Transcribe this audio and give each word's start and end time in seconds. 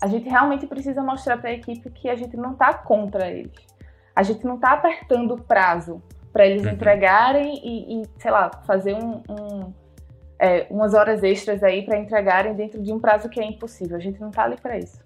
a 0.00 0.06
gente 0.06 0.28
realmente 0.28 0.66
precisa 0.66 1.02
mostrar 1.02 1.36
para 1.38 1.50
a 1.50 1.52
equipe 1.52 1.90
que 1.90 2.08
a 2.08 2.16
gente 2.16 2.36
não 2.36 2.52
está 2.52 2.72
contra 2.74 3.30
eles. 3.30 3.52
A 4.14 4.22
gente 4.22 4.44
não 4.44 4.54
está 4.56 4.72
apertando 4.72 5.32
o 5.32 5.42
prazo 5.42 6.02
para 6.32 6.46
eles 6.46 6.64
uhum. 6.64 6.72
entregarem 6.72 7.60
e, 7.62 8.02
e, 8.02 8.06
sei 8.18 8.30
lá, 8.30 8.50
fazer 8.64 8.94
um, 8.94 9.22
um 9.28 9.72
é, 10.38 10.66
umas 10.70 10.94
horas 10.94 11.22
extras 11.22 11.62
aí 11.62 11.84
para 11.84 11.98
entregarem 11.98 12.54
dentro 12.54 12.82
de 12.82 12.92
um 12.92 12.98
prazo 12.98 13.28
que 13.28 13.38
é 13.38 13.44
impossível. 13.44 13.96
A 13.96 14.00
gente 14.00 14.18
não 14.18 14.30
está 14.30 14.44
ali 14.44 14.56
para 14.56 14.78
isso. 14.78 14.98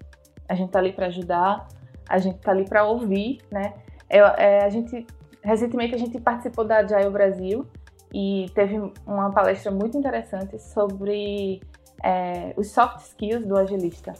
A 0.47 0.55
gente 0.55 0.67
está 0.67 0.79
ali 0.79 0.93
para 0.93 1.07
ajudar, 1.07 1.67
a 2.07 2.17
gente 2.19 2.37
está 2.37 2.51
ali 2.51 2.63
para 2.63 2.85
ouvir, 2.85 3.39
né? 3.51 3.73
É, 4.09 4.19
é, 4.19 4.63
a 4.63 4.69
gente 4.69 5.05
recentemente 5.43 5.93
a 5.93 5.97
gente 5.97 6.19
participou 6.19 6.65
da 6.65 6.77
Agile 6.77 7.09
Brasil 7.09 7.67
e 8.13 8.49
teve 8.55 8.79
uma 9.05 9.29
palestra 9.31 9.71
muito 9.71 9.97
interessante 9.97 10.57
sobre 10.57 11.61
é, 12.01 12.53
os 12.55 12.71
soft 12.71 12.99
skills 13.01 13.45
do 13.45 13.57
agilista. 13.57 14.13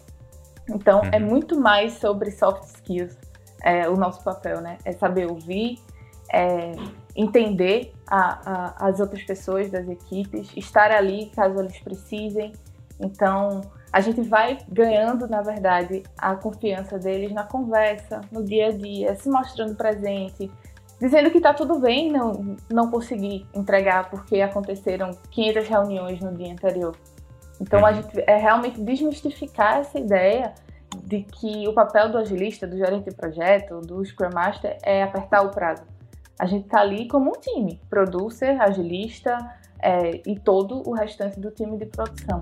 Então, 0.70 1.00
é 1.00 1.04
uhum. 1.04 1.10
é 1.14 1.20
muito 1.20 1.60
mais 1.60 1.94
sobre 1.94 2.32
soft 2.32 2.64
skills 2.64 3.18
é, 3.64 3.90
o 3.90 3.96
nosso 3.96 4.24
papel, 4.24 4.62
né? 4.62 4.78
É 4.86 4.92
saber 4.92 5.30
ouvir, 5.30 5.80
é, 6.32 6.74
entender 7.16 7.94
a, 8.08 8.76
a, 8.80 8.88
as 8.90 9.00
outras 9.00 9.24
pessoas 9.24 9.70
das 9.70 9.88
equipes, 9.90 10.52
estar 10.56 10.92
ali 10.92 11.32
caso 11.36 11.60
eles 11.60 11.80
precisem. 11.80 12.54
Então, 13.00 13.62
a 13.92 14.02
gente 14.02 14.22
vai 14.22 14.58
ganhando, 14.70 15.28
na 15.28 15.42
verdade, 15.42 16.04
a 16.18 16.36
confiança 16.36 17.00
deles 17.00 17.32
na 17.32 17.44
conversa, 17.44 18.22
no 18.32 18.44
dia 18.44 18.68
a 18.68 18.72
dia, 18.72 19.16
se 19.16 19.30
mostrando 19.30 19.76
presente, 19.76 20.52
dizendo 21.00 21.32
que 21.32 21.38
está 21.38 21.54
tudo 21.54 21.80
bem 21.80 22.12
não, 22.12 22.56
não 22.72 22.92
conseguir 22.92 23.46
entregar 23.54 24.10
porque 24.10 24.42
aconteceram 24.42 25.12
500 25.32 25.68
reuniões 25.68 26.20
no 26.20 26.34
dia 26.34 26.52
anterior. 26.52 26.96
Então, 27.60 27.86
a 27.86 27.90
uhum. 27.90 27.96
gente 27.96 28.24
é 28.28 28.36
realmente 28.36 28.82
desmistificar 28.82 29.78
essa 29.78 29.98
ideia 29.98 30.54
de 31.06 31.22
que 31.22 31.68
o 31.68 31.74
papel 31.74 32.12
do 32.12 32.18
agilista, 32.18 32.66
do 32.66 32.76
gerente 32.76 33.10
de 33.10 33.16
projeto, 33.16 33.80
do 33.82 34.04
Scrum 34.04 34.32
Master 34.34 34.78
é 34.84 35.04
apertar 35.04 35.44
o 35.44 35.50
prazo. 35.50 35.84
A 36.38 36.46
gente 36.46 36.66
está 36.66 36.82
ali 36.82 37.08
como 37.08 37.30
um 37.30 37.40
time, 37.40 37.80
producer, 37.90 38.60
agilista 38.60 39.38
é, 39.80 40.22
e 40.26 40.38
todo 40.40 40.88
o 40.88 40.94
restante 40.94 41.40
do 41.40 41.52
time 41.52 41.78
de 41.78 41.86
produção. 41.86 42.42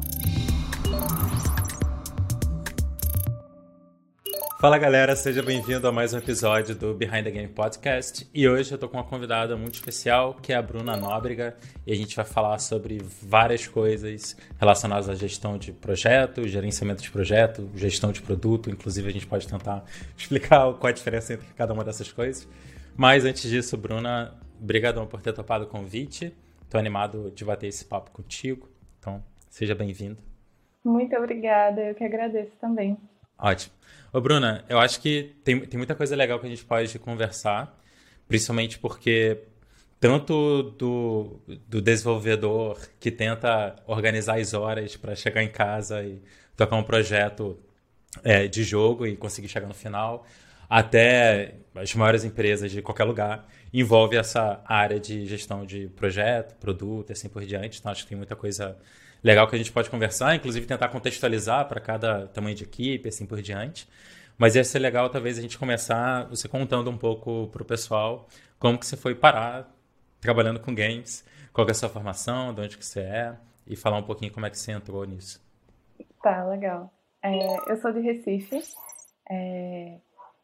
Fala 4.63 4.77
galera, 4.77 5.13
seja 5.13 5.43
bem-vindo 5.43 5.85
a 5.89 5.91
mais 5.91 6.13
um 6.13 6.19
episódio 6.19 6.73
do 6.73 6.93
Behind 6.93 7.25
the 7.25 7.31
Game 7.31 7.49
Podcast. 7.49 8.25
E 8.33 8.47
hoje 8.47 8.71
eu 8.71 8.77
tô 8.77 8.87
com 8.87 8.95
uma 8.95 9.03
convidada 9.03 9.57
muito 9.57 9.73
especial, 9.73 10.35
que 10.35 10.53
é 10.53 10.55
a 10.55 10.61
Bruna 10.61 10.95
Nóbrega, 10.95 11.57
e 11.85 11.91
a 11.91 11.95
gente 11.97 12.15
vai 12.15 12.23
falar 12.23 12.57
sobre 12.59 12.99
várias 13.21 13.67
coisas 13.67 14.37
relacionadas 14.57 15.09
à 15.09 15.15
gestão 15.15 15.57
de 15.57 15.73
projeto, 15.73 16.47
gerenciamento 16.47 17.03
de 17.03 17.11
projeto, 17.11 17.69
gestão 17.75 18.13
de 18.13 18.21
produto, 18.21 18.69
inclusive 18.69 19.05
a 19.09 19.11
gente 19.11 19.27
pode 19.27 19.45
tentar 19.49 19.83
explicar 20.17 20.59
qual 20.75 20.87
a 20.87 20.93
diferença 20.93 21.33
entre 21.33 21.47
cada 21.57 21.73
uma 21.73 21.83
dessas 21.83 22.09
coisas. 22.09 22.47
Mas 22.95 23.25
antes 23.25 23.49
disso, 23.49 23.75
Bruna, 23.75 24.33
obrigadão 24.61 25.05
por 25.05 25.21
ter 25.21 25.33
topado 25.33 25.65
o 25.65 25.67
convite. 25.67 26.33
Tô 26.69 26.77
animado 26.77 27.33
de 27.35 27.43
bater 27.43 27.67
esse 27.67 27.83
papo 27.83 28.11
contigo. 28.11 28.69
Então, 28.97 29.21
seja 29.49 29.75
bem-vindo. 29.75 30.23
Muito 30.85 31.13
obrigada, 31.17 31.81
eu 31.81 31.95
que 31.95 32.05
agradeço 32.05 32.53
também. 32.61 32.97
Ótimo. 33.43 33.73
Ô, 34.13 34.21
Bruna, 34.21 34.63
eu 34.69 34.79
acho 34.79 35.01
que 35.01 35.35
tem, 35.43 35.59
tem 35.59 35.77
muita 35.77 35.93
coisa 35.93 36.15
legal 36.15 36.39
que 36.39 36.45
a 36.45 36.49
gente 36.49 36.63
pode 36.63 36.97
conversar, 36.97 37.77
principalmente 38.25 38.79
porque 38.79 39.37
tanto 39.99 40.63
do, 40.77 41.41
do 41.67 41.81
desenvolvedor 41.81 42.79
que 43.01 43.11
tenta 43.11 43.75
organizar 43.85 44.39
as 44.39 44.53
horas 44.53 44.95
para 44.95 45.13
chegar 45.13 45.43
em 45.43 45.49
casa 45.49 46.01
e 46.05 46.21
tocar 46.55 46.77
um 46.77 46.83
projeto 46.83 47.59
é, 48.23 48.47
de 48.47 48.63
jogo 48.63 49.05
e 49.05 49.17
conseguir 49.17 49.49
chegar 49.49 49.67
no 49.67 49.73
final, 49.73 50.25
até 50.69 51.55
as 51.75 51.93
maiores 51.95 52.23
empresas 52.23 52.71
de 52.71 52.81
qualquer 52.81 53.03
lugar, 53.03 53.45
envolve 53.73 54.15
essa 54.15 54.61
área 54.65 55.01
de 55.01 55.25
gestão 55.25 55.65
de 55.65 55.89
projeto, 55.89 56.55
produto 56.61 57.09
e 57.09 57.11
assim 57.11 57.27
por 57.27 57.43
diante. 57.43 57.77
Então, 57.77 57.91
acho 57.91 58.03
que 58.03 58.09
tem 58.09 58.17
muita 58.17 58.37
coisa 58.37 58.77
legal 59.23 59.47
que 59.47 59.55
a 59.55 59.57
gente 59.57 59.71
pode 59.71 59.89
conversar, 59.89 60.35
inclusive 60.35 60.65
tentar 60.65 60.89
contextualizar 60.89 61.67
para 61.67 61.79
cada 61.79 62.27
tamanho 62.27 62.55
de 62.55 62.63
equipe, 62.63 63.07
assim 63.07 63.25
por 63.25 63.41
diante. 63.41 63.87
Mas 64.37 64.55
ia 64.55 64.63
ser 64.63 64.79
legal 64.79 65.09
talvez 65.09 65.37
a 65.37 65.41
gente 65.41 65.57
começar 65.57 66.25
você 66.25 66.47
contando 66.47 66.89
um 66.89 66.97
pouco 66.97 67.47
para 67.47 67.61
o 67.61 67.65
pessoal 67.65 68.27
como 68.59 68.77
que 68.77 68.85
você 68.85 68.97
foi 68.97 69.15
parar 69.15 69.71
trabalhando 70.19 70.59
com 70.59 70.73
games, 70.73 71.25
qual 71.51 71.67
é 71.67 71.71
a 71.71 71.73
sua 71.73 71.89
formação, 71.89 72.53
de 72.53 72.61
onde 72.61 72.77
que 72.77 72.85
você 72.85 73.01
é 73.01 73.37
e 73.67 73.75
falar 73.75 73.97
um 73.97 74.03
pouquinho 74.03 74.31
como 74.31 74.45
é 74.45 74.49
que 74.49 74.57
você 74.57 74.71
entrou 74.71 75.05
nisso. 75.05 75.41
Tá, 76.21 76.45
legal. 76.45 76.91
É, 77.21 77.71
eu 77.71 77.77
sou 77.77 77.91
de 77.91 77.99
Recife, 77.99 78.61
é, 79.29 79.99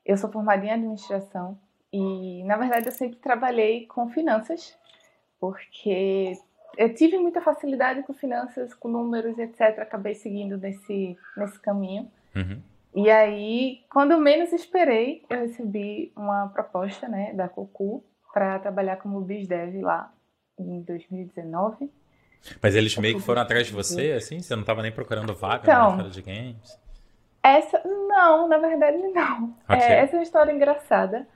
eu 0.06 0.18
sou 0.18 0.32
formada 0.32 0.66
em 0.66 0.72
administração 0.72 1.60
e, 1.92 2.44
na 2.44 2.58
verdade, 2.58 2.88
eu 2.88 2.92
sempre 2.92 3.18
trabalhei 3.18 3.86
com 3.88 4.10
finanças, 4.10 4.78
porque 5.40 6.38
eu 6.78 6.94
tive 6.94 7.18
muita 7.18 7.42
facilidade 7.42 8.04
com 8.04 8.14
finanças, 8.14 8.74
com 8.74 8.88
números, 8.88 9.38
etc. 9.38 9.80
Acabei 9.80 10.16
seguindo 10.16 10.58
nesse, 10.58 11.18
nesse 11.36 11.60
caminho. 11.60 12.10
Uhum. 12.36 12.62
E 12.96 13.10
aí, 13.10 13.84
quando 13.92 14.12
eu 14.12 14.20
menos 14.20 14.52
esperei, 14.52 15.24
eu 15.30 15.40
recebi 15.40 16.12
uma 16.16 16.48
proposta 16.50 17.08
né, 17.08 17.34
da 17.34 17.48
Cocu 17.48 18.04
para 18.34 18.60
trabalhar 18.60 18.98
como 18.98 19.22
BizDev 19.22 19.82
lá 19.82 20.12
em 20.58 20.82
2019. 20.82 21.92
Mas 22.62 22.76
eles 22.76 22.98
meio 22.98 23.16
que 23.16 23.22
foram 23.22 23.42
atrás 23.42 23.68
de 23.68 23.74
você, 23.74 24.14
assim? 24.14 24.40
Você 24.40 24.56
não 24.56 24.62
estava 24.62 24.82
nem 24.82 24.92
procurando 24.92 25.34
vaga 25.36 25.64
então, 25.64 25.96
mercado 25.96 26.12
de 26.12 26.22
games? 26.22 26.80
Essa, 27.44 27.82
não, 27.86 28.48
na 28.48 28.58
verdade 28.58 28.98
não. 28.98 29.56
Okay. 29.66 29.78
É, 29.78 30.00
essa 30.00 30.16
é 30.16 30.20
uma 30.20 30.24
história 30.24 30.52
engraçada. 30.52 31.28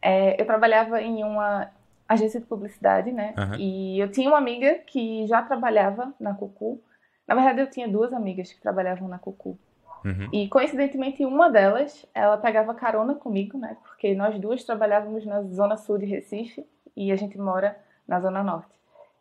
É, 0.00 0.40
eu 0.40 0.46
trabalhava 0.46 1.00
em 1.00 1.24
uma 1.24 1.70
agência 2.08 2.40
de 2.40 2.46
publicidade, 2.46 3.10
né? 3.12 3.34
Uhum. 3.36 3.54
E 3.58 3.98
eu 3.98 4.10
tinha 4.10 4.28
uma 4.28 4.38
amiga 4.38 4.74
que 4.86 5.26
já 5.26 5.42
trabalhava 5.42 6.12
na 6.20 6.34
Cucu. 6.34 6.80
Na 7.26 7.34
verdade, 7.34 7.60
eu 7.60 7.70
tinha 7.70 7.88
duas 7.88 8.12
amigas 8.12 8.52
que 8.52 8.60
trabalhavam 8.60 9.08
na 9.08 9.18
Cucu. 9.18 9.58
Uhum. 10.04 10.28
E 10.32 10.48
coincidentemente, 10.48 11.24
uma 11.24 11.50
delas, 11.50 12.04
ela 12.14 12.36
pegava 12.36 12.74
carona 12.74 13.14
comigo, 13.14 13.56
né? 13.56 13.76
Porque 13.82 14.14
nós 14.14 14.38
duas 14.38 14.62
trabalhávamos 14.62 15.24
na 15.24 15.42
zona 15.42 15.76
sul 15.76 15.96
de 15.96 16.04
Recife 16.04 16.66
e 16.94 17.10
a 17.10 17.16
gente 17.16 17.38
mora 17.38 17.76
na 18.06 18.20
zona 18.20 18.42
norte. 18.42 18.74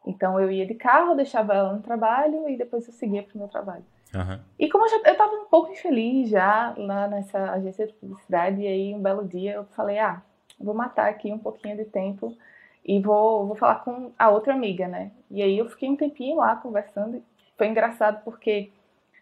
Então 0.05 0.37
eu 0.39 0.51
ia 0.51 0.65
de 0.65 0.75
carro, 0.75 1.15
deixava 1.15 1.53
ela 1.53 1.71
no 1.71 1.81
trabalho 1.81 2.49
e 2.49 2.57
depois 2.57 2.85
eu 2.85 2.93
seguia 2.93 3.23
para 3.23 3.35
o 3.35 3.37
meu 3.37 3.47
trabalho. 3.47 3.85
Uhum. 4.13 4.39
E 4.59 4.69
como 4.69 4.85
eu 4.85 4.97
estava 4.97 5.33
um 5.33 5.45
pouco 5.45 5.71
infeliz 5.71 6.29
já 6.29 6.73
lá 6.77 7.07
nessa 7.07 7.51
agência 7.51 7.87
de 7.87 7.93
publicidade, 7.93 8.61
e 8.61 8.67
aí 8.67 8.93
um 8.93 9.01
belo 9.01 9.25
dia 9.25 9.53
eu 9.53 9.65
falei: 9.67 9.97
ah, 9.99 10.21
vou 10.59 10.75
matar 10.75 11.09
aqui 11.09 11.31
um 11.31 11.39
pouquinho 11.39 11.77
de 11.77 11.85
tempo 11.85 12.37
e 12.85 12.99
vou, 12.99 13.47
vou 13.47 13.55
falar 13.55 13.75
com 13.75 14.11
a 14.17 14.29
outra 14.29 14.53
amiga, 14.53 14.87
né? 14.87 15.11
E 15.31 15.41
aí 15.41 15.57
eu 15.57 15.69
fiquei 15.69 15.89
um 15.89 15.95
tempinho 15.95 16.37
lá 16.37 16.55
conversando. 16.55 17.23
Foi 17.57 17.67
engraçado 17.67 18.21
porque 18.23 18.71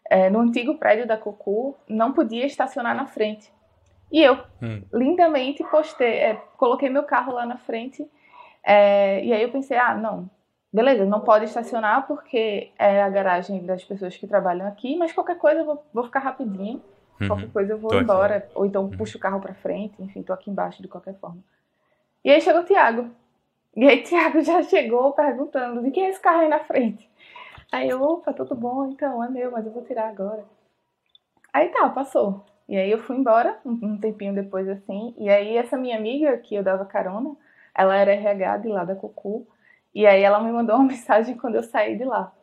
é, 0.09 0.29
no 0.29 0.39
antigo 0.39 0.75
prédio 0.75 1.07
da 1.07 1.17
Cocu 1.17 1.75
não 1.87 2.11
podia 2.11 2.45
estacionar 2.45 2.95
na 2.95 3.05
frente. 3.05 3.51
E 4.11 4.21
eu 4.21 4.37
hum. 4.61 4.81
lindamente 4.91 5.63
postei, 5.63 6.15
é, 6.15 6.35
coloquei 6.57 6.89
meu 6.89 7.03
carro 7.03 7.33
lá 7.33 7.45
na 7.45 7.57
frente. 7.57 8.05
É, 8.63 9.23
e 9.23 9.31
aí 9.31 9.41
eu 9.41 9.51
pensei, 9.51 9.77
ah, 9.77 9.95
não, 9.95 10.29
beleza, 10.71 11.05
não 11.05 11.21
pode 11.21 11.45
estacionar 11.45 12.07
porque 12.07 12.71
é 12.77 13.01
a 13.01 13.09
garagem 13.09 13.65
das 13.65 13.83
pessoas 13.83 14.17
que 14.17 14.27
trabalham 14.27 14.67
aqui, 14.67 14.97
mas 14.97 15.13
qualquer 15.13 15.37
coisa 15.37 15.61
eu 15.61 15.65
vou, 15.65 15.85
vou 15.93 16.03
ficar 16.03 16.19
rapidinho. 16.19 16.81
Uhum. 17.21 17.27
Qualquer 17.27 17.51
coisa 17.51 17.73
eu 17.73 17.77
vou 17.77 17.91
tô 17.91 17.99
embora, 17.99 18.37
aqui. 18.37 18.51
ou 18.55 18.65
então 18.65 18.83
uhum. 18.83 18.97
puxo 18.97 19.17
o 19.17 19.21
carro 19.21 19.39
para 19.39 19.53
frente, 19.53 20.01
enfim, 20.01 20.23
tô 20.23 20.33
aqui 20.33 20.49
embaixo 20.49 20.81
de 20.81 20.87
qualquer 20.87 21.13
forma. 21.19 21.41
E 22.25 22.31
aí 22.31 22.41
chegou 22.41 22.61
o 22.61 22.65
Thiago. 22.65 23.11
E 23.75 23.87
aí 23.87 24.03
Thiago 24.03 24.41
já 24.41 24.61
chegou 24.63 25.13
perguntando 25.13 25.81
de 25.81 25.91
quem 25.91 26.05
é 26.05 26.09
esse 26.09 26.19
carro 26.19 26.41
aí 26.41 26.49
na 26.49 26.59
frente. 26.59 27.09
Aí 27.71 27.87
eu, 27.89 28.01
opa, 28.01 28.33
tudo 28.33 28.53
bom, 28.53 28.89
então, 28.89 29.23
é 29.23 29.29
meu, 29.29 29.51
mas 29.51 29.65
eu 29.65 29.71
vou 29.71 29.83
tirar 29.83 30.09
agora. 30.09 30.43
Aí 31.53 31.69
tá, 31.69 31.87
passou. 31.89 32.45
E 32.67 32.77
aí 32.77 32.91
eu 32.91 32.99
fui 32.99 33.15
embora, 33.17 33.59
um 33.65 33.97
tempinho 33.97 34.33
depois 34.33 34.67
assim, 34.67 35.13
e 35.17 35.29
aí 35.29 35.57
essa 35.57 35.77
minha 35.77 35.97
amiga 35.97 36.37
que 36.37 36.55
eu 36.55 36.63
dava 36.63 36.85
carona, 36.85 37.35
ela 37.75 37.95
era 37.95 38.13
RH 38.13 38.57
de 38.57 38.67
lá 38.69 38.83
da 38.83 38.95
Cucu, 38.95 39.47
e 39.93 40.05
aí 40.05 40.21
ela 40.21 40.41
me 40.41 40.51
mandou 40.51 40.75
uma 40.75 40.85
mensagem 40.87 41.37
quando 41.37 41.55
eu 41.55 41.63
saí 41.63 41.97
de 41.97 42.05
lá. 42.05 42.33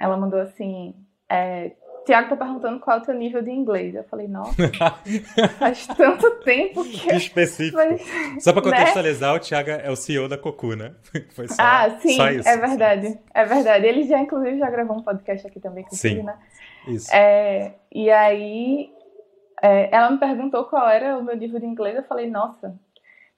Ela 0.00 0.16
mandou 0.16 0.40
assim, 0.40 0.94
é, 1.28 1.72
Tiago 2.08 2.30
tá 2.30 2.36
perguntando 2.36 2.80
qual 2.80 2.96
é 2.96 3.00
o 3.00 3.02
teu 3.02 3.12
nível 3.12 3.42
de 3.42 3.50
inglês. 3.50 3.94
Eu 3.94 4.02
falei, 4.04 4.26
nossa, 4.26 4.54
faz 5.58 5.86
tanto 5.88 6.30
tempo 6.36 6.82
que. 6.82 7.14
Específico. 7.14 7.76
Mas, 7.76 8.00
só 8.42 8.50
pra 8.50 8.62
né? 8.62 8.70
contextualizar, 8.70 9.32
né? 9.32 9.36
o 9.36 9.40
Tiago 9.40 9.70
é 9.70 9.90
o 9.90 9.96
CEO 9.96 10.26
da 10.26 10.38
Cocu, 10.38 10.74
né? 10.74 10.94
Foi 11.36 11.46
só, 11.46 11.56
ah, 11.58 11.98
sim, 12.00 12.16
só 12.16 12.30
isso, 12.30 12.48
é 12.48 12.56
verdade. 12.56 13.18
É 13.34 13.44
verdade. 13.44 13.86
Ele 13.86 14.04
já, 14.04 14.18
inclusive, 14.20 14.58
já 14.58 14.70
gravou 14.70 14.96
um 14.96 15.02
podcast 15.02 15.46
aqui 15.46 15.60
também 15.60 15.84
com 15.84 15.94
sim, 15.94 16.22
né? 16.22 16.34
Isso. 16.86 17.14
É, 17.14 17.74
e 17.92 18.10
aí, 18.10 18.90
é, 19.62 19.94
ela 19.94 20.10
me 20.10 20.16
perguntou 20.16 20.64
qual 20.64 20.88
era 20.88 21.18
o 21.18 21.22
meu 21.22 21.36
nível 21.36 21.60
de 21.60 21.66
inglês. 21.66 21.94
Eu 21.94 22.04
falei, 22.04 22.30
nossa, 22.30 22.74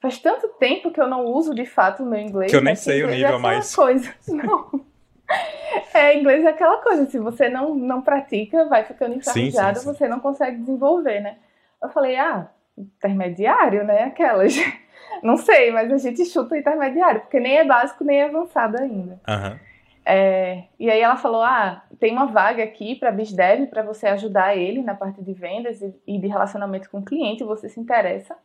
faz 0.01 0.17
tanto 0.21 0.47
tempo 0.61 0.93
que 0.93 1.01
eu 1.01 1.09
não 1.09 1.25
uso 1.25 1.53
de 1.57 1.67
fato 1.67 2.05
o 2.05 2.07
meu 2.07 2.21
inglês. 2.21 2.53
Que 2.53 2.57
eu 2.57 2.63
nem 2.63 2.77
sei 2.77 3.03
o 3.03 3.11
nível 3.11 3.41
mais. 3.41 3.75
Coisa. 3.75 4.15
Não. 4.29 4.90
É, 5.93 6.17
inglês 6.17 6.45
é 6.45 6.49
aquela 6.49 6.79
coisa, 6.79 7.05
se 7.07 7.19
você 7.19 7.49
não, 7.49 7.75
não 7.75 8.01
pratica, 8.01 8.65
vai 8.67 8.85
ficando 8.85 9.17
enferrujado, 9.17 9.79
sim, 9.79 9.85
sim, 9.85 9.93
sim. 9.93 9.95
você 9.95 10.09
não 10.09 10.21
consegue 10.21 10.59
desenvolver, 10.59 11.21
né? 11.21 11.37
Eu 11.83 11.89
falei, 11.89 12.17
ah, 12.17 12.49
intermediário, 12.77 13.85
né? 13.85 14.05
Aquelas. 14.05 14.55
Não 15.23 15.37
sei, 15.37 15.71
mas 15.71 15.93
a 15.93 15.99
gente 15.99 16.25
chuta 16.25 16.57
intermediário, 16.57 17.21
porque 17.21 17.41
nem 17.41 17.59
é 17.59 17.65
básico 17.65 18.05
nem 18.05 18.21
é 18.21 18.25
avançado 18.25 18.81
ainda. 18.81 19.21
Uhum. 19.29 19.59
É, 20.05 20.65
e 20.79 20.91
aí 20.91 21.01
ela 21.01 21.17
falou: 21.17 21.43
ah, 21.43 21.85
tem 21.99 22.13
uma 22.13 22.27
vaga 22.27 22.63
aqui 22.63 22.95
para 22.95 23.13
BizDev 23.13 23.67
para 23.67 23.83
você 23.83 24.07
ajudar 24.07 24.57
ele 24.57 24.83
na 24.83 24.95
parte 24.95 25.23
de 25.23 25.33
vendas 25.33 25.83
e, 25.83 25.95
e 26.07 26.19
de 26.19 26.27
relacionamento 26.27 26.89
com 26.89 26.99
o 26.99 27.05
cliente, 27.05 27.45
você 27.45 27.69
se 27.69 27.79
interessa. 27.79 28.37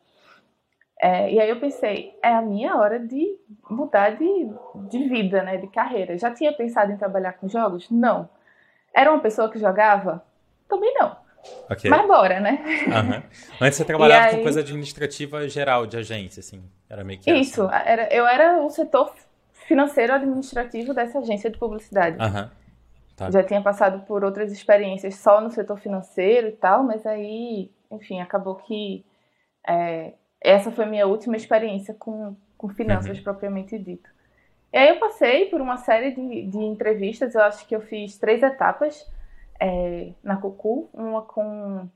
É, 1.02 1.32
e 1.32 1.40
aí 1.40 1.50
eu 1.50 1.60
pensei, 1.60 2.18
é 2.24 2.34
a 2.34 2.42
minha 2.42 2.76
hora 2.78 3.00
de 3.00 3.38
mudar 3.70 4.12
de, 4.12 4.50
de 4.90 5.10
vida, 5.10 5.44
né, 5.44 5.58
de 5.58 5.68
carreira. 5.68 6.18
Já 6.18 6.32
tinha 6.32 6.54
pensado 6.54 6.92
em 6.92 6.98
trabalhar 6.98 7.34
com 7.34 7.50
jogos? 7.50 7.90
Não. 7.90 8.30
Era 8.94 9.12
uma 9.12 9.20
pessoa 9.20 9.52
que 9.52 9.60
jogava? 9.60 10.24
Também 10.70 10.94
não. 10.94 11.18
Okay. 11.70 11.90
Mas 11.92 12.08
bora, 12.08 12.40
né? 12.40 12.64
Uhum. 12.88 13.24
Antes 13.62 13.78
você 13.78 13.86
trabalhava 13.86 14.28
aí... 14.28 14.38
com 14.38 14.44
coisa 14.44 14.62
administrativa 14.62 15.48
geral 15.48 15.86
de 15.86 15.98
agência, 15.98 16.40
assim. 16.40 16.64
Era 16.90 17.04
meio 17.04 17.20
que 17.20 17.32
Isso. 17.32 17.70
Era, 17.70 18.12
eu 18.14 18.26
era 18.26 18.64
o 18.64 18.70
setor 18.70 19.14
financeiro 19.52 20.14
administrativo 20.14 20.94
dessa 20.94 21.20
agência 21.20 21.50
de 21.50 21.58
publicidade. 21.58 22.18
Uhum. 22.18 22.50
Tá. 23.16 23.32
Já 23.32 23.44
tinha 23.44 23.62
passado 23.62 24.06
por 24.06 24.24
outras 24.24 24.52
experiências 24.52 25.16
só 25.16 25.40
no 25.40 25.50
setor 25.50 25.80
financeiro 25.80 26.48
e 26.48 26.52
tal, 26.52 26.84
mas 26.84 27.06
aí, 27.06 27.72
enfim, 27.92 28.20
acabou 28.22 28.56
que 28.56 29.06
é, 29.68 30.14
essa 30.46 30.72
foi 30.72 30.86
a 30.86 30.88
minha 30.88 31.08
última 31.08 31.36
experiência 31.36 31.94
com, 31.94 32.36
com 32.58 32.70
finanças 32.70 33.18
uhum. 33.18 33.24
propriamente 33.24 33.78
dito. 33.78 34.10
E 34.72 34.78
aí 34.78 34.90
eu 34.90 35.00
passei 35.00 35.46
por 35.46 35.62
uma 35.62 35.78
série 35.78 36.12
de, 36.12 36.48
de 36.48 36.58
entrevistas, 36.58 37.34
eu 37.34 37.42
acho 37.42 37.66
que 37.66 37.76
eu 37.76 37.82
fiz 37.82 38.18
três 38.18 38.44
etapas 38.44 39.10
é, 39.60 40.12
na 40.24 40.38
Cucu, 40.38 40.90
uma 40.94 41.22
com 41.22 41.90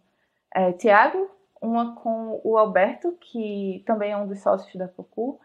é, 0.53 0.71
Tiago, 0.73 1.29
uma 1.61 1.95
com 1.95 2.39
o 2.43 2.57
Alberto, 2.57 3.17
que 3.19 3.83
também 3.85 4.11
é 4.11 4.17
um 4.17 4.27
dos 4.27 4.39
sócios 4.39 4.73
da 4.75 4.87
Cucu, 4.87 5.39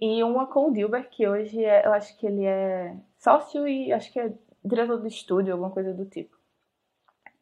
e 0.00 0.22
uma 0.24 0.46
com 0.46 0.68
o 0.68 0.72
Dilber, 0.72 1.08
que 1.08 1.28
hoje 1.28 1.64
é, 1.64 1.86
eu 1.86 1.92
acho 1.92 2.16
que 2.18 2.26
ele 2.26 2.44
é 2.44 2.96
sócio 3.16 3.68
e 3.68 3.92
acho 3.92 4.12
que 4.12 4.18
é 4.18 4.32
diretor 4.64 4.98
do 4.98 5.06
estúdio, 5.06 5.52
alguma 5.52 5.70
coisa 5.70 5.94
do 5.94 6.04
tipo. 6.04 6.36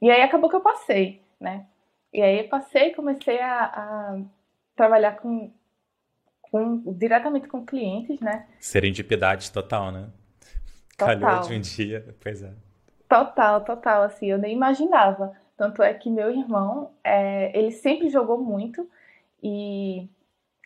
E 0.03 0.11
aí 0.11 0.21
acabou 0.23 0.51
que 0.51 0.57
eu 0.57 0.61
passei, 0.61 1.23
né? 1.41 1.67
E 2.13 2.21
aí 2.21 2.41
eu 2.41 2.49
passei 2.49 2.93
comecei 2.93 3.41
a, 3.41 3.65
a 3.65 4.21
trabalhar 4.81 5.17
com, 5.17 5.53
com, 6.41 6.95
diretamente 6.95 7.47
com 7.47 7.67
clientes, 7.67 8.19
né? 8.19 8.47
Serendipidade 8.59 9.53
total, 9.53 9.93
né? 9.93 10.09
Total. 10.97 11.21
Calhou 11.21 11.43
de 11.43 11.55
um 11.55 11.61
dia, 11.61 12.17
pois 12.19 12.43
é. 12.43 12.51
Total, 13.07 13.61
total, 13.63 14.05
assim, 14.05 14.31
eu 14.31 14.39
nem 14.39 14.55
imaginava. 14.55 15.37
Tanto 15.55 15.83
é 15.83 15.93
que 15.93 16.09
meu 16.09 16.31
irmão, 16.31 16.93
é, 17.05 17.57
ele 17.59 17.71
sempre 17.71 18.09
jogou 18.09 18.39
muito 18.39 18.89
e 19.43 20.09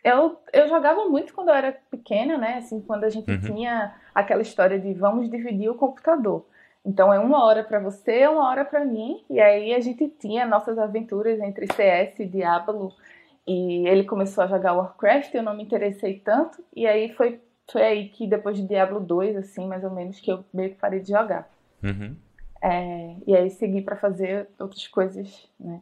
eu, 0.01 0.39
eu 0.53 0.69
jogava 0.69 1.09
muito 1.09 1.33
quando 1.33 1.49
eu 1.49 1.55
era 1.55 1.77
pequena, 1.91 2.37
né? 2.37 2.59
Assim, 2.59 2.79
quando 2.79 3.03
a 3.03 3.09
gente 3.09 3.29
uhum. 3.29 3.41
tinha 3.41 3.95
aquela 4.13 4.41
história 4.41 4.79
de 4.79 4.93
vamos 4.93 5.29
dividir 5.29 5.69
o 5.69 5.75
computador. 5.75 6.45
Então 6.85 7.13
é 7.13 7.19
uma 7.19 7.43
hora 7.43 7.65
para 7.65 7.79
você, 7.79 8.25
uma 8.27 8.47
hora 8.47 8.63
para 8.63 8.85
mim, 8.85 9.25
e 9.29 9.41
aí 9.41 9.73
a 9.73 9.81
gente 9.81 10.07
tinha 10.07 10.45
nossas 10.45 10.77
aventuras 10.77 11.41
entre 11.41 11.67
CS 11.73 12.19
e 12.19 12.25
Diablo, 12.25 12.93
e 13.47 13.87
ele 13.87 14.03
começou 14.03 14.43
a 14.43 14.47
jogar 14.47 14.73
Warcraft, 14.73 15.33
eu 15.33 15.43
não 15.43 15.55
me 15.55 15.63
interessei 15.63 16.19
tanto, 16.19 16.63
e 16.75 16.87
aí 16.87 17.13
foi, 17.13 17.39
foi 17.71 17.83
aí 17.83 18.09
que 18.09 18.27
depois 18.27 18.57
de 18.57 18.67
Diablo 18.67 18.99
2, 18.99 19.37
assim, 19.37 19.67
mais 19.67 19.83
ou 19.83 19.91
menos, 19.91 20.19
que 20.19 20.31
eu 20.31 20.43
meio 20.53 20.71
que 20.71 20.77
parei 20.77 20.99
de 20.99 21.09
jogar. 21.09 21.49
Uhum. 21.83 22.15
É, 22.61 23.15
e 23.27 23.35
aí 23.35 23.49
segui 23.51 23.81
para 23.81 23.95
fazer 23.95 24.47
outras 24.59 24.87
coisas, 24.87 25.47
né? 25.59 25.81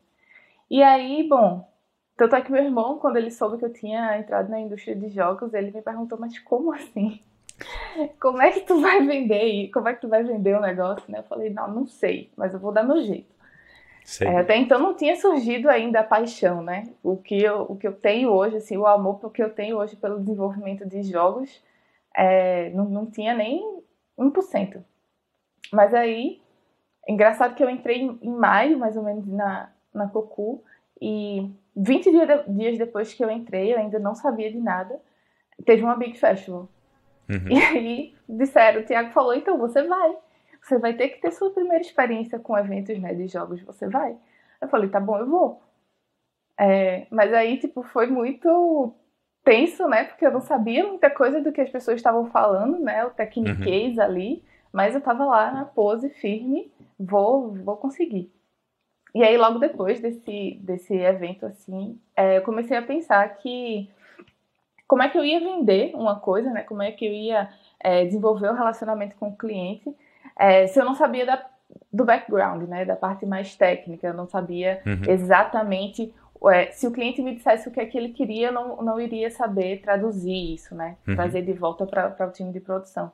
E 0.69 0.81
aí, 0.83 1.27
bom, 1.27 1.69
tanto 2.17 2.35
é 2.35 2.41
que 2.41 2.51
meu 2.51 2.63
irmão, 2.63 2.97
quando 2.99 3.17
ele 3.17 3.31
soube 3.31 3.57
que 3.57 3.65
eu 3.65 3.73
tinha 3.73 4.17
entrado 4.17 4.49
na 4.49 4.59
indústria 4.59 4.95
de 4.95 5.09
jogos, 5.09 5.53
ele 5.53 5.71
me 5.71 5.81
perguntou, 5.81 6.17
mas 6.19 6.37
como 6.39 6.73
assim? 6.73 7.21
Como 8.19 8.41
é 8.41 8.51
que 8.51 8.61
tu 8.61 8.81
vai 8.81 9.05
vender? 9.05 9.69
Como 9.69 9.87
é 9.87 9.93
que 9.93 10.01
tu 10.01 10.07
vai 10.07 10.23
vender 10.23 10.57
o 10.57 10.61
negócio? 10.61 11.09
Né? 11.09 11.19
Eu 11.19 11.23
falei, 11.23 11.51
não, 11.51 11.71
não 11.71 11.85
sei, 11.85 12.31
mas 12.35 12.53
eu 12.53 12.59
vou 12.59 12.71
dar 12.71 12.83
meu 12.83 13.01
jeito. 13.03 13.32
É, 14.25 14.37
até 14.37 14.57
então 14.57 14.79
não 14.79 14.95
tinha 14.95 15.15
surgido 15.15 15.69
ainda 15.69 16.01
a 16.01 16.03
paixão, 16.03 16.61
né? 16.61 16.89
O 17.01 17.15
que 17.17 17.41
eu, 17.41 17.61
o 17.61 17.75
que 17.75 17.87
eu 17.87 17.93
tenho 17.93 18.29
hoje, 18.29 18.57
assim, 18.57 18.77
o 18.77 18.85
amor 18.85 19.31
que 19.31 19.41
eu 19.41 19.49
tenho 19.49 19.77
hoje 19.77 19.95
pelo 19.95 20.19
desenvolvimento 20.19 20.85
de 20.85 21.03
jogos, 21.03 21.63
é, 22.15 22.69
não, 22.71 22.85
não 22.85 23.05
tinha 23.05 23.33
nem 23.33 23.81
1%. 24.17 24.83
Mas 25.71 25.93
aí 25.93 26.43
Engraçado 27.07 27.55
que 27.55 27.63
eu 27.63 27.69
entrei 27.69 28.01
em 28.21 28.29
maio, 28.29 28.77
mais 28.77 28.95
ou 28.95 29.03
menos, 29.03 29.27
na, 29.27 29.69
na 29.93 30.07
Cocu, 30.07 30.63
e 31.01 31.49
20 31.75 32.09
dias 32.47 32.77
depois 32.77 33.13
que 33.13 33.23
eu 33.23 33.29
entrei, 33.29 33.73
eu 33.73 33.77
ainda 33.77 33.99
não 33.99 34.15
sabia 34.15 34.49
de 34.49 34.57
nada, 34.57 34.99
teve 35.65 35.83
uma 35.83 35.97
Big 35.97 36.17
Festival. 36.17 36.69
Uhum. 37.29 37.49
E 37.49 37.61
aí 37.61 38.15
disseram, 38.27 38.81
o 38.81 38.85
Thiago 38.85 39.11
falou, 39.11 39.33
então 39.33 39.57
você 39.57 39.83
vai. 39.83 40.15
Você 40.63 40.77
vai 40.77 40.93
ter 40.93 41.09
que 41.09 41.21
ter 41.21 41.31
sua 41.31 41.51
primeira 41.51 41.81
experiência 41.81 42.39
com 42.39 42.57
eventos 42.57 42.97
né, 42.97 43.13
de 43.13 43.27
jogos, 43.27 43.61
você 43.61 43.87
vai. 43.89 44.15
Eu 44.61 44.69
falei, 44.69 44.89
tá 44.89 44.99
bom, 44.99 45.17
eu 45.17 45.29
vou. 45.29 45.61
É, 46.57 47.05
mas 47.11 47.33
aí, 47.33 47.57
tipo, 47.57 47.83
foi 47.83 48.07
muito 48.07 48.93
tenso, 49.43 49.85
né? 49.89 50.05
Porque 50.05 50.25
eu 50.25 50.31
não 50.31 50.39
sabia 50.39 50.87
muita 50.87 51.09
coisa 51.09 51.41
do 51.41 51.51
que 51.51 51.59
as 51.59 51.69
pessoas 51.69 51.97
estavam 51.97 52.27
falando, 52.27 52.79
né? 52.79 53.03
O 53.05 53.09
techniquez 53.09 53.97
uhum. 53.97 54.03
ali. 54.03 54.43
Mas 54.71 54.95
eu 54.95 55.01
tava 55.01 55.25
lá 55.25 55.51
na 55.51 55.65
pose 55.65 56.09
firme, 56.09 56.71
vou, 56.97 57.51
vou 57.55 57.75
conseguir. 57.75 58.31
E 59.13 59.21
aí, 59.21 59.37
logo 59.37 59.59
depois 59.59 59.99
desse, 59.99 60.59
desse 60.61 60.95
evento, 60.95 61.45
assim, 61.45 61.99
é, 62.15 62.37
eu 62.37 62.41
comecei 62.41 62.77
a 62.77 62.81
pensar 62.81 63.27
que 63.35 63.91
como 64.87 65.03
é 65.03 65.09
que 65.09 65.17
eu 65.17 65.25
ia 65.25 65.41
vender 65.41 65.93
uma 65.93 66.19
coisa, 66.21 66.49
né? 66.51 66.63
Como 66.63 66.81
é 66.81 66.91
que 66.91 67.05
eu 67.05 67.11
ia 67.11 67.49
é, 67.81 68.05
desenvolver 68.05 68.47
o 68.47 68.53
um 68.53 68.55
relacionamento 68.55 69.17
com 69.17 69.27
o 69.27 69.35
cliente 69.35 69.93
é, 70.37 70.67
se 70.67 70.79
eu 70.79 70.85
não 70.85 70.95
sabia 70.95 71.25
da, 71.25 71.45
do 71.91 72.05
background, 72.05 72.67
né? 72.67 72.85
Da 72.85 72.95
parte 72.95 73.25
mais 73.25 73.55
técnica, 73.55 74.07
eu 74.07 74.13
não 74.13 74.27
sabia 74.27 74.81
uhum. 74.85 75.01
exatamente 75.07 76.13
é, 76.49 76.71
se 76.71 76.85
o 76.85 76.91
cliente 76.91 77.21
me 77.21 77.35
dissesse 77.35 77.69
o 77.69 77.71
que 77.71 77.79
é 77.79 77.85
que 77.85 77.97
ele 77.97 78.09
queria, 78.09 78.47
eu 78.47 78.51
não, 78.51 78.81
não 78.81 78.99
iria 78.99 79.29
saber 79.29 79.81
traduzir 79.81 80.53
isso, 80.53 80.75
né? 80.75 80.97
Uhum. 81.07 81.15
Trazer 81.15 81.41
de 81.43 81.53
volta 81.53 81.85
para 81.85 82.27
o 82.27 82.31
time 82.31 82.51
de 82.51 82.59
produção. 82.59 83.11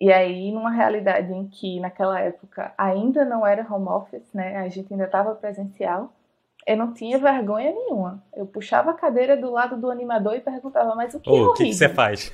E 0.00 0.12
aí, 0.12 0.50
numa 0.52 0.70
realidade 0.70 1.32
em 1.32 1.46
que 1.46 1.80
naquela 1.80 2.20
época 2.20 2.72
ainda 2.76 3.24
não 3.24 3.46
era 3.46 3.66
home 3.68 3.88
office, 3.88 4.32
né? 4.32 4.56
A 4.58 4.68
gente 4.68 4.92
ainda 4.92 5.04
estava 5.04 5.34
presencial. 5.34 6.12
Eu 6.66 6.76
não 6.76 6.92
tinha 6.92 7.18
vergonha 7.18 7.72
nenhuma. 7.72 8.22
Eu 8.34 8.46
puxava 8.46 8.90
a 8.90 8.94
cadeira 8.94 9.36
do 9.36 9.50
lado 9.50 9.76
do 9.76 9.90
animador 9.90 10.34
e 10.34 10.40
perguntava, 10.40 10.94
mas 10.94 11.14
o 11.14 11.20
que 11.20 11.30
oh, 11.30 11.36
é? 11.36 11.42
O 11.42 11.52
que, 11.54 11.64
que 11.64 11.74
você 11.74 11.88
faz? 11.88 12.32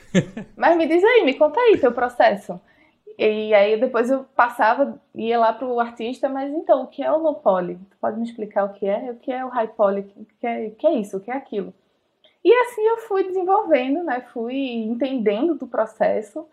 mas 0.57 0.77
me 0.77 0.87
diz 0.87 1.03
aí, 1.03 1.25
me 1.25 1.35
conta 1.35 1.59
aí 1.61 1.79
teu 1.79 1.93
processo. 1.93 2.61
E 3.23 3.53
aí 3.53 3.79
depois 3.79 4.11
eu 4.11 4.25
passava, 4.35 4.99
ia 5.15 5.39
lá 5.39 5.53
pro 5.53 5.79
artista, 5.79 6.27
mas 6.27 6.51
então, 6.55 6.85
o 6.85 6.87
que 6.87 7.03
é 7.03 7.13
o 7.13 7.19
low 7.19 7.35
poly? 7.35 7.77
Tu 7.91 7.97
pode 8.01 8.19
me 8.19 8.25
explicar 8.25 8.65
o 8.65 8.73
que 8.73 8.87
é? 8.87 9.11
O 9.11 9.17
que 9.17 9.31
é 9.31 9.45
o 9.45 9.51
high 9.51 9.69
poly? 9.69 10.11
O 10.17 10.25
que 10.25 10.47
é, 10.47 10.69
o 10.69 10.71
que 10.71 10.87
é 10.87 10.95
isso? 10.95 11.19
O 11.19 11.21
que 11.21 11.31
é 11.31 11.35
aquilo? 11.35 11.75
E 12.43 12.51
assim 12.51 12.81
eu 12.81 12.97
fui 12.97 13.25
desenvolvendo, 13.25 14.03
né? 14.03 14.23
Fui 14.33 14.57
entendendo 14.57 15.55
do 15.55 15.67
processo 15.67 16.49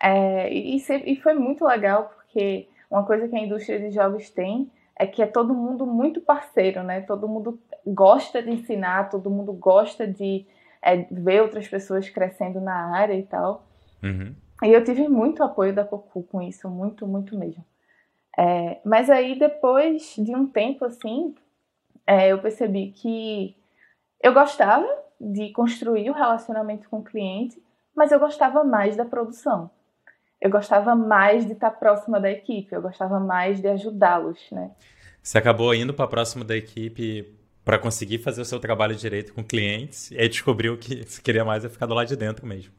é, 0.00 0.50
e, 0.50 0.76
e 1.04 1.16
foi 1.16 1.34
muito 1.34 1.66
legal 1.66 2.10
porque 2.14 2.66
uma 2.90 3.04
coisa 3.04 3.28
que 3.28 3.36
a 3.36 3.40
indústria 3.40 3.78
de 3.78 3.90
jogos 3.90 4.30
tem 4.30 4.70
é 4.98 5.06
que 5.06 5.20
é 5.20 5.26
todo 5.26 5.52
mundo 5.52 5.84
muito 5.84 6.22
parceiro, 6.22 6.82
né? 6.82 7.02
Todo 7.02 7.28
mundo 7.28 7.60
gosta 7.86 8.42
de 8.42 8.50
ensinar, 8.50 9.10
todo 9.10 9.30
mundo 9.30 9.52
gosta 9.52 10.06
de 10.06 10.46
é, 10.80 10.96
ver 11.10 11.42
outras 11.42 11.68
pessoas 11.68 12.08
crescendo 12.08 12.58
na 12.58 12.96
área 12.96 13.12
e 13.12 13.22
tal. 13.22 13.66
Uhum. 14.02 14.34
E 14.62 14.68
eu 14.68 14.82
tive 14.82 15.08
muito 15.08 15.42
apoio 15.42 15.74
da 15.74 15.84
Cocu 15.84 16.22
com 16.24 16.40
isso, 16.40 16.68
muito, 16.68 17.06
muito 17.06 17.36
mesmo. 17.38 17.64
É, 18.38 18.80
mas 18.84 19.10
aí 19.10 19.38
depois 19.38 20.14
de 20.16 20.34
um 20.34 20.46
tempo 20.46 20.84
assim, 20.84 21.34
é, 22.06 22.28
eu 22.32 22.38
percebi 22.38 22.92
que 22.92 23.56
eu 24.22 24.32
gostava 24.32 24.86
de 25.20 25.50
construir 25.52 26.10
o 26.10 26.14
relacionamento 26.14 26.88
com 26.88 26.98
o 26.98 27.04
cliente, 27.04 27.62
mas 27.94 28.12
eu 28.12 28.18
gostava 28.18 28.62
mais 28.64 28.96
da 28.96 29.04
produção 29.04 29.70
eu 30.40 30.50
gostava 30.50 30.94
mais 30.94 31.46
de 31.46 31.52
estar 31.52 31.70
próxima 31.70 32.20
da 32.20 32.30
equipe, 32.30 32.74
eu 32.74 32.82
gostava 32.82 33.18
mais 33.18 33.60
de 33.60 33.68
ajudá-los, 33.68 34.38
né? 34.52 34.70
Você 35.22 35.38
acabou 35.38 35.74
indo 35.74 35.92
para 35.92 36.06
próximo 36.06 36.44
da 36.44 36.56
equipe 36.56 37.34
para 37.64 37.78
conseguir 37.78 38.18
fazer 38.18 38.42
o 38.42 38.44
seu 38.44 38.60
trabalho 38.60 38.94
direito 38.94 39.34
com 39.34 39.42
clientes 39.42 40.10
e 40.12 40.18
aí 40.18 40.28
descobriu 40.28 40.78
que 40.78 41.02
você 41.04 41.20
queria 41.20 41.44
mais 41.44 41.64
é 41.64 41.68
ficar 41.68 41.86
do 41.86 41.94
lado 41.94 42.06
de 42.06 42.16
dentro 42.16 42.46
mesmo. 42.46 42.72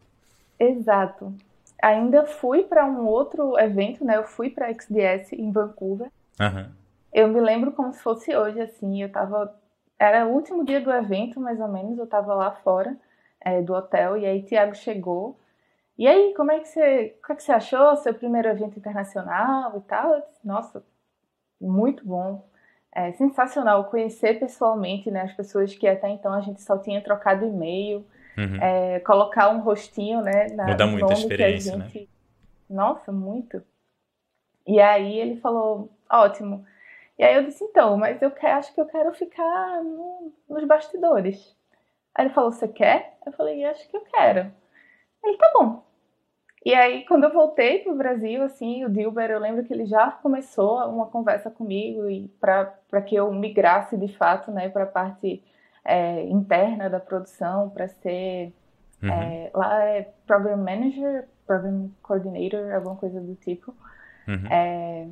Exato. 0.57 1.34
Ainda 1.81 2.25
fui 2.25 2.63
para 2.63 2.86
um 2.86 3.05
outro 3.05 3.57
evento, 3.60 4.03
né? 4.03 4.17
Eu 4.17 4.24
fui 4.24 4.50
para 4.50 4.67
a 4.67 4.74
XDS 4.74 5.34
em 5.34 5.51
Vancouver. 5.51 6.12
Uhum. 6.39 6.72
Eu 7.13 7.27
me 7.27 7.39
lembro 7.39 7.72
como 7.72 7.93
se 7.93 8.01
fosse 8.01 8.36
hoje, 8.36 8.60
assim. 8.62 9.01
Eu 9.01 9.12
tava. 9.12 9.55
Era 10.00 10.25
o 10.25 10.31
último 10.31 10.65
dia 10.65 10.81
do 10.81 10.91
evento, 10.91 11.39
mais 11.39 11.60
ou 11.60 11.67
menos. 11.67 11.98
Eu 11.98 12.07
tava 12.07 12.34
lá 12.34 12.51
fora 12.51 12.96
é, 13.41 13.62
do 13.62 13.74
hotel 13.74 14.17
e 14.17 14.25
aí 14.25 14.43
Tiago 14.43 14.75
chegou 14.75 15.38
e 15.98 16.07
aí, 16.07 16.34
como 16.36 16.51
é 16.51 16.60
que 16.60 16.67
você, 16.67 17.17
o 17.17 17.25
que, 17.25 17.31
é 17.31 17.36
que 17.36 17.43
você 17.43 17.51
achou? 17.51 17.96
Seu 17.98 18.13
primeiro 18.13 18.48
evento 18.48 18.77
internacional 18.77 19.75
e 19.77 19.81
tal? 19.81 20.13
Eu 20.13 20.22
disse, 20.22 20.46
Nossa, 20.46 20.86
muito 21.60 22.05
bom. 22.05 22.48
É 22.93 23.12
sensacional 23.13 23.86
conhecer 23.86 24.39
pessoalmente 24.39 25.10
né, 25.10 25.22
as 25.24 25.34
pessoas 25.34 25.75
que 25.75 25.88
até 25.88 26.10
então 26.10 26.34
a 26.34 26.41
gente 26.41 26.62
só 26.62 26.77
tinha 26.77 27.03
trocado 27.03 27.46
e-mail, 27.46 28.05
uhum. 28.38 28.62
é, 28.62 29.00
colocar 29.01 29.50
um 29.50 29.62
rostinho 29.62 30.22
né, 30.22 30.48
na 30.53 30.65
Muda 30.67 30.88
muito 30.88 31.10
a 31.10 31.13
experiência, 31.13 31.75
a 31.75 31.79
gente... 31.79 32.00
né? 32.01 32.08
Nossa, 32.70 33.12
muito. 33.12 33.63
E 34.65 34.79
aí 34.79 35.17
ele 35.17 35.39
falou, 35.39 35.89
ótimo. 36.10 36.65
E 37.17 37.24
aí 37.24 37.36
eu 37.36 37.44
disse, 37.44 37.63
então, 37.63 37.98
mas 37.98 38.22
eu 38.22 38.29
quero, 38.29 38.58
acho 38.58 38.74
que 38.74 38.79
eu 38.79 38.86
quero 38.86 39.13
ficar 39.13 39.84
no, 39.84 40.32
nos 40.50 40.63
bastidores. 40.65 41.56
Aí 42.13 42.25
ele 42.25 42.34
falou, 42.34 42.51
você 42.51 42.67
quer? 42.67 43.17
Eu 43.25 43.32
falei, 43.32 43.63
acho 43.65 43.89
que 43.89 43.96
eu 43.96 44.01
quero. 44.01 44.51
Ele, 45.24 45.38
tá 45.38 45.51
bom. 45.53 45.84
E 46.65 46.74
aí, 46.74 47.06
quando 47.06 47.24
eu 47.24 47.32
voltei 47.32 47.79
para 47.79 47.94
o 47.94 47.98
Brasil, 47.98 48.44
assim, 48.44 48.84
o 48.84 48.89
Dilber, 48.89 49.32
eu 49.32 49.39
lembro 49.39 49.63
que 49.63 49.74
ele 49.74 49.86
já 49.86 50.12
começou 50.12 50.79
uma 50.89 51.06
conversa 51.06 51.50
comigo 51.50 52.10
e 52.10 52.27
para 52.41 53.01
que 53.06 53.15
eu 53.15 53.32
migrasse 53.32 53.96
de 53.96 54.10
fato, 54.17 54.51
né, 54.51 54.67
para 54.67 54.84
a 54.84 54.88
parte 54.88 55.41
é, 55.88 56.24
interna 56.25 56.89
da 56.89 57.00
produção, 57.00 57.70
para 57.70 57.88
ser 57.88 58.51
uhum. 59.01 59.10
é, 59.10 59.50
lá 59.53 59.84
é 59.86 60.10
Program 60.27 60.58
Manager, 60.58 61.25
Program 61.48 61.89
Coordinator, 62.03 62.74
alguma 62.75 62.98
coisa 62.98 63.22
do 63.22 63.36
tipo. 63.36 63.74
Uhum. 64.27 64.48
É, 64.51 65.08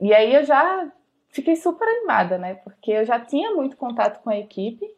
e 0.00 0.14
aí 0.14 0.32
eu 0.32 0.44
já 0.44 0.88
fiquei 1.30 1.56
super 1.56 1.86
animada, 1.86 2.38
né, 2.38 2.54
porque 2.54 2.92
eu 2.92 3.04
já 3.04 3.18
tinha 3.18 3.52
muito 3.54 3.76
contato 3.76 4.22
com 4.22 4.30
a 4.30 4.38
equipe 4.38 4.88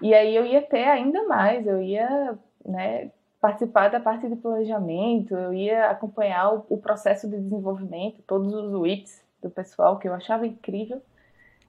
e 0.00 0.14
aí 0.14 0.34
eu 0.34 0.46
ia 0.46 0.62
ter 0.62 0.84
ainda 0.84 1.24
mais, 1.24 1.66
eu 1.66 1.82
ia, 1.82 2.38
né, 2.64 3.10
participar 3.40 3.88
da 3.88 3.98
parte 3.98 4.28
de 4.28 4.36
planejamento, 4.36 5.34
eu 5.34 5.52
ia 5.52 5.90
acompanhar 5.90 6.54
o, 6.54 6.66
o 6.70 6.78
processo 6.78 7.28
de 7.28 7.36
desenvolvimento, 7.36 8.22
todos 8.26 8.52
os 8.52 8.72
WIPs 8.72 9.20
do 9.42 9.50
pessoal, 9.50 9.98
que 9.98 10.08
eu 10.08 10.14
achava 10.14 10.46
incrível. 10.46 11.02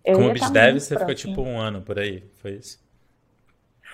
Eu 0.06 0.18
Como 0.18 0.34
BizDev, 0.34 0.80
você 0.80 0.98
ficou 0.98 1.16
tipo 1.16 1.42
um 1.42 1.60
ano 1.60 1.82
por 1.82 2.00
aí, 2.00 2.22
foi 2.42 2.54
isso? 2.54 2.87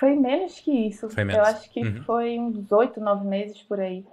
Foi 0.04 0.18
menos 0.18 0.60
que 0.60 0.70
isso. 0.70 1.08
Menos. 1.16 1.34
Eu 1.34 1.42
acho 1.44 1.70
que 1.70 1.80
uhum. 1.80 2.04
foi 2.04 2.38
uns 2.38 2.70
oito, 2.74 3.00
nove 3.00 3.26
meses 3.26 3.64
por 3.64 3.80
aí. 3.80 4.06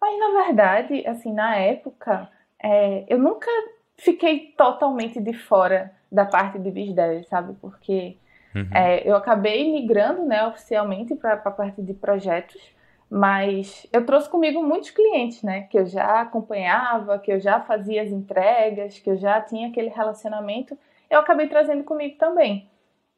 Mas, 0.00 0.18
na 0.18 0.44
verdade, 0.44 1.06
assim, 1.06 1.30
na 1.30 1.56
época, 1.56 2.26
é, 2.58 3.04
eu 3.06 3.18
nunca 3.18 3.50
fiquei 3.98 4.54
totalmente 4.56 5.20
de 5.20 5.34
fora 5.34 5.92
da 6.10 6.24
parte 6.24 6.58
de 6.58 6.70
BizDev, 6.70 7.22
sabe? 7.24 7.52
Porque 7.60 8.16
uhum. 8.54 8.66
é, 8.72 9.06
eu 9.06 9.14
acabei 9.14 9.70
migrando, 9.70 10.24
né, 10.24 10.46
oficialmente 10.46 11.14
para 11.14 11.34
a 11.34 11.50
parte 11.50 11.82
de 11.82 11.92
projetos, 11.92 12.74
mas 13.10 13.86
eu 13.92 14.06
trouxe 14.06 14.26
comigo 14.30 14.62
muitos 14.62 14.88
clientes, 14.88 15.42
né? 15.42 15.64
Que 15.64 15.80
eu 15.80 15.84
já 15.84 16.22
acompanhava, 16.22 17.18
que 17.18 17.30
eu 17.30 17.38
já 17.38 17.60
fazia 17.60 18.02
as 18.02 18.08
entregas, 18.08 18.98
que 18.98 19.10
eu 19.10 19.18
já 19.18 19.38
tinha 19.38 19.68
aquele 19.68 19.90
relacionamento. 19.90 20.78
Eu 21.10 21.20
acabei 21.20 21.46
trazendo 21.46 21.84
comigo 21.84 22.16
também. 22.16 22.69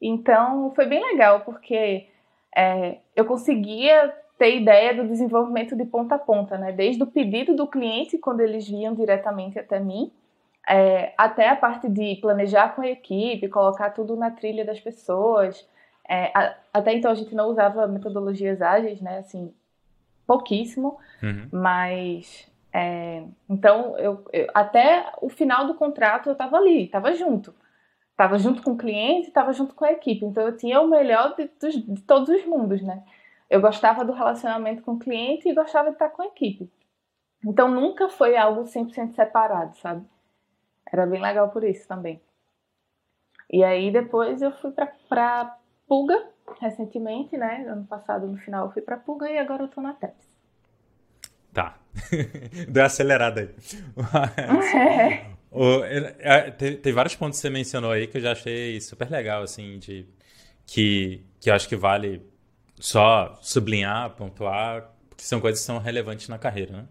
Então 0.05 0.71
foi 0.75 0.85
bem 0.85 1.01
legal, 1.01 1.41
porque 1.41 2.07
é, 2.55 2.97
eu 3.15 3.25
conseguia 3.25 4.13
ter 4.37 4.57
ideia 4.57 4.93
do 4.93 5.07
desenvolvimento 5.07 5.75
de 5.75 5.85
ponta 5.85 6.15
a 6.15 6.19
ponta, 6.19 6.57
né? 6.57 6.71
Desde 6.71 7.01
o 7.01 7.07
pedido 7.07 7.55
do 7.55 7.65
cliente, 7.65 8.17
quando 8.17 8.41
eles 8.41 8.67
vinham 8.67 8.93
diretamente 8.93 9.57
até 9.57 9.79
mim, 9.79 10.11
é, 10.67 11.13
até 11.17 11.49
a 11.49 11.55
parte 11.55 11.87
de 11.87 12.15
planejar 12.17 12.75
com 12.75 12.81
a 12.81 12.89
equipe, 12.89 13.47
colocar 13.47 13.91
tudo 13.91 14.15
na 14.15 14.31
trilha 14.31 14.65
das 14.65 14.79
pessoas. 14.79 15.65
É, 16.07 16.31
a, 16.35 16.55
até 16.73 16.93
então 16.93 17.11
a 17.11 17.15
gente 17.15 17.33
não 17.33 17.47
usava 17.47 17.87
metodologias 17.87 18.61
ágeis, 18.61 18.99
né? 18.99 19.19
Assim, 19.19 19.53
pouquíssimo, 20.27 20.97
uhum. 21.21 21.47
mas 21.51 22.51
é, 22.73 23.23
então 23.49 23.97
eu, 23.97 24.25
eu, 24.33 24.47
até 24.53 25.11
o 25.21 25.29
final 25.29 25.67
do 25.67 25.75
contrato 25.75 26.27
eu 26.27 26.33
estava 26.33 26.57
ali, 26.57 26.85
estava 26.85 27.13
junto, 27.13 27.53
estava 28.23 28.39
junto 28.39 28.61
com 28.61 28.71
o 28.71 28.77
cliente, 28.77 29.27
estava 29.27 29.51
junto 29.51 29.75
com 29.75 29.83
a 29.83 29.91
equipe, 29.91 30.23
então 30.23 30.47
eu 30.47 30.55
tinha 30.55 30.79
o 30.79 30.87
melhor 30.87 31.35
de, 31.35 31.49
de, 31.69 32.01
todos 32.03 32.29
os 32.29 32.45
mundos, 32.45 32.81
né? 32.81 33.03
Eu 33.49 33.59
gostava 33.59 34.05
do 34.05 34.13
relacionamento 34.13 34.81
com 34.81 34.93
o 34.93 34.99
cliente 34.99 35.47
e 35.47 35.53
gostava 35.53 35.89
de 35.89 35.95
estar 35.95 36.09
com 36.09 36.21
a 36.21 36.27
equipe. 36.27 36.71
Então 37.45 37.69
nunca 37.69 38.07
foi 38.07 38.37
algo 38.37 38.63
100% 38.63 39.13
separado, 39.13 39.75
sabe? 39.77 40.05
Era 40.91 41.05
bem 41.05 41.21
legal 41.21 41.49
por 41.49 41.63
isso 41.63 41.85
também. 41.87 42.21
E 43.51 43.63
aí 43.63 43.91
depois 43.91 44.41
eu 44.41 44.51
fui 44.51 44.71
para 44.71 45.57
Pulga, 45.85 46.25
recentemente, 46.61 47.37
né? 47.37 47.65
Ano 47.67 47.85
passado, 47.85 48.25
no 48.25 48.37
final, 48.37 48.67
eu 48.67 48.71
fui 48.71 48.81
pra 48.81 48.97
Pulga 48.97 49.29
e 49.29 49.37
agora 49.37 49.63
eu 49.63 49.67
tô 49.67 49.81
na 49.81 49.93
TEPS. 49.93 50.25
Tá. 51.53 51.75
Deu 52.71 52.85
acelerada 52.85 53.41
aí. 53.41 53.49
É. 54.73 55.25
O, 55.53 55.83
é, 55.83 56.49
tem, 56.49 56.75
tem, 56.77 56.91
vários 56.91 57.15
pontos 57.15 57.37
que 57.37 57.43
você 57.43 57.49
mencionou 57.49 57.91
aí 57.91 58.07
que 58.07 58.17
eu 58.17 58.21
já 58.21 58.31
achei 58.31 58.81
super 58.81 59.07
legal, 59.09 59.43
assim, 59.43 59.77
de 59.77 60.07
que, 60.65 61.23
que 61.39 61.51
eu 61.51 61.53
acho 61.53 61.69
que 61.69 61.75
vale 61.75 62.23
só 62.79 63.37
sublinhar, 63.39 64.09
pontuar, 64.15 64.91
porque 65.07 65.23
são 65.23 65.39
coisas 65.39 65.61
que 65.61 65.65
são 65.67 65.77
relevantes 65.77 66.27
na 66.27 66.39
carreira, 66.39 66.77
né? 66.77 66.85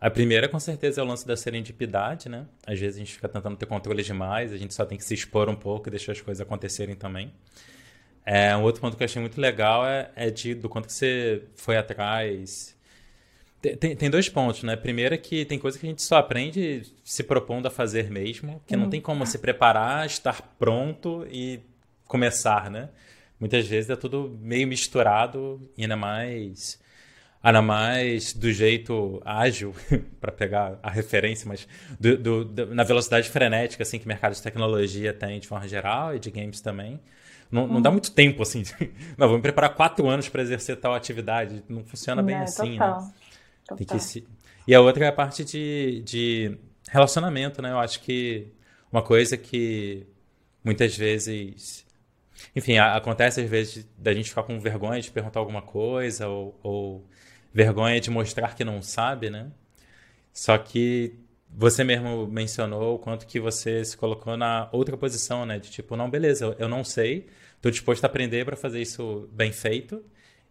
A 0.00 0.10
primeira, 0.10 0.48
com 0.48 0.58
certeza, 0.58 1.02
é 1.02 1.04
o 1.04 1.06
lance 1.06 1.26
da 1.26 1.36
serendipidade, 1.36 2.30
né? 2.30 2.46
Às 2.66 2.80
vezes 2.80 2.96
a 2.96 2.98
gente 3.00 3.12
fica 3.12 3.28
tentando 3.28 3.56
ter 3.56 3.66
controle 3.66 4.02
demais, 4.02 4.52
a 4.52 4.56
gente 4.56 4.72
só 4.72 4.86
tem 4.86 4.96
que 4.96 5.04
se 5.04 5.12
expor 5.12 5.50
um 5.50 5.54
pouco 5.54 5.88
e 5.88 5.90
deixar 5.90 6.12
as 6.12 6.20
coisas 6.20 6.40
acontecerem 6.40 6.96
também. 6.96 7.30
É, 8.24 8.56
um 8.56 8.62
outro 8.62 8.80
ponto 8.80 8.96
que 8.96 9.02
eu 9.02 9.04
achei 9.04 9.20
muito 9.20 9.38
legal 9.40 9.86
é, 9.86 10.10
é 10.16 10.30
de, 10.30 10.54
do 10.54 10.68
quanto 10.68 10.86
que 10.86 10.92
você 10.94 11.44
foi 11.56 11.76
atrás. 11.76 12.74
Tem, 13.62 13.94
tem 13.94 14.10
dois 14.10 14.28
pontos, 14.28 14.64
né? 14.64 14.74
Primeiro 14.74 15.14
é 15.14 15.18
que 15.18 15.44
tem 15.44 15.56
coisa 15.56 15.78
que 15.78 15.86
a 15.86 15.88
gente 15.88 16.02
só 16.02 16.16
aprende 16.16 16.82
se 17.04 17.22
propondo 17.22 17.66
a 17.66 17.70
fazer 17.70 18.10
mesmo, 18.10 18.60
que 18.66 18.76
não 18.76 18.90
tem 18.90 19.00
como 19.00 19.24
se 19.24 19.38
preparar, 19.38 20.04
estar 20.04 20.42
pronto 20.58 21.24
e 21.30 21.60
começar, 22.04 22.68
né? 22.68 22.88
Muitas 23.38 23.66
vezes 23.66 23.88
é 23.88 23.94
tudo 23.94 24.36
meio 24.40 24.66
misturado 24.66 25.60
e 25.78 25.82
ainda 25.82 25.96
mais 25.96 26.80
ainda 27.40 27.62
mais 27.62 28.32
do 28.32 28.52
jeito 28.52 29.20
ágil, 29.24 29.74
para 30.20 30.30
pegar 30.32 30.78
a 30.82 30.90
referência, 30.90 31.46
mas 31.48 31.66
do, 31.98 32.16
do, 32.16 32.44
do, 32.44 32.74
na 32.74 32.84
velocidade 32.84 33.28
frenética 33.28 33.82
assim 33.82 33.98
que 33.98 34.04
o 34.04 34.08
mercado 34.08 34.34
de 34.34 34.42
tecnologia 34.42 35.12
tem 35.12 35.38
de 35.38 35.46
forma 35.46 35.66
geral 35.68 36.16
e 36.16 36.18
de 36.18 36.30
games 36.30 36.60
também. 36.60 37.00
Não, 37.50 37.66
não 37.68 37.82
dá 37.82 37.90
muito 37.90 38.10
tempo, 38.10 38.42
assim. 38.42 38.62
não, 39.18 39.28
vou 39.28 39.36
me 39.36 39.42
preparar 39.42 39.74
quatro 39.74 40.08
anos 40.08 40.26
para 40.28 40.40
exercer 40.40 40.74
tal 40.76 40.94
atividade. 40.94 41.62
Não 41.68 41.84
funciona 41.84 42.22
bem 42.22 42.34
é, 42.34 42.42
assim, 42.44 42.72
total. 42.72 43.02
né? 43.02 43.12
Tem 43.76 43.86
que 43.86 43.98
se... 43.98 44.26
E 44.66 44.74
a 44.74 44.80
outra 44.80 45.04
é 45.04 45.08
a 45.08 45.12
parte 45.12 45.44
de, 45.44 46.02
de 46.04 46.58
relacionamento, 46.88 47.60
né? 47.60 47.70
Eu 47.70 47.78
acho 47.78 48.00
que 48.00 48.48
uma 48.92 49.02
coisa 49.02 49.36
que 49.36 50.06
muitas 50.64 50.96
vezes. 50.96 51.86
Enfim, 52.54 52.78
acontece 52.78 53.40
às 53.40 53.48
vezes 53.48 53.88
da 53.96 54.12
gente 54.12 54.28
ficar 54.28 54.42
com 54.42 54.58
vergonha 54.60 55.00
de 55.00 55.10
perguntar 55.10 55.40
alguma 55.40 55.62
coisa 55.62 56.28
ou, 56.28 56.58
ou 56.62 57.06
vergonha 57.52 58.00
de 58.00 58.10
mostrar 58.10 58.54
que 58.54 58.64
não 58.64 58.82
sabe, 58.82 59.30
né? 59.30 59.50
Só 60.32 60.56
que 60.58 61.14
você 61.48 61.84
mesmo 61.84 62.26
mencionou 62.26 62.96
o 62.96 62.98
quanto 62.98 63.26
que 63.26 63.38
você 63.38 63.84
se 63.84 63.96
colocou 63.96 64.36
na 64.36 64.68
outra 64.72 64.96
posição, 64.96 65.44
né? 65.46 65.58
De 65.58 65.70
tipo, 65.70 65.96
não, 65.96 66.10
beleza, 66.10 66.56
eu 66.58 66.68
não 66.68 66.82
sei, 66.82 67.28
estou 67.56 67.70
disposto 67.70 68.04
a 68.04 68.06
aprender 68.06 68.44
para 68.44 68.56
fazer 68.56 68.80
isso 68.80 69.28
bem 69.32 69.52
feito. 69.52 70.04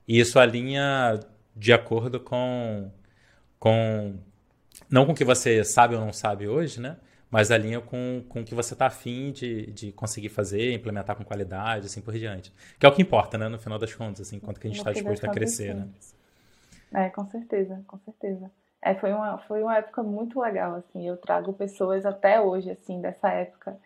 E 0.08 0.20
isso 0.20 0.40
alinha 0.40 1.20
de 1.56 1.74
acordo 1.74 2.20
com, 2.20 2.92
com 3.62 4.16
não 4.90 5.06
com 5.06 5.12
o 5.12 5.16
que 5.16 5.24
você 5.24 5.64
sabe 5.64 5.94
ou 5.94 6.02
não 6.02 6.12
sabe 6.12 6.48
hoje, 6.48 6.82
né? 6.82 6.98
Mas 7.30 7.52
alinha 7.52 7.80
com, 7.80 8.26
com 8.28 8.42
o 8.42 8.44
que 8.44 8.56
você 8.56 8.74
está 8.74 8.88
afim 8.88 9.32
de, 9.32 9.68
de 9.68 9.92
conseguir 9.94 10.30
fazer, 10.30 10.74
implementar 10.74 11.16
com 11.16 11.24
qualidade, 11.24 11.86
assim 11.86 12.02
por 12.02 12.14
diante. 12.14 12.52
Que 12.78 12.86
é 12.86 12.90
o 12.90 12.92
que 12.92 13.02
importa, 13.02 13.38
né? 13.38 13.48
No 13.48 13.60
final 13.60 13.78
das 13.78 13.94
contas, 13.94 14.28
assim, 14.28 14.40
quanto 14.40 14.60
que 14.60 14.68
a 14.68 14.70
gente 14.70 14.80
está 14.80 14.92
disposto 14.92 15.26
a 15.26 15.30
crescer, 15.30 15.76
né? 15.76 15.88
É, 16.92 17.10
com 17.10 17.26
certeza, 17.28 17.82
com 17.88 17.98
certeza. 18.00 18.52
É, 18.82 18.96
foi 18.96 19.14
uma, 19.14 19.38
foi 19.38 19.62
uma 19.62 19.78
época 19.78 20.02
muito 20.02 20.42
legal, 20.42 20.76
assim. 20.76 21.08
Eu 21.08 21.16
trago 21.16 21.54
pessoas 21.54 22.06
até 22.06 22.42
hoje, 22.42 22.72
assim, 22.72 23.00
dessa 23.00 23.30
época. 23.30 23.78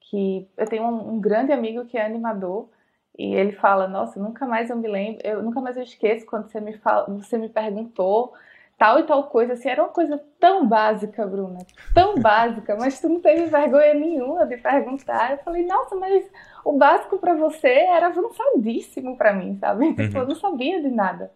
Que 0.00 0.46
eu 0.58 0.66
tenho 0.66 0.82
um, 0.82 1.14
um 1.14 1.20
grande 1.20 1.52
amigo 1.52 1.86
que 1.86 1.96
é 1.96 2.04
animador 2.04 2.68
e 3.16 3.32
ele 3.34 3.52
fala: 3.52 3.86
Nossa, 3.86 4.20
nunca 4.20 4.44
mais 4.46 4.68
eu 4.68 4.76
me 4.76 4.88
lembro, 4.88 5.24
eu 5.24 5.42
nunca 5.42 5.60
mais 5.60 5.76
eu 5.76 5.84
esqueço 5.84 6.26
quando 6.26 6.50
você 6.50 6.60
me 6.60 6.76
fala, 6.76 7.06
você 7.06 7.38
me 7.38 7.48
perguntou 7.48 8.34
tal 8.82 8.98
e 8.98 9.04
tal 9.04 9.22
coisa. 9.28 9.52
Assim, 9.52 9.68
era 9.68 9.80
uma 9.80 9.92
coisa 9.92 10.20
tão 10.40 10.66
básica, 10.66 11.24
Bruna, 11.24 11.58
tão 11.94 12.16
básica, 12.20 12.74
mas 12.76 13.00
tu 13.00 13.08
não 13.08 13.20
teve 13.20 13.46
vergonha 13.46 13.94
nenhuma 13.94 14.44
de 14.44 14.56
perguntar. 14.56 15.30
Eu 15.30 15.38
falei: 15.38 15.64
Nossa, 15.64 15.94
mas 15.94 16.28
o 16.64 16.72
básico 16.72 17.16
para 17.18 17.34
você 17.34 17.68
era 17.68 18.08
avançadíssimo 18.08 19.16
para 19.16 19.32
mim, 19.32 19.56
sabe? 19.60 19.94
Tipo, 19.94 20.18
eu 20.18 20.26
não 20.26 20.34
sabia 20.34 20.82
de 20.82 20.88
nada. 20.88 21.30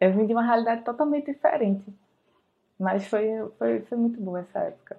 Eu 0.00 0.12
vim 0.14 0.26
de 0.26 0.32
uma 0.32 0.42
realidade 0.42 0.82
totalmente 0.82 1.26
diferente. 1.26 1.84
Mas 2.78 3.06
foi, 3.06 3.26
foi, 3.58 3.80
foi 3.82 3.98
muito 3.98 4.18
boa 4.18 4.40
essa 4.40 4.60
época. 4.60 4.96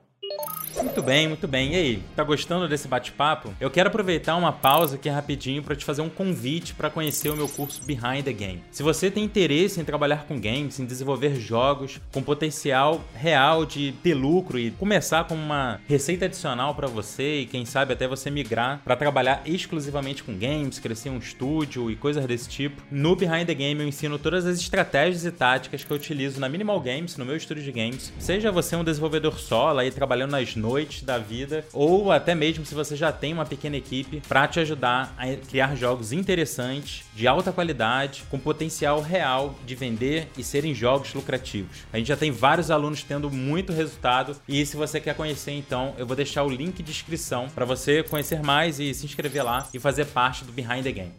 Muito 0.81 1.01
bem, 1.01 1.27
muito 1.27 1.47
bem. 1.47 1.73
E 1.73 1.75
aí, 1.75 2.03
tá 2.15 2.23
gostando 2.23 2.67
desse 2.67 2.87
bate-papo? 2.87 3.53
Eu 3.59 3.69
quero 3.69 3.89
aproveitar 3.89 4.35
uma 4.35 4.51
pausa 4.51 4.95
aqui 4.95 5.07
rapidinho 5.07 5.61
para 5.61 5.75
te 5.75 5.85
fazer 5.85 6.01
um 6.01 6.09
convite 6.09 6.73
para 6.73 6.89
conhecer 6.89 7.29
o 7.29 7.35
meu 7.35 7.47
curso 7.47 7.83
Behind 7.83 8.23
the 8.23 8.33
Game. 8.33 8.63
Se 8.71 8.81
você 8.81 9.11
tem 9.11 9.23
interesse 9.23 9.79
em 9.79 9.83
trabalhar 9.83 10.25
com 10.27 10.39
games, 10.39 10.79
em 10.79 10.85
desenvolver 10.85 11.35
jogos 11.35 11.99
com 12.11 12.23
potencial 12.23 13.03
real 13.13 13.65
de 13.65 13.93
ter 14.03 14.13
lucro 14.13 14.57
e 14.57 14.71
começar 14.71 15.25
com 15.25 15.35
uma 15.35 15.79
receita 15.87 16.25
adicional 16.25 16.73
para 16.73 16.87
você 16.87 17.41
e 17.41 17.45
quem 17.45 17.65
sabe 17.65 17.93
até 17.93 18.07
você 18.07 18.29
migrar 18.29 18.81
para 18.83 18.95
trabalhar 18.95 19.41
exclusivamente 19.45 20.23
com 20.23 20.37
games, 20.37 20.79
crescer 20.79 21.09
um 21.09 21.17
estúdio 21.17 21.91
e 21.91 21.95
coisas 21.95 22.25
desse 22.25 22.49
tipo, 22.49 22.81
no 22.89 23.15
Behind 23.15 23.45
the 23.45 23.53
Game 23.53 23.79
eu 23.79 23.87
ensino 23.87 24.17
todas 24.17 24.45
as 24.45 24.59
estratégias 24.59 25.25
e 25.25 25.31
táticas 25.31 25.83
que 25.83 25.91
eu 25.91 25.97
utilizo 25.97 26.39
na 26.39 26.49
Minimal 26.49 26.79
Games, 26.79 27.17
no 27.17 27.25
meu 27.25 27.35
estúdio 27.35 27.63
de 27.63 27.71
games. 27.71 28.11
Seja 28.17 28.51
você 28.51 28.75
um 28.75 28.83
desenvolvedor 28.83 29.39
solo 29.39 29.79
aí 29.79 29.91
trabalhando 29.91 30.12
nas 30.15 30.55
noites 30.55 30.73
noite 30.83 31.05
da 31.05 31.17
vida, 31.17 31.65
ou 31.71 32.11
até 32.11 32.35
mesmo 32.35 32.65
se 32.65 32.75
você 32.75 32.95
já 32.95 33.11
tem 33.11 33.33
uma 33.33 33.45
pequena 33.45 33.77
equipe 33.77 34.21
para 34.27 34.47
te 34.47 34.59
ajudar 34.59 35.13
a 35.17 35.35
criar 35.35 35.75
jogos 35.75 36.11
interessantes, 36.11 37.05
de 37.15 37.27
alta 37.27 37.51
qualidade, 37.51 38.23
com 38.29 38.37
potencial 38.37 39.01
real 39.01 39.55
de 39.65 39.75
vender 39.75 40.27
e 40.37 40.43
serem 40.43 40.73
jogos 40.73 41.13
lucrativos. 41.13 41.85
A 41.91 41.97
gente 41.97 42.07
já 42.07 42.17
tem 42.17 42.31
vários 42.31 42.69
alunos 42.69 43.03
tendo 43.03 43.29
muito 43.31 43.71
resultado 43.71 44.35
e 44.47 44.65
se 44.65 44.75
você 44.75 44.99
quer 44.99 45.15
conhecer 45.15 45.51
então, 45.51 45.93
eu 45.97 46.05
vou 46.05 46.15
deixar 46.15 46.43
o 46.43 46.49
link 46.49 46.83
de 46.83 46.91
inscrição 46.91 47.49
para 47.49 47.65
você 47.65 48.03
conhecer 48.03 48.41
mais 48.41 48.79
e 48.79 48.93
se 48.93 49.05
inscrever 49.05 49.43
lá 49.43 49.69
e 49.73 49.79
fazer 49.79 50.05
parte 50.05 50.43
do 50.43 50.51
Behind 50.51 50.83
the 50.83 50.91
Game. 50.91 51.13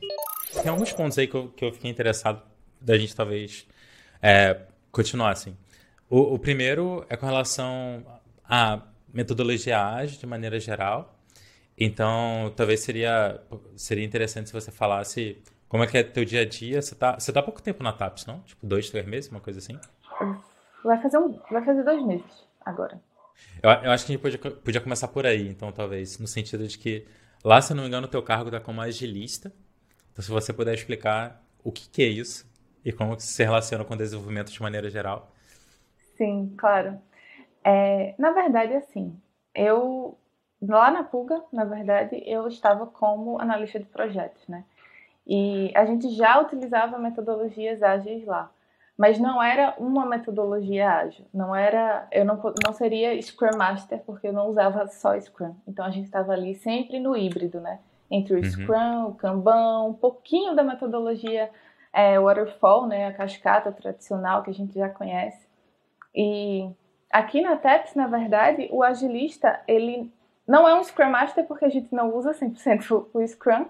Tem 0.63 0.71
alguns 0.71 0.93
pontos 0.93 1.19
aí 1.19 1.27
que 1.27 1.35
eu, 1.35 1.49
que 1.49 1.65
eu 1.65 1.73
fiquei 1.73 1.91
interessado 1.91 2.43
da 2.81 2.99
gente 2.99 3.15
talvez 3.15 3.67
é, 4.21 4.59
continuar 4.91 5.31
assim. 5.31 5.57
O, 6.09 6.35
o, 6.35 6.39
primeiro 6.39 7.05
é 7.09 7.17
com 7.17 7.27
relação 7.27 8.05
a 8.49 8.83
metodologia 9.13 9.83
ágil 9.83 10.19
de 10.19 10.27
maneira 10.27 10.59
geral. 10.59 11.19
Então, 11.77 12.53
talvez 12.57 12.81
seria, 12.81 13.41
seria 13.77 14.05
interessante 14.05 14.49
se 14.49 14.53
você 14.53 14.71
falasse 14.71 15.43
como 15.69 15.83
é 15.83 15.87
que 15.87 15.99
é 15.99 16.03
teu 16.03 16.25
dia 16.25 16.43
a 16.43 16.45
dia. 16.45 16.81
Você 16.81 16.95
tá, 16.95 17.19
você 17.19 17.33
tá 17.33 17.41
há 17.41 17.43
pouco 17.43 17.61
tempo 17.61 17.83
na 17.83 17.93
TAPS, 17.93 18.27
não? 18.27 18.41
Tipo, 18.41 18.67
dois, 18.67 18.91
três 18.91 19.07
meses, 19.07 19.31
uma 19.31 19.41
coisa 19.41 19.59
assim? 19.59 19.79
Vai 20.85 21.01
fazer, 21.03 21.19
um, 21.19 21.39
vai 21.51 21.65
fazer 21.65 21.83
dois 21.83 22.05
meses 22.05 22.47
agora. 22.65 23.01
Eu, 23.63 23.71
eu 23.71 23.91
acho 23.91 24.07
que 24.07 24.13
a 24.13 24.15
gente 24.15 24.23
podia, 24.23 24.39
podia 24.39 24.81
começar 24.81 25.09
por 25.09 25.27
aí, 25.27 25.49
então, 25.49 25.73
talvez. 25.73 26.19
No 26.19 26.27
sentido 26.27 26.67
de 26.69 26.79
que 26.79 27.07
lá, 27.43 27.61
se 27.61 27.73
eu 27.73 27.77
não 27.77 27.83
me 27.83 27.89
engano, 27.89 28.07
o 28.07 28.11
teu 28.11 28.23
cargo 28.23 28.49
está 28.49 28.61
como 28.61 28.81
agilista. 28.81 29.53
Então, 30.13 30.23
se 30.23 30.31
você 30.31 30.53
puder 30.53 30.75
explicar 30.75 31.43
o 31.65 31.73
que, 31.73 31.89
que 31.89 32.03
é 32.03 32.07
isso 32.07 32.47
e 32.85 32.93
como 32.93 33.19
se 33.19 33.43
relaciona 33.43 33.85
com 33.85 33.95
o 33.95 33.97
desenvolvimento 33.97 34.53
de 34.53 34.63
maneira 34.63 34.89
geral. 34.91 35.33
Sim, 36.17 36.55
claro. 36.57 37.01
É, 37.65 38.15
na 38.19 38.31
verdade, 38.31 38.75
assim, 38.75 39.19
eu 39.55 40.19
lá 40.61 40.91
na 40.91 41.03
Puga, 41.03 41.43
na 41.53 41.65
verdade, 41.65 42.23
eu 42.27 42.47
estava 42.47 42.87
como 42.87 43.41
analista 43.41 43.79
de 43.79 43.87
projetos, 43.87 44.47
né? 44.49 44.65
E 45.27 45.73
a 45.75 45.87
gente 45.87 46.11
já 46.11 46.41
utilizava 46.41 46.99
metodologias 46.99 47.83
ágeis 47.83 48.25
lá, 48.27 48.51
mas 48.97 49.19
não 49.19 49.43
era 49.43 49.75
uma 49.79 50.05
metodologia 50.05 50.91
ágil. 50.91 51.25
Não 51.33 51.57
era, 51.57 52.07
eu 52.13 52.25
não, 52.25 52.41
não 52.65 52.73
seria 52.73 53.21
Scrum 53.21 53.57
Master 53.57 54.03
porque 54.05 54.29
eu 54.29 54.33
não 54.33 54.49
usava 54.49 54.87
só 54.89 55.19
Scrum. 55.19 55.55
Então 55.67 55.85
a 55.85 55.91
gente 55.91 56.05
estava 56.05 56.33
ali 56.33 56.55
sempre 56.55 57.01
no 57.01 57.17
híbrido, 57.17 57.61
né? 57.61 57.81
Entre 58.11 58.35
o 58.35 58.37
uhum. 58.37 58.45
Scrum, 58.45 59.07
o 59.09 59.15
Kanban, 59.15 59.85
um 59.85 59.95
pouquinho 59.95 60.55
da 60.55 60.63
metodologia 60.63 61.51
é, 61.93 62.21
Waterfall, 62.21 62.87
né? 62.87 63.07
A 63.07 63.13
cascata 63.15 63.73
tradicional 63.73 64.43
que 64.43 64.51
a 64.51 64.55
gente 64.55 64.75
já 64.75 64.91
conhece. 64.91 65.49
E 66.15 66.71
Aqui 67.15 67.41
na 67.41 67.55
TEPS, 67.55 67.95
na 67.95 68.09
verdade, 68.09 68.69
o 68.73 68.83
agilista, 68.83 69.61
ele 69.69 70.13
não 70.49 70.69
é 70.69 70.75
um 70.75 70.83
Scrum 70.83 71.11
Master 71.11 71.47
porque 71.47 71.65
a 71.65 71.69
gente 71.69 71.95
não 71.95 72.13
usa 72.13 72.33
100% 72.33 73.07
o 73.15 73.25
Scrum. 73.29 73.67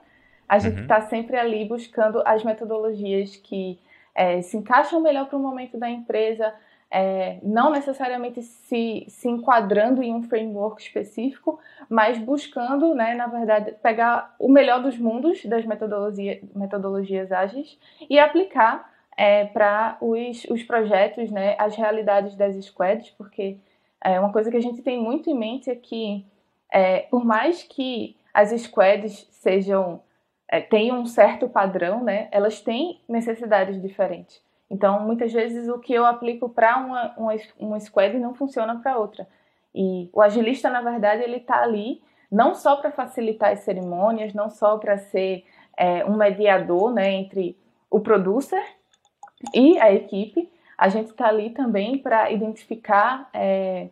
A 0.49 0.59
gente 0.59 0.81
está 0.81 1.01
uhum. 1.01 1.09
sempre 1.11 1.37
ali 1.37 1.63
buscando 1.67 2.23
as 2.25 2.43
metodologias 2.43 3.37
que 3.37 3.79
é, 4.15 4.41
se 4.41 4.57
encaixam 4.57 4.99
melhor 5.03 5.27
para 5.27 5.37
o 5.37 5.43
momento 5.43 5.77
da 5.77 5.91
empresa, 5.91 6.55
é, 6.91 7.37
não 7.43 7.71
necessariamente 7.71 8.41
se, 8.41 9.05
se 9.09 9.29
enquadrando 9.29 10.03
em 10.03 10.15
um 10.15 10.23
framework 10.23 10.81
específico, 10.81 11.61
mas 11.87 12.17
buscando, 12.17 12.95
né, 12.95 13.13
na 13.13 13.27
verdade, 13.27 13.75
pegar 13.83 14.35
o 14.39 14.49
melhor 14.49 14.81
dos 14.81 14.97
mundos 14.97 15.45
das 15.45 15.67
metodologia, 15.67 16.41
metodologias 16.57 17.31
ágeis 17.31 17.79
e 18.09 18.19
aplicar 18.19 18.94
é, 19.17 19.45
para 19.47 19.97
os, 20.01 20.45
os 20.45 20.63
projetos, 20.63 21.31
né, 21.31 21.57
as 21.59 21.77
realidades 21.77 22.35
das 22.35 22.57
squads, 22.65 23.11
porque 23.11 23.59
é, 24.03 24.19
uma 24.19 24.33
coisa 24.33 24.51
que 24.51 24.57
a 24.57 24.63
gente 24.63 24.83
tem 24.83 25.01
muito 25.01 25.31
em 25.31 25.39
mente 25.39 25.71
é 25.71 25.75
que, 25.75 26.25
é, 26.73 27.01
por 27.01 27.25
mais 27.25 27.63
que 27.63 28.17
as 28.33 28.51
squads 28.61 29.27
sejam 29.31 30.01
é, 30.49 30.61
tenham 30.61 31.01
um 31.01 31.07
certo 31.07 31.49
padrão, 31.49 32.03
né, 32.03 32.29
elas 32.31 32.61
têm 32.61 33.01
necessidades 33.09 33.81
diferentes. 33.81 34.43
Então, 34.71 35.01
muitas 35.01 35.33
vezes 35.33 35.69
o 35.69 35.79
que 35.79 35.93
eu 35.93 36.05
aplico 36.05 36.49
para 36.49 36.77
uma, 36.79 37.15
uma, 37.17 37.35
uma 37.59 37.81
squad 37.81 38.19
não 38.19 38.35
funciona 38.35 38.79
para 38.81 38.99
outra. 38.99 39.27
E 39.75 40.09
o 40.13 40.21
agilista, 40.21 40.71
na 40.71 40.81
verdade, 40.81 41.23
ele 41.23 41.37
está 41.37 41.63
ali 41.63 42.03
não 42.31 42.55
só 42.55 42.77
para 42.77 42.91
facilitar 42.91 43.53
as 43.53 43.61
cerimônias, 43.61 44.35
não 44.35 44.49
só 44.49 44.79
para 44.79 44.99
ser 44.99 45.45
é, 45.77 46.05
um 46.05 46.17
mediador 46.17 46.93
né, 46.93 47.13
entre 47.13 47.57
o 47.91 48.01
producer 48.01 48.65
e 49.53 49.79
a 49.79 49.93
equipe, 49.93 50.49
a 50.77 50.89
gente 50.89 51.11
está 51.11 51.29
ali 51.29 51.51
também 51.51 51.99
para 51.99 52.31
identificar 52.31 53.29
é, 53.33 53.89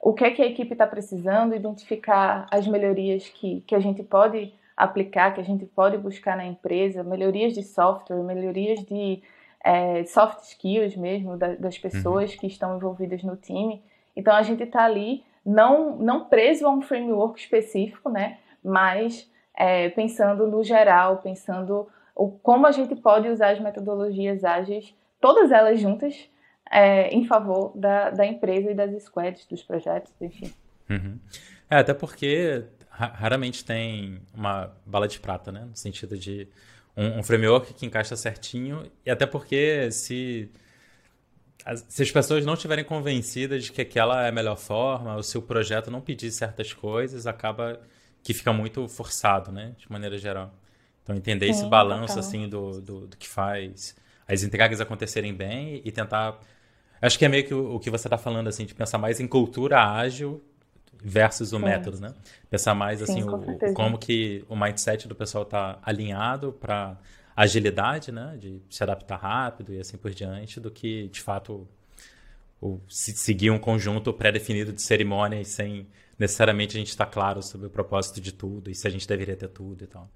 o 0.00 0.12
que 0.12 0.24
é 0.24 0.30
que 0.30 0.42
a 0.42 0.46
equipe 0.46 0.72
está 0.72 0.86
precisando, 0.86 1.54
identificar 1.54 2.46
as 2.50 2.66
melhorias 2.66 3.28
que, 3.28 3.62
que 3.66 3.74
a 3.74 3.80
gente 3.80 4.02
pode 4.02 4.52
aplicar, 4.76 5.34
que 5.34 5.40
a 5.40 5.44
gente 5.44 5.66
pode 5.66 5.98
buscar 5.98 6.36
na 6.36 6.46
empresa, 6.46 7.02
melhorias 7.02 7.52
de 7.52 7.62
software, 7.62 8.22
melhorias 8.22 8.84
de 8.84 9.20
é, 9.64 10.04
soft 10.04 10.44
skills 10.44 10.96
mesmo 10.96 11.36
da, 11.36 11.54
das 11.56 11.76
pessoas 11.76 12.32
uhum. 12.32 12.38
que 12.38 12.46
estão 12.46 12.76
envolvidas 12.76 13.22
no 13.22 13.36
time. 13.36 13.82
Então 14.14 14.34
a 14.34 14.42
gente 14.42 14.62
está 14.62 14.84
ali 14.84 15.24
não, 15.44 15.96
não 15.96 16.24
preso 16.26 16.66
a 16.66 16.70
um 16.70 16.80
framework 16.80 17.40
específico, 17.40 18.08
né? 18.08 18.38
Mas 18.62 19.28
é, 19.56 19.88
pensando 19.88 20.46
no 20.46 20.62
geral, 20.62 21.18
pensando 21.18 21.88
o, 22.18 22.32
como 22.32 22.66
a 22.66 22.72
gente 22.72 22.96
pode 22.96 23.28
usar 23.28 23.52
as 23.52 23.60
metodologias 23.60 24.44
ágeis, 24.44 24.92
todas 25.20 25.52
elas 25.52 25.80
juntas, 25.80 26.28
é, 26.70 27.08
em 27.08 27.24
favor 27.24 27.72
da, 27.74 28.10
da 28.10 28.26
empresa 28.26 28.72
e 28.72 28.74
das 28.74 29.02
squads, 29.04 29.46
dos 29.46 29.62
projetos, 29.62 30.12
enfim. 30.20 30.52
Uhum. 30.90 31.18
É, 31.70 31.76
até 31.76 31.94
porque 31.94 32.64
raramente 32.90 33.64
tem 33.64 34.20
uma 34.34 34.72
bala 34.84 35.06
de 35.06 35.20
prata, 35.20 35.52
né? 35.52 35.64
No 35.64 35.76
sentido 35.76 36.18
de 36.18 36.48
um, 36.96 37.20
um, 37.20 37.22
framework 37.22 37.72
que 37.72 37.86
encaixa 37.86 38.16
certinho, 38.16 38.90
e 39.06 39.10
até 39.10 39.24
porque 39.24 39.90
se, 39.92 40.50
as, 41.64 41.86
se 41.88 42.02
as 42.02 42.10
pessoas 42.10 42.44
não 42.44 42.54
estiverem 42.54 42.84
convencidas 42.84 43.64
de 43.64 43.72
que 43.72 43.80
aquela 43.80 44.26
é 44.26 44.30
a 44.30 44.32
melhor 44.32 44.56
forma, 44.56 45.14
ou 45.14 45.22
se 45.22 45.38
o 45.38 45.42
projeto 45.42 45.90
não 45.90 46.00
pedir 46.00 46.32
certas 46.32 46.72
coisas, 46.72 47.26
acaba 47.26 47.80
que 48.24 48.34
fica 48.34 48.52
muito 48.52 48.88
forçado, 48.88 49.52
né? 49.52 49.74
De 49.78 49.90
maneira 49.90 50.18
geral. 50.18 50.52
Então, 51.08 51.16
entender 51.16 51.46
Sim, 51.46 51.52
esse 51.52 51.66
balanço, 51.66 52.08
total. 52.08 52.18
assim, 52.18 52.48
do, 52.48 52.82
do, 52.82 53.06
do, 53.06 53.16
que 53.16 53.26
faz 53.26 53.96
as 54.26 54.42
entregas 54.42 54.78
acontecerem 54.78 55.32
bem 55.32 55.80
e 55.82 55.90
tentar... 55.90 56.38
Acho 57.00 57.18
que 57.18 57.24
é 57.24 57.28
meio 57.28 57.46
que 57.46 57.54
o, 57.54 57.76
o 57.76 57.80
que 57.80 57.88
você 57.88 58.08
está 58.08 58.18
falando, 58.18 58.46
assim, 58.46 58.66
de 58.66 58.74
pensar 58.74 58.98
mais 58.98 59.18
em 59.18 59.26
cultura 59.26 59.82
ágil 59.82 60.42
versus 61.02 61.54
o 61.54 61.56
Sim. 61.56 61.64
método, 61.64 61.98
né? 61.98 62.12
Pensar 62.50 62.74
mais, 62.74 63.00
assim, 63.00 63.22
Sim, 63.22 63.28
o, 63.30 63.72
como 63.72 63.96
que 63.96 64.44
o 64.50 64.54
mindset 64.54 65.08
do 65.08 65.14
pessoal 65.14 65.44
está 65.44 65.78
alinhado 65.82 66.52
para 66.52 66.98
agilidade, 67.34 68.12
né? 68.12 68.36
De 68.38 68.60
se 68.68 68.82
adaptar 68.82 69.16
rápido 69.16 69.72
e 69.72 69.80
assim 69.80 69.96
por 69.96 70.10
diante, 70.10 70.60
do 70.60 70.70
que, 70.70 71.08
de 71.08 71.22
fato, 71.22 71.66
o, 72.60 72.78
se 72.86 73.12
seguir 73.12 73.50
um 73.50 73.58
conjunto 73.58 74.12
pré-definido 74.12 74.74
de 74.74 74.82
cerimônias 74.82 75.48
sem 75.48 75.86
necessariamente 76.18 76.76
a 76.76 76.80
gente 76.80 76.88
estar 76.88 77.06
tá 77.06 77.10
claro 77.10 77.42
sobre 77.42 77.66
o 77.66 77.70
propósito 77.70 78.20
de 78.20 78.32
tudo 78.32 78.70
e 78.70 78.74
se 78.74 78.86
a 78.86 78.90
gente 78.90 79.08
deveria 79.08 79.36
ter 79.36 79.48
tudo 79.48 79.84
e 79.84 79.86
tal. 79.86 80.10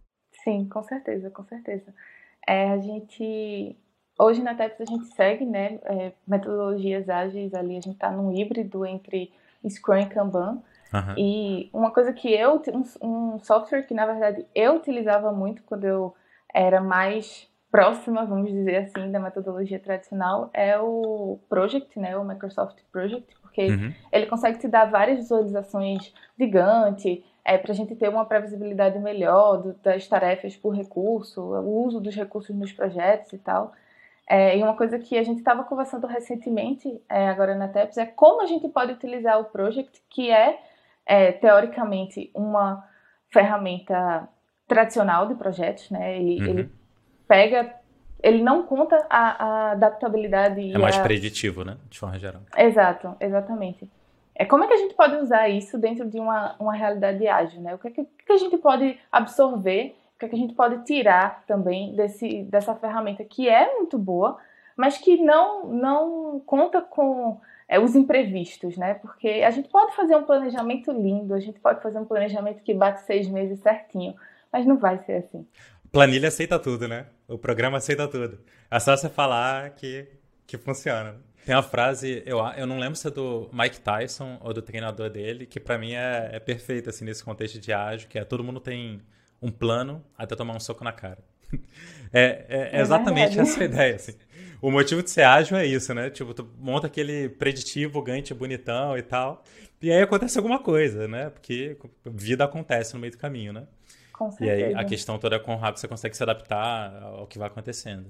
Sim, 0.44 0.68
com 0.68 0.83
certeza, 0.83 1.31
com 1.31 1.44
certeza. 1.44 1.94
É, 2.46 2.70
a 2.70 2.78
gente 2.78 3.76
hoje 4.18 4.42
na 4.42 4.55
TEPS 4.55 4.81
a 4.81 4.85
gente 4.85 5.07
segue, 5.14 5.44
né, 5.44 5.78
é, 5.85 6.12
metodologias 6.26 7.09
ágeis 7.09 7.55
ali, 7.55 7.76
a 7.76 7.81
gente 7.81 7.94
está 7.94 8.11
num 8.11 8.33
híbrido 8.33 8.85
entre 8.87 9.33
Scrum 9.68 9.98
e 9.98 10.07
Kanban. 10.07 10.62
Uhum. 10.92 11.14
E 11.16 11.70
uma 11.72 11.90
coisa 11.90 12.12
que 12.12 12.33
eu, 12.33 12.62
um, 12.72 13.35
um, 13.35 13.38
software 13.38 13.83
que 13.83 13.94
na 13.94 14.05
verdade 14.05 14.44
eu 14.55 14.76
utilizava 14.76 15.33
muito 15.33 15.62
quando 15.62 15.85
eu 15.85 16.14
era 16.52 16.81
mais 16.83 17.48
próxima, 17.70 18.26
vamos 18.26 18.52
dizer 18.52 18.76
assim, 18.76 19.11
da 19.11 19.18
metodologia 19.18 19.78
tradicional 19.78 20.50
é 20.52 20.78
o 20.78 21.38
Project, 21.48 21.98
né, 21.98 22.14
o 22.18 22.24
Microsoft 22.24 22.78
Project, 22.92 23.35
porque 23.40 23.68
uhum. 23.68 23.94
ele 24.12 24.26
consegue 24.26 24.59
te 24.59 24.68
dar 24.68 24.90
várias 24.90 25.20
visualizações 25.20 26.12
de 26.37 26.46
Gantt, 26.46 27.24
é, 27.44 27.59
para 27.59 27.72
a 27.72 27.74
gente 27.74 27.94
ter 27.96 28.09
uma 28.09 28.24
previsibilidade 28.24 28.98
melhor 28.98 29.57
do, 29.59 29.74
das 29.74 30.07
tarefas 30.07 30.57
por 30.57 30.74
recurso, 30.74 31.40
o 31.40 31.85
uso 31.85 32.00
dos 32.00 32.14
recursos 32.14 32.55
nos 32.55 32.72
projetos 32.72 33.33
e 33.33 33.38
tal. 33.38 33.72
É, 34.28 34.57
e 34.57 34.62
uma 34.62 34.76
coisa 34.76 34.98
que 34.98 35.18
a 35.18 35.22
gente 35.22 35.38
estava 35.38 35.64
conversando 35.64 36.07
recentemente, 36.07 37.00
é, 37.09 37.28
agora 37.28 37.55
na 37.55 37.68
TEPS, 37.68 37.98
é 37.98 38.07
como 38.07 38.42
a 38.42 38.46
gente 38.46 38.68
pode 38.68 38.92
utilizar 38.92 39.40
o 39.40 39.44
Project, 39.44 40.00
que 40.09 40.31
é, 40.31 40.59
é, 41.05 41.33
teoricamente, 41.33 42.31
uma 42.35 42.85
ferramenta 43.31 44.28
tradicional 44.66 45.26
de 45.26 45.35
projetos, 45.35 45.90
né? 45.90 46.16
Ele, 46.16 46.40
uhum. 46.40 46.50
ele 46.50 46.72
pega, 47.26 47.74
ele 48.22 48.42
não 48.42 48.62
conta 48.62 49.05
a, 49.11 49.44
a 49.44 49.72
adaptabilidade. 49.72 50.72
É 50.72 50.78
mais 50.78 50.96
a... 50.96 51.02
preditivo, 51.02 51.64
né? 51.64 51.76
De 51.90 51.98
forma 51.98 52.18
geral. 52.18 52.42
Exato, 52.57 53.16
exatamente. 53.20 53.90
É 54.34 54.44
como 54.44 54.64
é 54.64 54.66
que 54.66 54.74
a 54.74 54.78
gente 54.78 54.94
pode 54.94 55.16
usar 55.16 55.48
isso 55.48 55.78
dentro 55.78 56.08
de 56.08 56.18
uma, 56.18 56.56
uma 56.58 56.74
realidade 56.74 57.26
ágil, 57.26 57.60
né? 57.60 57.74
O 57.74 57.78
que, 57.78 57.88
é 57.88 57.90
que, 57.90 58.04
que 58.04 58.32
a 58.32 58.38
gente 58.38 58.56
pode 58.56 58.98
absorver, 59.10 59.94
o 60.16 60.18
que, 60.18 60.24
é 60.26 60.28
que 60.28 60.34
a 60.34 60.38
gente 60.38 60.54
pode 60.54 60.84
tirar 60.84 61.44
também 61.46 61.94
desse, 61.94 62.42
dessa 62.44 62.74
ferramenta 62.74 63.24
que 63.24 63.48
é 63.48 63.74
muito 63.74 63.98
boa, 63.98 64.38
mas 64.76 64.96
que 64.96 65.16
não, 65.18 65.66
não 65.66 66.40
conta 66.46 66.80
com 66.80 67.38
é, 67.68 67.78
os 67.78 67.94
imprevistos, 67.94 68.76
né? 68.76 68.94
Porque 68.94 69.28
a 69.28 69.50
gente 69.50 69.68
pode 69.68 69.94
fazer 69.94 70.16
um 70.16 70.24
planejamento 70.24 70.90
lindo, 70.92 71.34
a 71.34 71.40
gente 71.40 71.60
pode 71.60 71.82
fazer 71.82 71.98
um 71.98 72.04
planejamento 72.04 72.62
que 72.62 72.74
bate 72.74 73.02
seis 73.02 73.28
meses 73.28 73.60
certinho, 73.60 74.14
mas 74.52 74.66
não 74.66 74.78
vai 74.78 74.98
ser 74.98 75.24
assim. 75.24 75.46
Planilha 75.90 76.28
aceita 76.28 76.58
tudo, 76.58 76.88
né? 76.88 77.06
O 77.28 77.36
programa 77.36 77.76
aceita 77.76 78.08
tudo. 78.08 78.38
É 78.70 78.80
só 78.80 78.96
você 78.96 79.10
falar 79.10 79.70
que, 79.70 80.08
que 80.46 80.56
funciona. 80.56 81.16
Tem 81.44 81.55
uma 81.55 81.62
frase, 81.62 82.22
eu, 82.24 82.38
eu 82.57 82.66
não 82.66 82.78
lembro 82.78 82.94
se 82.94 83.09
é 83.09 83.11
do 83.11 83.50
Mike 83.52 83.81
Tyson 83.81 84.38
ou 84.40 84.55
do 84.55 84.62
treinador 84.62 85.11
dele, 85.11 85.44
que 85.44 85.59
para 85.59 85.76
mim 85.76 85.92
é, 85.94 86.31
é 86.33 86.40
perfeita 86.40 86.90
assim, 86.90 87.05
nesse 87.05 87.24
contexto 87.24 87.59
de 87.59 87.72
ágil, 87.72 88.09
que 88.09 88.18
é 88.18 88.24
todo 88.24 88.44
mundo 88.44 88.61
tem 88.61 89.02
um 89.40 89.50
plano 89.50 90.05
até 90.16 90.37
tomar 90.37 90.55
um 90.55 90.61
soco 90.61 90.85
na 90.85 90.92
cara. 90.92 91.18
É, 92.14 92.44
é, 92.46 92.70
é 92.76 92.81
exatamente 92.83 93.40
essa 93.40 93.64
ideia, 93.64 93.94
assim. 93.94 94.12
O 94.61 94.70
motivo 94.70 95.02
de 95.02 95.11
ser 95.11 95.22
ágil 95.22 95.57
é 95.57 95.64
isso, 95.64 95.94
né? 95.94 96.11
Tipo, 96.11 96.35
tu 96.35 96.46
monta 96.59 96.87
aquele 96.87 97.31
preditivo, 97.31 98.02
Gantt 98.02 98.35
bonitão 98.35 98.98
e 98.98 99.02
tal, 99.02 99.42
e 99.83 99.90
aí 99.90 100.02
acontece 100.02 100.38
alguma 100.38 100.61
coisa, 100.61 101.09
né? 101.09 101.31
Porque 101.31 101.76
vida 102.05 102.44
acontece 102.44 102.94
no 102.94 103.00
meio 103.00 103.12
do 103.12 103.18
caminho, 103.18 103.52
né? 103.52 103.66
Com 104.12 104.31
certeza. 104.31 104.61
E 104.61 104.64
aí 104.64 104.74
a 104.74 104.85
questão 104.85 105.18
toda 105.18 105.37
é 105.37 105.38
com 105.38 105.57
rápido 105.57 105.81
você 105.81 105.88
consegue 105.88 106.16
se 106.16 106.22
adaptar 106.22 107.02
ao 107.02 107.26
que 107.26 107.38
vai 107.38 107.48
acontecendo. 107.48 108.07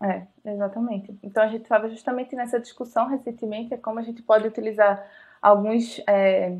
É, 0.00 0.22
exatamente. 0.44 1.18
Então 1.22 1.42
a 1.42 1.48
gente 1.48 1.62
estava 1.62 1.88
justamente 1.88 2.36
nessa 2.36 2.60
discussão 2.60 3.06
recentemente, 3.08 3.74
é 3.74 3.76
como 3.76 3.98
a 3.98 4.02
gente 4.02 4.22
pode 4.22 4.46
utilizar 4.46 5.04
alguns, 5.42 6.00
é, 6.06 6.56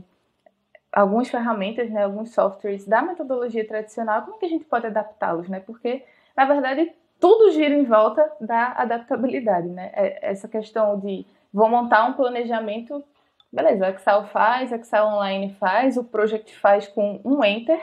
algumas 0.92 1.28
ferramentas, 1.28 1.88
né, 1.90 2.04
alguns 2.04 2.32
softwares 2.32 2.86
da 2.86 3.00
metodologia 3.00 3.66
tradicional, 3.66 4.22
como 4.22 4.36
é 4.36 4.38
que 4.38 4.46
a 4.46 4.48
gente 4.48 4.64
pode 4.64 4.86
adaptá-los, 4.86 5.48
né? 5.48 5.60
Porque, 5.60 6.04
na 6.36 6.46
verdade, 6.46 6.92
tudo 7.20 7.52
gira 7.52 7.74
em 7.74 7.84
volta 7.84 8.28
da 8.40 8.72
adaptabilidade, 8.72 9.68
né? 9.68 9.90
É, 9.94 10.30
essa 10.30 10.48
questão 10.48 10.98
de 10.98 11.24
vou 11.52 11.68
montar 11.68 12.04
um 12.06 12.14
planejamento, 12.14 13.04
beleza, 13.52 13.86
o 13.86 13.88
Excel 13.88 14.24
faz, 14.26 14.72
Excel 14.72 15.06
Online 15.06 15.54
faz, 15.60 15.96
o 15.96 16.04
Project 16.04 16.56
faz 16.58 16.88
com 16.88 17.20
um 17.24 17.44
Enter, 17.44 17.80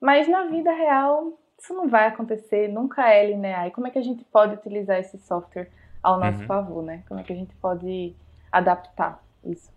mas 0.00 0.26
na 0.28 0.44
vida 0.44 0.72
real 0.72 1.38
isso 1.58 1.74
não 1.74 1.88
vai 1.88 2.06
acontecer, 2.06 2.68
nunca 2.68 3.12
é 3.12 3.26
linear. 3.26 3.66
E 3.66 3.70
como 3.70 3.86
é 3.86 3.90
que 3.90 3.98
a 3.98 4.02
gente 4.02 4.24
pode 4.24 4.54
utilizar 4.54 4.98
esse 4.98 5.18
software 5.18 5.68
ao 6.02 6.18
nosso 6.18 6.38
uhum. 6.40 6.46
favor, 6.46 6.82
né? 6.82 7.02
Como 7.08 7.18
é 7.18 7.22
que 7.24 7.32
a 7.32 7.36
gente 7.36 7.54
pode 7.56 8.14
adaptar 8.50 9.22
isso? 9.44 9.70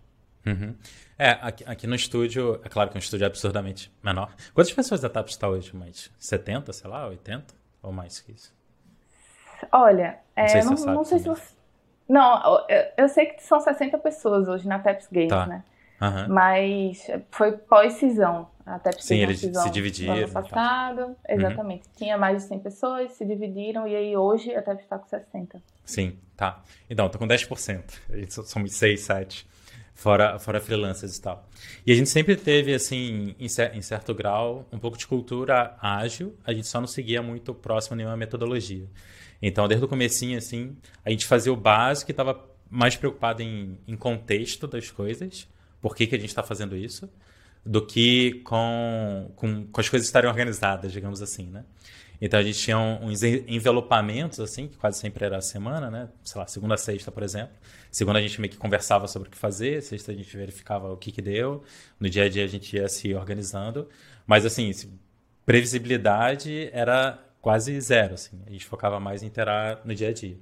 Uhum. 0.46 0.74
É, 1.18 1.30
aqui, 1.40 1.64
aqui, 1.66 1.86
no 1.86 1.94
estúdio, 1.94 2.60
é 2.64 2.68
claro 2.68 2.90
que 2.90 2.96
é 2.96 2.98
um 2.98 3.02
estúdio 3.02 3.26
absurdamente 3.26 3.92
menor. 4.02 4.34
Quantas 4.54 4.72
pessoas 4.72 5.00
da 5.00 5.08
TAP 5.08 5.28
está 5.28 5.48
hoje? 5.48 5.74
Mais 5.76 6.10
70, 6.18 6.72
sei 6.72 6.90
lá, 6.90 7.06
80? 7.06 7.54
Ou 7.82 7.92
mais 7.92 8.20
que 8.20 8.32
isso? 8.32 8.54
Olha, 9.70 10.18
não 10.36 10.48
sei, 10.48 10.60
é, 10.60 10.64
não, 10.64 10.94
não 10.94 11.04
sei 11.04 11.18
se 11.20 11.28
você... 11.28 11.54
Não, 12.08 12.66
eu, 12.68 12.84
eu, 12.96 13.08
sei 13.08 13.26
que 13.26 13.42
são 13.42 13.60
60 13.60 13.96
pessoas 13.98 14.48
hoje 14.48 14.66
na 14.66 14.78
TAPS 14.80 15.08
Games, 15.10 15.30
tá. 15.30 15.46
né? 15.46 15.64
Uhum. 16.00 16.34
Mas 16.34 17.08
foi 17.30 17.52
pós-cisão. 17.52 18.48
Até 18.64 18.92
Sim, 18.92 19.18
eles 19.18 19.40
se 19.40 19.70
dividiram. 19.70 20.14
Ano 20.14 20.28
passado, 20.30 21.02
uhum. 21.02 21.16
exatamente. 21.28 21.86
Uhum. 21.86 21.92
Tinha 21.96 22.16
mais 22.16 22.42
de 22.42 22.48
100 22.48 22.58
pessoas, 22.60 23.12
se 23.12 23.24
dividiram, 23.24 23.86
e 23.86 23.94
aí 23.96 24.16
hoje 24.16 24.54
a 24.54 24.62
TEP 24.62 24.80
está 24.80 24.98
com 24.98 25.08
60. 25.08 25.60
Sim, 25.84 26.16
tá. 26.36 26.62
Então, 26.88 27.08
tô 27.08 27.18
com 27.18 27.26
10%. 27.26 27.82
Somos 28.44 28.72
6, 28.74 29.00
7. 29.00 29.52
Fora, 29.94 30.38
fora 30.38 30.60
freelancers 30.60 31.16
e 31.16 31.22
tal. 31.22 31.48
E 31.86 31.92
a 31.92 31.94
gente 31.94 32.08
sempre 32.08 32.34
teve, 32.34 32.74
assim, 32.74 33.36
em, 33.38 33.46
em 33.46 33.82
certo 33.82 34.14
grau, 34.14 34.66
um 34.72 34.78
pouco 34.78 34.96
de 34.96 35.06
cultura 35.06 35.76
ágil. 35.80 36.36
A 36.44 36.52
gente 36.52 36.66
só 36.66 36.80
não 36.80 36.88
seguia 36.88 37.22
muito 37.22 37.54
próximo 37.54 37.94
a 37.94 37.96
nenhuma 37.96 38.16
metodologia. 38.16 38.86
Então, 39.40 39.68
desde 39.68 39.84
o 39.84 39.88
comecinho, 39.88 40.38
assim, 40.38 40.76
a 41.04 41.10
gente 41.10 41.26
fazia 41.26 41.52
o 41.52 41.56
básico 41.56 42.10
e 42.10 42.12
estava 42.12 42.48
mais 42.70 42.96
preocupado 42.96 43.42
em, 43.42 43.78
em 43.86 43.96
contexto 43.96 44.66
das 44.66 44.90
coisas. 44.90 45.48
Por 45.80 45.94
que, 45.94 46.06
que 46.06 46.14
a 46.14 46.18
gente 46.18 46.30
está 46.30 46.42
fazendo 46.42 46.76
isso? 46.76 47.08
Do 47.64 47.84
que 47.84 48.40
com, 48.44 49.30
com, 49.36 49.66
com 49.66 49.80
as 49.80 49.88
coisas 49.88 50.06
estarem 50.06 50.28
organizadas, 50.28 50.92
digamos 50.92 51.22
assim, 51.22 51.46
né? 51.46 51.64
Então 52.24 52.38
a 52.38 52.42
gente 52.42 52.58
tinha 52.60 52.78
uns 52.78 53.24
envelopamentos, 53.24 54.38
assim, 54.38 54.68
que 54.68 54.76
quase 54.76 55.00
sempre 55.00 55.24
era 55.24 55.38
a 55.38 55.40
semana, 55.40 55.90
né? 55.90 56.08
Sei 56.22 56.40
lá, 56.40 56.46
segunda 56.46 56.74
a 56.74 56.76
sexta, 56.76 57.10
por 57.10 57.24
exemplo. 57.24 57.52
Segunda 57.90 58.20
a 58.20 58.22
gente 58.22 58.40
meio 58.40 58.52
que 58.52 58.56
conversava 58.56 59.08
sobre 59.08 59.28
o 59.28 59.30
que 59.30 59.36
fazer, 59.36 59.82
sexta 59.82 60.12
a 60.12 60.14
gente 60.14 60.36
verificava 60.36 60.92
o 60.92 60.96
que, 60.96 61.10
que 61.10 61.20
deu, 61.20 61.64
no 61.98 62.08
dia 62.08 62.24
a 62.24 62.28
dia 62.28 62.44
a 62.44 62.46
gente 62.46 62.76
ia 62.76 62.88
se 62.88 63.12
organizando. 63.12 63.88
Mas, 64.24 64.46
assim, 64.46 64.70
previsibilidade 65.44 66.70
era 66.72 67.18
quase 67.40 67.80
zero, 67.80 68.14
assim. 68.14 68.40
A 68.46 68.50
gente 68.50 68.66
focava 68.66 69.00
mais 69.00 69.24
em 69.24 69.26
interar 69.26 69.80
no 69.84 69.92
dia 69.92 70.10
a 70.10 70.12
dia. 70.12 70.38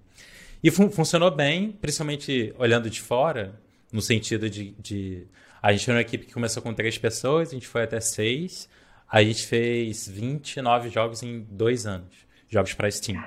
E 0.62 0.70
fun 0.70 0.90
funcionou 0.90 1.30
bem, 1.30 1.72
principalmente 1.72 2.54
olhando 2.58 2.90
de 2.90 3.00
fora, 3.00 3.58
no 3.90 4.02
sentido 4.02 4.50
de, 4.50 4.72
de 4.72 5.26
a 5.62 5.72
gente 5.72 5.88
era 5.88 5.96
uma 5.96 6.02
equipe 6.02 6.26
que 6.26 6.32
começou 6.32 6.62
com 6.62 6.72
três 6.72 6.96
pessoas, 6.96 7.50
a 7.50 7.52
gente 7.52 7.66
foi 7.66 7.82
até 7.82 8.00
seis. 8.00 8.68
A 9.10 9.22
gente 9.22 9.44
fez 9.44 10.06
29 10.06 10.88
jogos 10.88 11.22
em 11.22 11.40
dois 11.50 11.84
anos. 11.84 12.14
Jogos 12.48 12.74
para 12.74 12.90
Steam. 12.90 13.22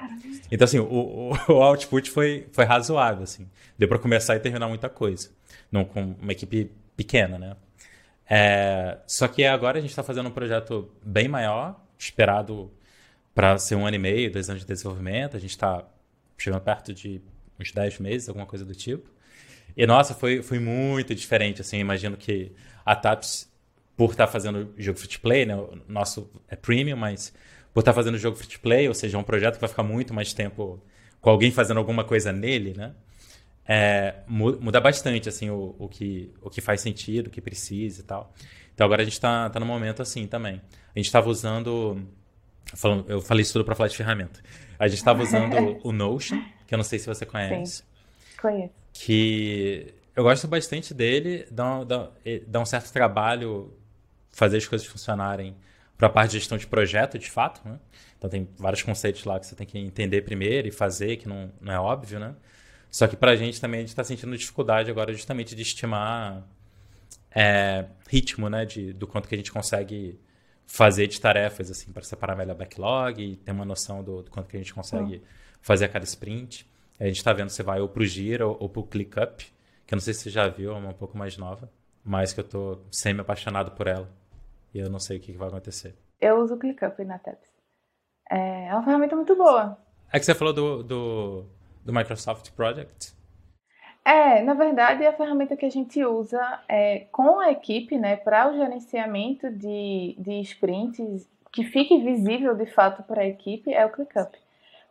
Então, 0.52 0.66
assim, 0.66 0.80
o, 0.80 1.32
o, 1.48 1.54
output 1.62 2.10
foi, 2.10 2.48
foi 2.52 2.66
razoável, 2.66 3.24
assim. 3.24 3.50
Deu 3.78 3.88
para 3.88 4.00
começar 4.00 4.36
e 4.36 4.40
terminar 4.40 4.68
muita 4.68 4.90
coisa. 4.90 5.30
Não 5.72 5.86
com 5.86 6.16
uma 6.22 6.32
equipe 6.32 6.72
pequena, 6.96 7.38
né? 7.38 7.56
É, 8.30 8.98
só 9.06 9.28
que 9.28 9.46
agora 9.46 9.78
a 9.78 9.82
gente 9.82 9.90
está 9.90 10.04
fazendo 10.04 10.28
um 10.30 10.32
projeto 10.32 10.92
bem 11.06 11.28
maior, 11.28 11.82
esperado 11.98 12.72
para 13.36 13.58
ser 13.58 13.76
um 13.76 13.86
ano 13.86 13.96
e 13.96 14.00
meio, 14.00 14.32
dois 14.32 14.50
anos 14.50 14.62
de 14.62 14.68
desenvolvimento. 14.68 15.38
A 15.38 15.40
gente 15.40 15.52
está 15.52 15.86
chegando 16.38 16.62
perto 16.62 16.94
de 16.94 17.22
uns 17.60 17.72
10 17.72 18.00
meses, 18.00 18.30
alguma 18.30 18.46
coisa 18.46 18.66
do 18.66 18.76
tipo. 18.76 19.10
E 19.76 19.86
nossa, 19.86 20.14
foi, 20.14 20.42
foi 20.42 20.60
muito 20.60 21.16
diferente, 21.16 21.62
assim, 21.62 21.78
imagino 21.80 22.16
que 22.16 22.52
a 22.86 22.96
TAPS, 22.96 23.52
por 23.98 24.12
estar 24.12 24.28
tá 24.28 24.32
fazendo 24.32 24.74
jogo 24.78 25.00
free 25.00 25.10
to 25.10 25.20
play, 25.20 25.46
né, 25.46 25.56
o 25.56 25.80
nosso 25.88 26.30
é 26.48 26.56
premium, 26.56 26.98
mas 26.98 27.34
por 27.74 27.80
estar 27.80 27.92
tá 27.92 27.96
fazendo 27.96 28.18
jogo 28.18 28.38
free 28.38 28.48
to 28.48 28.60
play, 28.60 28.88
ou 28.88 28.94
seja, 28.94 29.18
um 29.18 29.24
projeto 29.24 29.56
que 29.56 29.62
vai 29.62 29.70
ficar 29.70 29.84
muito 29.84 30.14
mais 30.14 30.34
tempo 30.34 30.82
com 31.20 31.30
alguém 31.30 31.52
fazendo 31.52 31.78
alguma 31.78 32.04
coisa 32.04 32.32
nele, 32.32 32.74
né? 32.76 32.94
É, 33.66 34.16
muda 34.28 34.82
bastante, 34.82 35.30
assim, 35.30 35.50
o, 35.50 35.74
o, 35.80 35.88
que, 35.88 36.34
o 36.42 36.50
que 36.50 36.60
faz 36.60 36.82
sentido, 36.82 37.28
o 37.28 37.30
que 37.30 37.40
precisa 37.40 38.02
e 38.02 38.04
tal. 38.04 38.34
Então 38.74 38.86
agora 38.86 39.02
a 39.02 39.06
gente 39.06 39.14
está 39.14 39.50
tá 39.50 39.58
no 39.58 39.66
momento 39.66 40.02
assim 40.02 40.28
também. 40.28 40.62
A 40.94 41.00
gente 41.00 41.06
estava 41.06 41.30
usando. 41.30 42.06
Falando, 42.76 43.06
eu 43.08 43.22
falei 43.22 43.44
isso 43.44 43.54
tudo 43.54 43.64
para 43.64 43.74
falar 43.74 43.88
de 43.88 43.96
ferramenta. 43.96 44.42
A 44.78 44.88
gente 44.88 44.98
estava 44.98 45.24
usando 45.24 45.80
o 45.88 45.94
Notion, 45.94 46.44
que 46.68 46.74
eu 46.74 46.78
não 46.78 46.84
sei 46.84 47.00
se 47.00 47.08
você 47.08 47.26
conhece. 47.26 47.78
Sim, 47.78 47.84
conheço 48.42 48.83
que 48.94 49.94
eu 50.16 50.24
gosto 50.24 50.48
bastante 50.48 50.94
dele, 50.94 51.46
dá, 51.50 51.84
dá, 51.84 52.12
dá 52.48 52.60
um 52.60 52.66
certo 52.66 52.94
trabalho 52.94 53.74
fazer 54.32 54.58
as 54.58 54.68
coisas 54.68 54.88
funcionarem 54.88 55.56
para 55.98 56.08
a 56.08 56.10
parte 56.10 56.32
de 56.32 56.40
gestão 56.40 56.58
de 56.58 56.68
projeto, 56.68 57.18
de 57.18 57.30
fato, 57.30 57.68
né? 57.68 57.80
Então 58.18 58.30
tem 58.30 58.48
vários 58.58 58.82
conceitos 58.82 59.26
lá 59.26 59.40
que 59.40 59.46
você 59.46 59.56
tem 59.56 59.68
que 59.68 59.78
entender 59.78 60.22
primeiro 60.22 60.68
e 60.68 60.72
fazer, 60.72 61.18
que 61.18 61.28
não, 61.28 61.52
não 61.60 61.74
é 61.74 61.80
óbvio, 61.80 62.20
né? 62.20 62.36
Só 62.90 63.08
que 63.08 63.16
para 63.16 63.32
a 63.32 63.36
gente 63.36 63.60
também 63.60 63.80
a 63.80 63.82
gente 63.82 63.90
está 63.90 64.04
sentindo 64.04 64.38
dificuldade 64.38 64.90
agora 64.90 65.12
justamente 65.12 65.56
de 65.56 65.62
estimar 65.62 66.48
é, 67.34 67.86
ritmo, 68.08 68.50
né? 68.50 68.66
De, 68.66 68.94
do 68.94 69.08
quanto 69.08 69.28
que 69.28 69.36
a 69.36 69.38
gente 69.38 69.52
consegue 69.52 70.20
fazer 70.66 71.08
de 71.08 71.20
tarefas, 71.20 71.70
assim, 71.70 71.92
para 71.92 72.04
separar 72.04 72.36
melhor 72.36 72.56
backlog 72.56 73.22
e 73.22 73.36
ter 73.36 73.52
uma 73.52 73.66
noção 73.66 74.04
do, 74.04 74.22
do 74.24 74.32
quanto 74.32 74.48
que 74.48 74.56
a 74.56 74.60
gente 74.60 74.74
consegue 74.74 75.16
uhum. 75.16 75.22
fazer 75.62 75.86
a 75.86 75.90
cada 75.90 76.06
sprint. 76.06 76.66
A 77.04 77.08
gente 77.08 77.18
está 77.18 77.34
vendo 77.34 77.50
se 77.50 77.62
vai 77.62 77.82
ou 77.82 77.90
pro 77.90 78.06
Gira 78.06 78.48
ou, 78.48 78.56
ou 78.62 78.70
pro 78.70 78.82
ClickUp, 78.82 79.44
que 79.86 79.94
eu 79.94 79.98
não 79.98 80.00
sei 80.00 80.14
se 80.14 80.22
você 80.22 80.30
já 80.30 80.48
viu, 80.48 80.72
é 80.72 80.78
uma 80.78 80.92
um 80.92 80.94
pouco 80.94 81.18
mais 81.18 81.38
nova, 81.38 81.70
mas 82.02 82.32
que 82.32 82.40
eu 82.40 82.46
tô 82.46 82.80
semi-apaixonado 82.90 83.72
por 83.72 83.88
ela. 83.88 84.10
E 84.74 84.80
eu 84.80 84.90
não 84.90 85.00
sei 85.00 85.18
o 85.18 85.20
que, 85.20 85.34
que 85.34 85.38
vai 85.38 85.50
acontecer. 85.50 85.98
Eu 86.22 86.38
uso 86.38 86.56
o 86.56 86.58
ClickUp 86.58 87.04
na 87.04 87.20
TEPS. 87.20 87.52
É, 88.32 88.68
é 88.68 88.74
uma 88.74 88.86
ferramenta 88.86 89.18
muito 89.18 89.36
boa. 89.36 89.78
É 90.14 90.18
que 90.18 90.26
você 90.26 90.34
falou 90.34 90.54
do, 90.54 90.82
do, 90.82 91.46
do 91.84 91.92
Microsoft 91.94 92.52
Project? 92.52 93.14
É, 94.06 94.42
na 94.42 94.54
verdade, 94.54 95.06
a 95.06 95.12
ferramenta 95.12 95.58
que 95.58 95.66
a 95.66 95.70
gente 95.70 96.02
usa 96.06 96.64
é, 96.70 97.00
com 97.12 97.42
a 97.42 97.52
equipe, 97.52 97.98
né, 97.98 98.16
para 98.16 98.50
o 98.50 98.56
gerenciamento 98.56 99.52
de, 99.52 100.16
de 100.18 100.40
sprints, 100.40 101.30
que 101.52 101.66
fique 101.66 102.02
visível 102.02 102.56
de 102.56 102.66
fato 102.68 103.04
para 103.04 103.24
a 103.24 103.28
equipe, 103.28 103.74
é 103.74 103.86
o 103.86 103.90
ClickUp. 103.90 104.38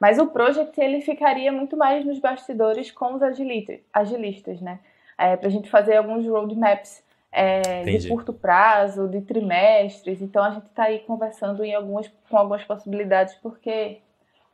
Mas 0.03 0.19
o 0.19 0.27
project 0.27 0.81
ele 0.81 1.01
ficaria 1.01 1.53
muito 1.53 1.77
mais 1.77 2.05
nos 2.05 2.19
bastidores 2.19 2.91
com 2.91 3.15
os 3.15 3.23
agilistas, 3.23 3.79
agilistas 3.93 4.61
né? 4.61 4.81
É, 5.17 5.37
para 5.37 5.47
a 5.47 5.51
gente 5.51 5.71
fazer 5.71 5.95
alguns 5.95 6.27
roadmaps 6.27 7.05
é, 7.31 7.85
de 7.85 8.09
curto 8.09 8.33
prazo, 8.33 9.07
de 9.07 9.21
trimestres. 9.21 10.21
Então 10.21 10.43
a 10.43 10.51
gente 10.51 10.67
está 10.67 10.87
aí 10.87 10.99
conversando 11.07 11.65
em 11.65 11.73
algumas, 11.73 12.12
com 12.29 12.37
algumas 12.37 12.65
possibilidades, 12.65 13.37
porque 13.37 14.01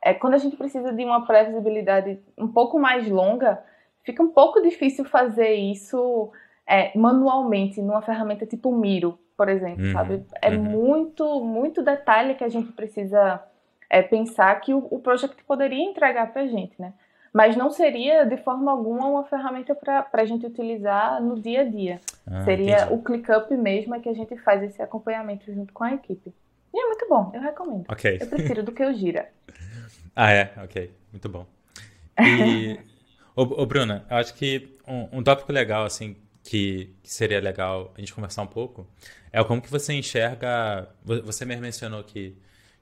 é, 0.03 0.13
quando 0.13 0.35
a 0.35 0.37
gente 0.37 0.55
precisa 0.55 0.93
de 0.93 1.03
uma 1.03 1.25
previsibilidade 1.25 2.19
um 2.37 2.47
pouco 2.47 2.77
mais 2.77 3.09
longa, 3.09 3.59
fica 4.03 4.21
um 4.21 4.29
pouco 4.29 4.61
difícil 4.61 5.03
fazer 5.03 5.55
isso 5.55 6.31
é, 6.67 6.95
manualmente 6.95 7.81
numa 7.81 8.03
ferramenta 8.03 8.45
tipo 8.45 8.71
Miro, 8.71 9.17
por 9.35 9.49
exemplo, 9.49 9.83
uhum, 9.83 9.93
sabe? 9.93 10.23
É 10.43 10.51
uhum. 10.51 10.61
muito, 10.61 11.43
muito 11.43 11.81
detalhe 11.81 12.35
que 12.35 12.43
a 12.43 12.49
gente 12.49 12.71
precisa 12.71 13.43
é, 13.89 14.01
pensar 14.01 14.59
que 14.61 14.73
o, 14.73 14.87
o 14.91 14.99
project 14.99 15.43
poderia 15.43 15.83
entregar 15.83 16.31
para 16.31 16.43
a 16.43 16.47
gente, 16.47 16.73
né? 16.79 16.93
Mas 17.33 17.55
não 17.55 17.69
seria 17.69 18.25
de 18.25 18.37
forma 18.37 18.71
alguma 18.71 19.07
uma 19.07 19.23
ferramenta 19.23 19.75
para 19.75 20.07
a 20.11 20.25
gente 20.25 20.45
utilizar 20.45 21.21
no 21.21 21.39
dia 21.39 21.61
a 21.61 21.63
dia. 21.63 22.01
Ah, 22.25 22.43
seria 22.43 22.83
entendi. 22.83 22.93
o 22.93 23.01
ClickUp 23.01 23.55
mesmo 23.55 23.95
é 23.95 23.99
que 23.99 24.09
a 24.09 24.13
gente 24.13 24.35
faz 24.37 24.63
esse 24.63 24.81
acompanhamento 24.81 25.51
junto 25.53 25.71
com 25.73 25.83
a 25.83 25.93
equipe. 25.93 26.33
E 26.73 26.79
é 26.79 26.85
muito 26.85 27.07
bom, 27.07 27.31
eu 27.33 27.41
recomendo. 27.41 27.85
Okay. 27.91 28.17
Eu 28.19 28.27
prefiro 28.27 28.63
do 28.63 28.71
que 28.71 28.83
o 28.83 28.93
Gira. 28.93 29.29
ah, 30.15 30.31
é? 30.31 30.51
Ok, 30.63 30.91
muito 31.11 31.29
bom. 31.29 31.45
E, 32.19 32.79
ô, 33.35 33.41
ô, 33.41 33.65
Bruna, 33.65 34.05
eu 34.09 34.17
acho 34.17 34.33
que 34.33 34.77
um, 34.87 35.19
um 35.19 35.23
tópico 35.23 35.51
legal, 35.51 35.85
assim, 35.85 36.15
que, 36.43 36.95
que, 37.03 37.11
seria 37.11 37.39
legal 37.39 37.91
a 37.95 37.99
gente 37.99 38.13
conversar 38.13 38.41
um 38.41 38.47
pouco, 38.47 38.87
é 39.31 39.43
como 39.43 39.61
que 39.61 39.69
você 39.69 39.93
enxerga... 39.93 40.89
Você 41.03 41.45
mesmo 41.45 41.61
mencionou 41.61 42.03
que, 42.03 42.31
que 42.31 42.37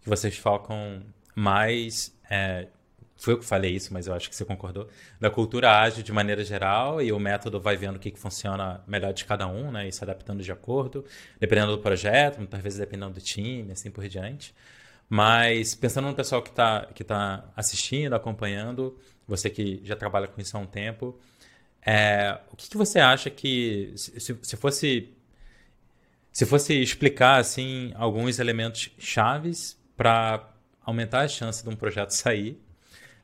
vocês 0.07 0.37
focam 0.37 1.03
mais 1.35 2.15
é, 2.29 2.67
foi 3.17 3.33
eu 3.33 3.39
que 3.39 3.45
falei 3.45 3.71
isso, 3.71 3.91
mas 3.91 4.07
eu 4.07 4.13
acho 4.13 4.29
que 4.29 4.35
você 4.35 4.45
concordou, 4.45 4.87
da 5.19 5.29
cultura 5.29 5.81
ágil 5.81 6.03
de 6.03 6.13
maneira 6.13 6.43
geral 6.43 7.01
e 7.01 7.11
o 7.11 7.19
método 7.19 7.59
vai 7.59 7.75
vendo 7.75 7.95
o 7.95 7.99
que, 7.99 8.11
que 8.11 8.19
funciona 8.19 8.83
melhor 8.87 9.11
de 9.11 9.25
cada 9.25 9.47
um, 9.47 9.71
né, 9.71 9.87
e 9.87 9.91
se 9.91 10.03
adaptando 10.03 10.43
de 10.43 10.51
acordo, 10.51 11.03
dependendo 11.39 11.75
do 11.75 11.81
projeto, 11.81 12.37
muitas 12.37 12.61
vezes 12.61 12.79
dependendo 12.79 13.13
do 13.13 13.21
time, 13.21 13.71
assim 13.71 13.89
por 13.89 14.07
diante. 14.07 14.53
Mas 15.09 15.73
pensando 15.73 16.07
no 16.07 16.13
pessoal 16.13 16.41
que 16.41 16.49
está 16.49 16.85
que 16.93 17.03
tá 17.03 17.49
assistindo, 17.55 18.13
acompanhando, 18.13 18.97
você 19.27 19.49
que 19.49 19.81
já 19.83 19.95
trabalha 19.95 20.27
com 20.27 20.39
isso 20.39 20.55
há 20.55 20.59
um 20.59 20.67
tempo, 20.67 21.17
é, 21.81 22.39
o 22.51 22.55
que, 22.55 22.69
que 22.69 22.77
você 22.77 22.99
acha 22.99 23.29
que, 23.29 23.93
se, 23.95 24.37
se 24.41 24.57
fosse 24.57 25.09
se 26.31 26.45
fosse 26.45 26.73
explicar 26.75 27.39
assim 27.39 27.93
alguns 27.95 28.37
elementos 28.37 28.91
chaves 28.99 29.77
para 29.97 30.53
aumentar 30.85 31.21
a 31.21 31.27
chance 31.27 31.63
de 31.63 31.69
um 31.69 31.75
projeto 31.75 32.11
sair, 32.15 32.57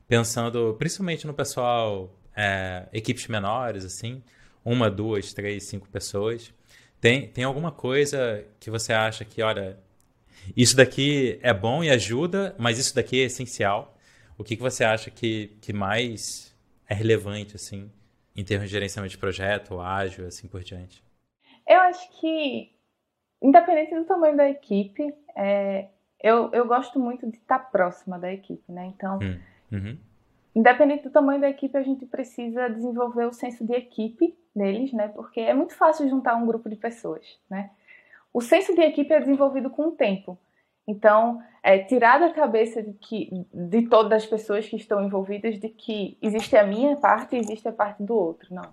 pensando 0.08 0.76
principalmente 0.78 1.26
no 1.26 1.34
pessoal, 1.34 2.14
é, 2.36 2.88
equipes 2.92 3.28
menores, 3.28 3.86
assim, 3.86 4.22
uma, 4.66 4.90
duas, 4.90 5.34
três, 5.34 5.64
cinco 5.64 5.88
pessoas. 5.88 6.54
Tem, 7.00 7.28
tem 7.28 7.44
alguma 7.44 7.72
coisa 7.72 8.46
que 8.60 8.70
você 8.70 8.92
acha 8.94 9.24
que, 9.24 9.42
olha, 9.42 9.78
isso 10.56 10.76
daqui 10.76 11.40
é 11.42 11.54
bom 11.54 11.84
e 11.84 11.90
ajuda, 11.90 12.56
mas 12.58 12.80
isso 12.80 12.96
daqui 12.96 13.22
é 13.22 13.26
essencial? 13.26 13.98
O 14.38 14.44
que, 14.44 14.56
que 14.56 14.62
você 14.62 14.84
acha 14.84 15.12
que, 15.12 15.56
que 15.62 15.72
mais 15.72 16.56
é 16.88 16.94
relevante, 16.94 17.56
assim, 17.56 17.92
em 18.36 18.44
termos 18.44 18.68
de 18.68 18.74
gerenciamento 18.74 19.12
de 19.12 19.18
projeto, 19.18 19.80
ágil, 19.80 20.26
assim 20.26 20.48
por 20.48 20.64
diante? 20.64 21.04
Eu 21.68 21.80
acho 21.82 22.10
que, 22.20 22.72
independente 23.42 23.96
do 23.96 24.06
tamanho 24.06 24.36
da 24.36 24.50
equipe, 24.50 25.14
é, 25.36 25.90
eu, 26.24 26.50
eu 26.54 26.66
gosto 26.66 26.98
muito 26.98 27.30
de 27.30 27.38
estar 27.38 27.60
próxima 27.60 28.18
da 28.18 28.32
equipe, 28.32 28.72
né? 28.72 28.86
Então, 28.86 29.20
hum. 29.22 29.40
Uhum. 29.72 29.98
Independente 30.56 31.04
do 31.04 31.10
tamanho 31.10 31.42
da 31.42 31.50
equipe, 31.50 31.76
a 31.76 31.82
gente 31.82 32.06
precisa 32.06 32.70
desenvolver 32.70 33.26
o 33.26 33.34
senso 33.34 33.66
de 33.66 33.74
equipe 33.74 34.38
deles, 34.56 34.94
né? 34.94 35.08
Porque 35.10 35.40
é 35.40 35.54
muito 35.54 35.76
fácil 35.76 36.08
juntar 36.08 36.36
um 36.36 36.46
grupo 36.46 36.70
de 36.70 36.76
pessoas, 36.76 37.40
né? 37.50 37.72
O 38.32 38.40
senso 38.40 38.74
de 38.74 38.82
equipe 38.82 39.12
é 39.12 39.20
desenvolvido 39.20 39.70
com 39.70 39.88
o 39.88 39.92
tempo. 39.92 40.38
Então, 40.88 41.42
é 41.64 41.80
tirar 41.80 42.20
da 42.20 42.32
cabeça 42.32 42.84
de 42.84 42.94
que 42.94 43.46
de 43.52 43.84
todas 43.88 44.24
as 44.24 44.30
pessoas 44.30 44.68
que 44.68 44.76
estão 44.76 45.04
envolvidas 45.04 45.60
de 45.60 45.70
que 45.70 46.18
existe 46.22 46.56
a 46.56 46.66
minha 46.66 46.96
parte 46.98 47.36
e 47.36 47.40
existe 47.40 47.68
a 47.68 47.72
parte 47.72 48.04
do 48.04 48.16
outro, 48.16 48.54
não. 48.54 48.70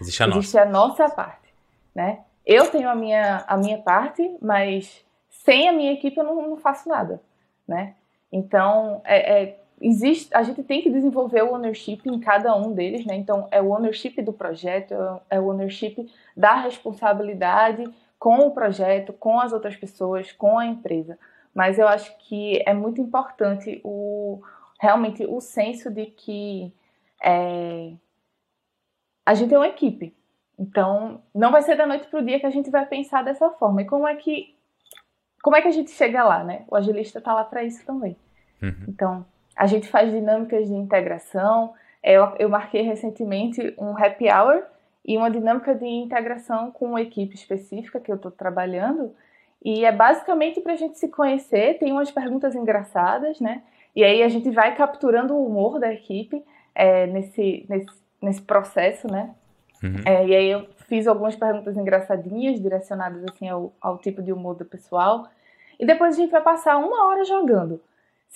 Existe 0.00 0.22
a 0.22 0.28
existe 0.28 0.56
nossa. 0.56 0.68
a 0.68 0.70
nossa 0.70 1.08
parte, 1.08 1.52
né? 1.94 2.20
Eu 2.44 2.70
tenho 2.70 2.88
a 2.88 2.94
minha 2.94 3.44
a 3.48 3.56
minha 3.56 3.78
parte, 3.78 4.36
mas 4.40 5.04
sem 5.46 5.68
a 5.68 5.72
minha 5.72 5.92
equipe 5.92 6.18
eu 6.18 6.24
não, 6.24 6.50
não 6.50 6.56
faço 6.56 6.88
nada, 6.88 7.22
né? 7.66 7.94
Então, 8.30 9.00
é, 9.04 9.42
é 9.42 9.60
existe, 9.80 10.34
a 10.34 10.42
gente 10.42 10.62
tem 10.62 10.82
que 10.82 10.90
desenvolver 10.90 11.42
o 11.42 11.54
ownership 11.54 12.00
em 12.04 12.18
cada 12.18 12.54
um 12.56 12.72
deles, 12.72 13.06
né? 13.06 13.14
Então, 13.14 13.46
é 13.50 13.62
o 13.62 13.70
ownership 13.70 14.20
do 14.22 14.32
projeto, 14.32 14.94
é 15.30 15.38
o 15.40 15.48
ownership 15.48 16.10
da 16.36 16.56
responsabilidade 16.56 17.88
com 18.18 18.38
o 18.40 18.50
projeto, 18.50 19.12
com 19.12 19.38
as 19.38 19.52
outras 19.52 19.76
pessoas, 19.76 20.32
com 20.32 20.58
a 20.58 20.66
empresa. 20.66 21.18
Mas 21.54 21.78
eu 21.78 21.86
acho 21.86 22.16
que 22.18 22.62
é 22.66 22.74
muito 22.74 23.00
importante 23.00 23.80
o 23.84 24.42
realmente 24.78 25.24
o 25.24 25.40
senso 25.40 25.90
de 25.90 26.06
que 26.06 26.72
é, 27.22 27.92
a 29.24 29.34
gente 29.34 29.54
é 29.54 29.58
uma 29.58 29.68
equipe. 29.68 30.14
Então, 30.58 31.22
não 31.34 31.52
vai 31.52 31.62
ser 31.62 31.76
da 31.76 31.86
noite 31.86 32.06
para 32.08 32.20
o 32.20 32.24
dia 32.24 32.40
que 32.40 32.46
a 32.46 32.50
gente 32.50 32.70
vai 32.70 32.84
pensar 32.86 33.22
dessa 33.22 33.50
forma. 33.50 33.82
E 33.82 33.86
como 33.86 34.08
é 34.08 34.16
que 34.16 34.55
como 35.46 35.54
é 35.54 35.62
que 35.62 35.68
a 35.68 35.70
gente 35.70 35.92
chega 35.92 36.24
lá, 36.24 36.42
né? 36.42 36.64
O 36.66 36.74
agilista 36.74 37.20
está 37.20 37.32
lá 37.32 37.44
para 37.44 37.62
isso 37.62 37.86
também. 37.86 38.16
Uhum. 38.60 38.84
Então, 38.88 39.26
a 39.54 39.64
gente 39.68 39.86
faz 39.86 40.10
dinâmicas 40.10 40.66
de 40.66 40.74
integração. 40.74 41.72
É, 42.02 42.14
eu, 42.14 42.34
eu 42.40 42.48
marquei 42.48 42.82
recentemente 42.82 43.72
um 43.78 43.96
happy 43.96 44.28
hour 44.28 44.64
e 45.04 45.16
uma 45.16 45.30
dinâmica 45.30 45.72
de 45.72 45.86
integração 45.86 46.72
com 46.72 46.86
uma 46.86 47.00
equipe 47.00 47.36
específica 47.36 48.00
que 48.00 48.10
eu 48.10 48.16
estou 48.16 48.32
trabalhando. 48.32 49.14
E 49.64 49.84
é 49.84 49.92
basicamente 49.92 50.60
para 50.60 50.72
a 50.72 50.76
gente 50.76 50.98
se 50.98 51.06
conhecer, 51.06 51.78
tem 51.78 51.92
umas 51.92 52.10
perguntas 52.10 52.56
engraçadas, 52.56 53.38
né? 53.38 53.62
E 53.94 54.02
aí 54.02 54.24
a 54.24 54.28
gente 54.28 54.50
vai 54.50 54.74
capturando 54.74 55.32
o 55.32 55.46
humor 55.46 55.78
da 55.78 55.94
equipe 55.94 56.44
é, 56.74 57.06
nesse, 57.06 57.64
nesse, 57.68 57.86
nesse 58.20 58.42
processo, 58.42 59.06
né? 59.06 59.32
Uhum. 59.80 60.02
É, 60.04 60.26
e 60.26 60.34
aí 60.34 60.50
eu 60.50 60.66
fiz 60.88 61.06
algumas 61.06 61.36
perguntas 61.36 61.76
engraçadinhas, 61.76 62.60
direcionadas 62.60 63.22
assim 63.30 63.48
ao, 63.48 63.72
ao 63.80 63.96
tipo 63.98 64.20
de 64.24 64.32
humor 64.32 64.56
do 64.56 64.64
pessoal. 64.64 65.28
E 65.78 65.86
depois 65.86 66.14
a 66.14 66.20
gente 66.20 66.30
vai 66.30 66.42
passar 66.42 66.76
uma 66.76 67.06
hora 67.06 67.24
jogando 67.24 67.80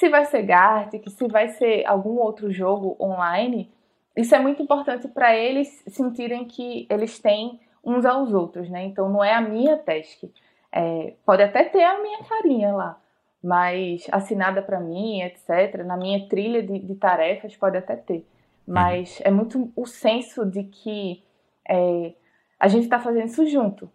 se 0.01 0.09
vai 0.09 0.25
ser 0.25 0.43
Gartic, 0.43 1.07
se 1.11 1.29
vai 1.29 1.49
ser 1.49 1.85
algum 1.87 2.17
outro 2.19 2.51
jogo 2.51 2.97
online, 2.99 3.71
isso 4.17 4.35
é 4.35 4.39
muito 4.39 4.63
importante 4.63 5.07
para 5.09 5.37
eles 5.37 5.83
sentirem 5.89 6.47
que 6.47 6.87
eles 6.89 7.19
têm 7.19 7.61
uns 7.85 8.07
aos 8.07 8.33
outros, 8.33 8.71
né? 8.71 8.85
Então 8.85 9.11
não 9.11 9.23
é 9.23 9.35
a 9.35 9.43
minha 9.43 9.77
task. 9.77 10.25
É, 10.73 11.13
pode 11.25 11.43
até 11.43 11.65
ter 11.65 11.85
a 11.85 12.01
minha 12.01 12.25
carinha 12.25 12.73
lá, 12.73 12.99
mas 13.43 14.07
assinada 14.11 14.63
para 14.63 14.81
mim, 14.81 15.21
etc. 15.21 15.85
Na 15.85 15.99
minha 15.99 16.27
trilha 16.29 16.63
de, 16.63 16.79
de, 16.79 16.95
tarefas 16.95 17.55
pode 17.57 17.77
até 17.77 17.95
ter. 17.95 18.27
Mas 18.67 19.19
uhum. 19.19 19.27
é 19.27 19.31
muito 19.31 19.73
o 19.77 19.85
senso 19.85 20.47
de 20.47 20.65
que 20.65 21.23
é, 21.69 22.15
a 22.59 22.69
gente 22.69 22.85
está 22.85 22.99
fazendo 22.99 23.27
isso 23.27 23.47
junto. 23.47 23.91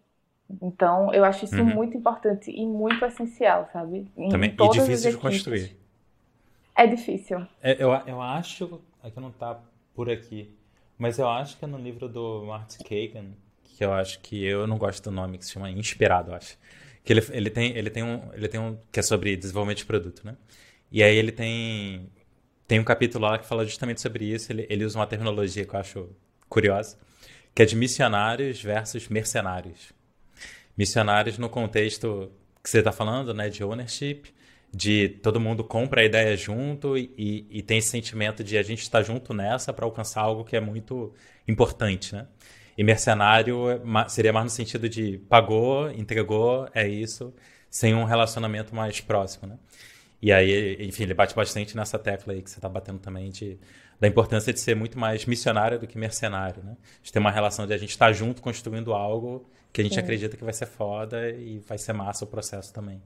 Então 0.61 1.13
eu 1.13 1.25
acho 1.25 1.45
isso 1.45 1.57
uhum. 1.57 1.65
muito 1.65 1.97
importante 1.97 2.51
e 2.51 2.65
muito 2.65 3.03
essencial, 3.03 3.67
sabe? 3.73 4.07
Em 4.15 4.29
Também 4.29 4.55
e 4.57 4.69
difícil 4.69 5.11
de 5.11 5.17
construir. 5.17 5.75
É 6.75 6.85
difícil. 6.85 7.45
É, 7.61 7.81
eu, 7.81 7.89
eu 8.05 8.21
acho. 8.21 8.81
Aqui 9.01 9.19
não 9.19 9.31
tá 9.31 9.59
por 9.93 10.09
aqui. 10.09 10.53
Mas 10.97 11.17
eu 11.17 11.27
acho 11.27 11.57
que 11.57 11.65
é 11.65 11.67
no 11.67 11.77
livro 11.77 12.07
do 12.07 12.43
Martin 12.45 12.83
Kagan, 12.83 13.31
que 13.63 13.83
eu 13.83 13.93
acho 13.93 14.19
que 14.19 14.43
eu 14.43 14.65
não 14.65 14.77
gosto 14.77 15.03
do 15.03 15.11
nome, 15.11 15.37
que 15.37 15.45
se 15.45 15.53
chama 15.53 15.69
Inspirado, 15.69 16.31
eu 16.31 16.35
acho. 16.35 16.57
Que 17.03 17.13
ele, 17.13 17.21
ele, 17.31 17.49
tem, 17.49 17.77
ele, 17.77 17.89
tem 17.89 18.03
um, 18.03 18.21
ele 18.33 18.47
tem 18.47 18.59
um. 18.59 18.77
que 18.91 18.99
é 18.99 19.03
sobre 19.03 19.35
desenvolvimento 19.35 19.79
de 19.79 19.85
produto, 19.85 20.21
né? 20.25 20.35
E 20.91 21.03
aí 21.03 21.15
ele 21.15 21.31
tem. 21.31 22.09
Tem 22.67 22.79
um 22.79 22.83
capítulo 22.83 23.25
lá 23.25 23.37
que 23.37 23.45
fala 23.45 23.63
justamente 23.65 24.01
sobre 24.01 24.25
isso. 24.25 24.51
Ele, 24.51 24.65
ele 24.69 24.85
usa 24.85 24.97
uma 24.97 25.05
terminologia 25.05 25.65
que 25.65 25.75
eu 25.75 25.79
acho 25.79 26.09
curiosa, 26.49 26.97
que 27.53 27.61
é 27.61 27.65
de 27.65 27.75
missionários 27.75 28.61
versus 28.61 29.07
mercenários. 29.07 29.93
Missionários 30.77 31.37
no 31.37 31.49
contexto 31.49 32.31
que 32.63 32.69
você 32.69 32.79
está 32.79 32.91
falando, 32.91 33.33
né, 33.33 33.49
de 33.49 33.63
ownership, 33.63 34.23
de 34.75 35.07
todo 35.07 35.39
mundo 35.39 35.63
compra 35.63 36.01
a 36.01 36.03
ideia 36.03 36.35
junto 36.35 36.97
e, 36.97 37.45
e, 37.49 37.61
tem 37.61 37.77
esse 37.77 37.89
sentimento 37.89 38.43
de 38.43 38.57
a 38.57 38.63
gente 38.63 38.81
estar 38.81 39.01
junto 39.03 39.33
nessa 39.33 39.71
para 39.71 39.85
alcançar 39.85 40.21
algo 40.21 40.43
que 40.43 40.55
é 40.55 40.59
muito 40.59 41.13
importante, 41.47 42.13
né? 42.13 42.27
E 42.77 42.83
mercenário 42.83 43.69
é 43.69 44.09
seria 44.09 44.33
mais 44.33 44.43
no 44.45 44.49
sentido 44.49 44.89
de 44.89 45.17
pagou, 45.29 45.89
entregou, 45.91 46.67
é 46.73 46.85
isso, 46.85 47.33
sem 47.69 47.95
um 47.95 48.03
relacionamento 48.03 48.75
mais 48.75 48.99
próximo, 48.99 49.47
né? 49.47 49.57
E 50.21 50.31
aí, 50.31 50.77
enfim, 50.85 51.03
ele 51.03 51.13
bate 51.13 51.35
bastante 51.35 51.75
nessa 51.75 51.97
tecla 51.97 52.33
aí 52.33 52.41
que 52.41 52.49
você 52.49 52.57
está 52.57 52.67
batendo 52.67 52.99
também 52.99 53.29
de, 53.29 53.57
da 53.99 54.07
importância 54.07 54.51
de 54.51 54.59
ser 54.59 54.75
muito 54.75 54.99
mais 54.99 55.25
missionário 55.25 55.79
do 55.79 55.87
que 55.87 55.97
mercenário, 55.97 56.63
né? 56.63 56.75
De 57.01 57.13
ter 57.13 57.19
uma 57.19 57.31
relação 57.31 57.65
de 57.65 57.73
a 57.73 57.77
gente 57.77 57.91
estar 57.91 58.11
junto 58.11 58.41
construindo 58.41 58.93
algo 58.93 59.49
que 59.75 59.81
a 59.81 59.83
gente 59.83 59.95
Sim. 59.95 59.99
acredita 59.99 60.37
que 60.37 60.43
vai 60.43 60.53
ser 60.53 60.67
foda 60.67 61.29
e 61.31 61.59
vai 61.59 61.77
ser 61.77 61.91
massa 61.91 62.23
o 62.23 62.27
processo 62.27 62.73
também. 62.73 63.01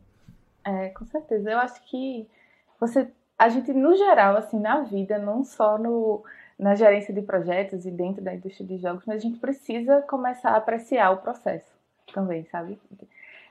É, 0.63 0.89
com 0.89 1.03
certeza. 1.03 1.49
Eu 1.49 1.57
acho 1.57 1.81
que 1.89 2.27
você, 2.79 3.07
a 3.39 3.49
gente 3.49 3.73
no 3.73 3.95
geral, 3.95 4.37
assim, 4.37 4.59
na 4.59 4.81
vida, 4.81 5.17
não 5.17 5.43
só 5.43 5.79
no, 5.79 6.23
na 6.59 6.75
gerência 6.75 7.11
de 7.11 7.23
projetos 7.23 7.87
e 7.87 7.91
dentro 7.91 8.21
da 8.21 8.35
indústria 8.35 8.67
de 8.67 8.77
jogos, 8.77 9.03
mas 9.07 9.15
a 9.17 9.19
gente 9.19 9.39
precisa 9.39 10.03
começar 10.03 10.51
a 10.51 10.57
apreciar 10.57 11.09
o 11.09 11.17
processo. 11.17 11.65
também, 12.13 12.45
sabe? 12.51 12.79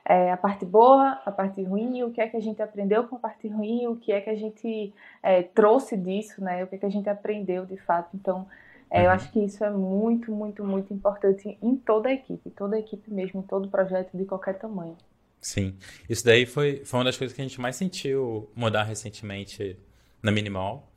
É, 0.04 0.30
a 0.30 0.36
parte 0.36 0.64
boa, 0.64 1.20
a 1.26 1.32
parte 1.32 1.60
ruim, 1.64 2.04
o 2.04 2.12
que 2.12 2.20
é 2.20 2.28
que 2.28 2.36
a 2.36 2.40
gente 2.40 2.62
aprendeu 2.62 3.02
com 3.08 3.16
a 3.16 3.18
parte 3.18 3.48
ruim, 3.48 3.88
o 3.88 3.96
que 3.96 4.12
é 4.12 4.20
que 4.20 4.30
a 4.30 4.36
gente 4.36 4.94
é, 5.24 5.42
trouxe 5.42 5.96
disso, 5.96 6.42
né? 6.42 6.62
O 6.62 6.68
que 6.68 6.76
é 6.76 6.78
que 6.78 6.86
a 6.86 6.90
gente 6.90 7.08
aprendeu 7.08 7.66
de 7.66 7.76
fato. 7.78 8.10
Então, 8.14 8.46
é, 8.90 9.00
uhum. 9.00 9.04
eu 9.04 9.10
acho 9.10 9.30
que 9.30 9.40
isso 9.40 9.62
é 9.64 9.70
muito, 9.70 10.32
muito, 10.32 10.64
muito 10.64 10.92
importante 10.92 11.58
em 11.60 11.76
toda 11.76 12.08
a 12.08 12.12
equipe, 12.12 12.50
toda 12.50 12.76
a 12.76 12.78
equipe 12.78 13.12
mesmo, 13.12 13.40
em 13.40 13.42
todo 13.42 13.68
projeto 13.68 14.16
de 14.16 14.24
qualquer 14.24 14.58
tamanho. 14.58 14.96
Sim, 15.40 15.76
isso 16.08 16.24
daí 16.24 16.46
foi, 16.46 16.84
foi 16.84 16.98
uma 16.98 17.04
das 17.04 17.16
coisas 17.16 17.34
que 17.34 17.40
a 17.40 17.44
gente 17.44 17.60
mais 17.60 17.76
sentiu 17.76 18.50
mudar 18.56 18.82
recentemente 18.82 19.78
na 20.22 20.32
Minimal, 20.32 20.90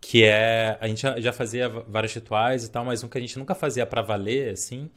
que 0.00 0.24
é 0.24 0.76
a 0.80 0.88
gente 0.88 1.02
já 1.20 1.32
fazia 1.32 1.68
vários 1.68 2.12
rituais 2.12 2.64
e 2.64 2.70
tal, 2.70 2.84
mas 2.84 3.04
um 3.04 3.08
que 3.08 3.18
a 3.18 3.20
gente 3.20 3.38
nunca 3.38 3.54
fazia 3.54 3.86
para 3.86 4.02
valer, 4.02 4.52
assim, 4.52 4.90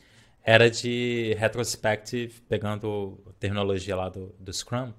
era 0.43 0.69
de 0.69 1.35
retrospective, 1.37 2.41
pegando 2.49 3.19
a 3.29 3.33
terminologia 3.33 3.95
lá 3.95 4.09
do, 4.09 4.33
do 4.39 4.51
Scrum, 4.51 4.91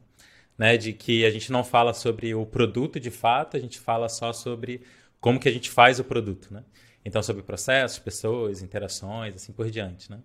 né, 0.56 0.76
de 0.76 0.92
que 0.92 1.24
a 1.24 1.30
gente 1.30 1.50
não 1.50 1.64
fala 1.64 1.92
sobre 1.92 2.34
o 2.34 2.46
produto 2.46 3.00
de 3.00 3.10
fato, 3.10 3.56
a 3.56 3.60
gente 3.60 3.80
fala 3.80 4.08
só 4.08 4.32
sobre 4.32 4.82
como 5.20 5.40
que 5.40 5.48
a 5.48 5.52
gente 5.52 5.70
faz 5.70 5.98
o 5.98 6.04
produto, 6.04 6.52
né? 6.52 6.64
Então, 7.04 7.22
sobre 7.22 7.42
processos, 7.42 7.98
pessoas, 7.98 8.62
interações, 8.62 9.34
assim 9.34 9.52
por 9.52 9.70
diante, 9.70 10.10
né? 10.10 10.20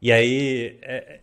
E 0.00 0.12
aí, 0.12 0.78
é, 0.82 1.20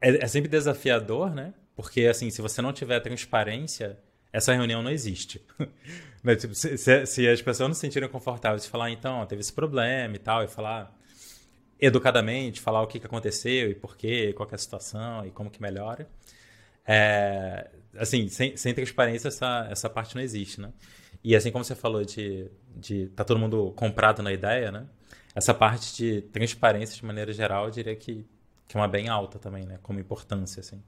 é, 0.00 0.24
é 0.24 0.26
sempre 0.26 0.48
desafiador, 0.48 1.34
né? 1.34 1.54
Porque, 1.74 2.06
assim, 2.06 2.30
se 2.30 2.40
você 2.40 2.62
não 2.62 2.72
tiver 2.72 3.00
transparência, 3.00 3.98
essa 4.32 4.52
reunião 4.52 4.82
não 4.82 4.90
existe. 4.90 5.44
né? 6.22 6.36
tipo, 6.36 6.54
se, 6.54 6.76
se, 6.78 7.06
se, 7.06 7.28
as 7.28 7.42
pessoas 7.42 7.68
não 7.68 7.74
se 7.74 7.80
sentirem 7.80 8.08
confortáveis 8.08 8.64
de 8.64 8.70
falar, 8.70 8.90
então, 8.90 9.24
teve 9.26 9.40
esse 9.40 9.52
problema 9.52 10.14
e 10.14 10.18
tal, 10.18 10.44
e 10.44 10.48
falar 10.48 10.96
educadamente, 11.78 12.60
falar 12.60 12.82
o 12.82 12.86
que, 12.86 12.98
que 12.98 13.06
aconteceu 13.06 13.70
e 13.70 13.74
por 13.74 13.96
quê, 13.96 14.32
qual 14.34 14.48
é 14.50 14.54
a 14.54 14.58
situação 14.58 15.26
e 15.26 15.30
como 15.30 15.50
que 15.50 15.60
melhora. 15.60 16.08
É, 16.86 17.68
assim, 17.98 18.28
sem, 18.28 18.56
sem 18.56 18.72
transparência, 18.72 19.28
essa, 19.28 19.68
essa 19.70 19.90
parte 19.90 20.14
não 20.14 20.22
existe, 20.22 20.60
né? 20.60 20.72
E 21.26 21.34
assim 21.34 21.50
como 21.50 21.64
você 21.64 21.74
falou 21.74 22.04
de, 22.04 22.48
de 22.76 23.08
tá 23.08 23.24
todo 23.24 23.40
mundo 23.40 23.72
comprado 23.74 24.22
na 24.22 24.32
ideia, 24.32 24.70
né? 24.70 24.86
Essa 25.34 25.52
parte 25.52 25.96
de 25.96 26.22
transparência 26.22 26.94
de 26.94 27.04
maneira 27.04 27.32
geral, 27.32 27.64
eu 27.64 27.70
diria 27.72 27.96
que, 27.96 28.24
que 28.68 28.76
é 28.76 28.80
uma 28.80 28.86
bem 28.86 29.08
alta 29.08 29.36
também, 29.36 29.66
né? 29.66 29.76
Como 29.82 29.98
importância, 29.98 30.60
assim. 30.60 30.80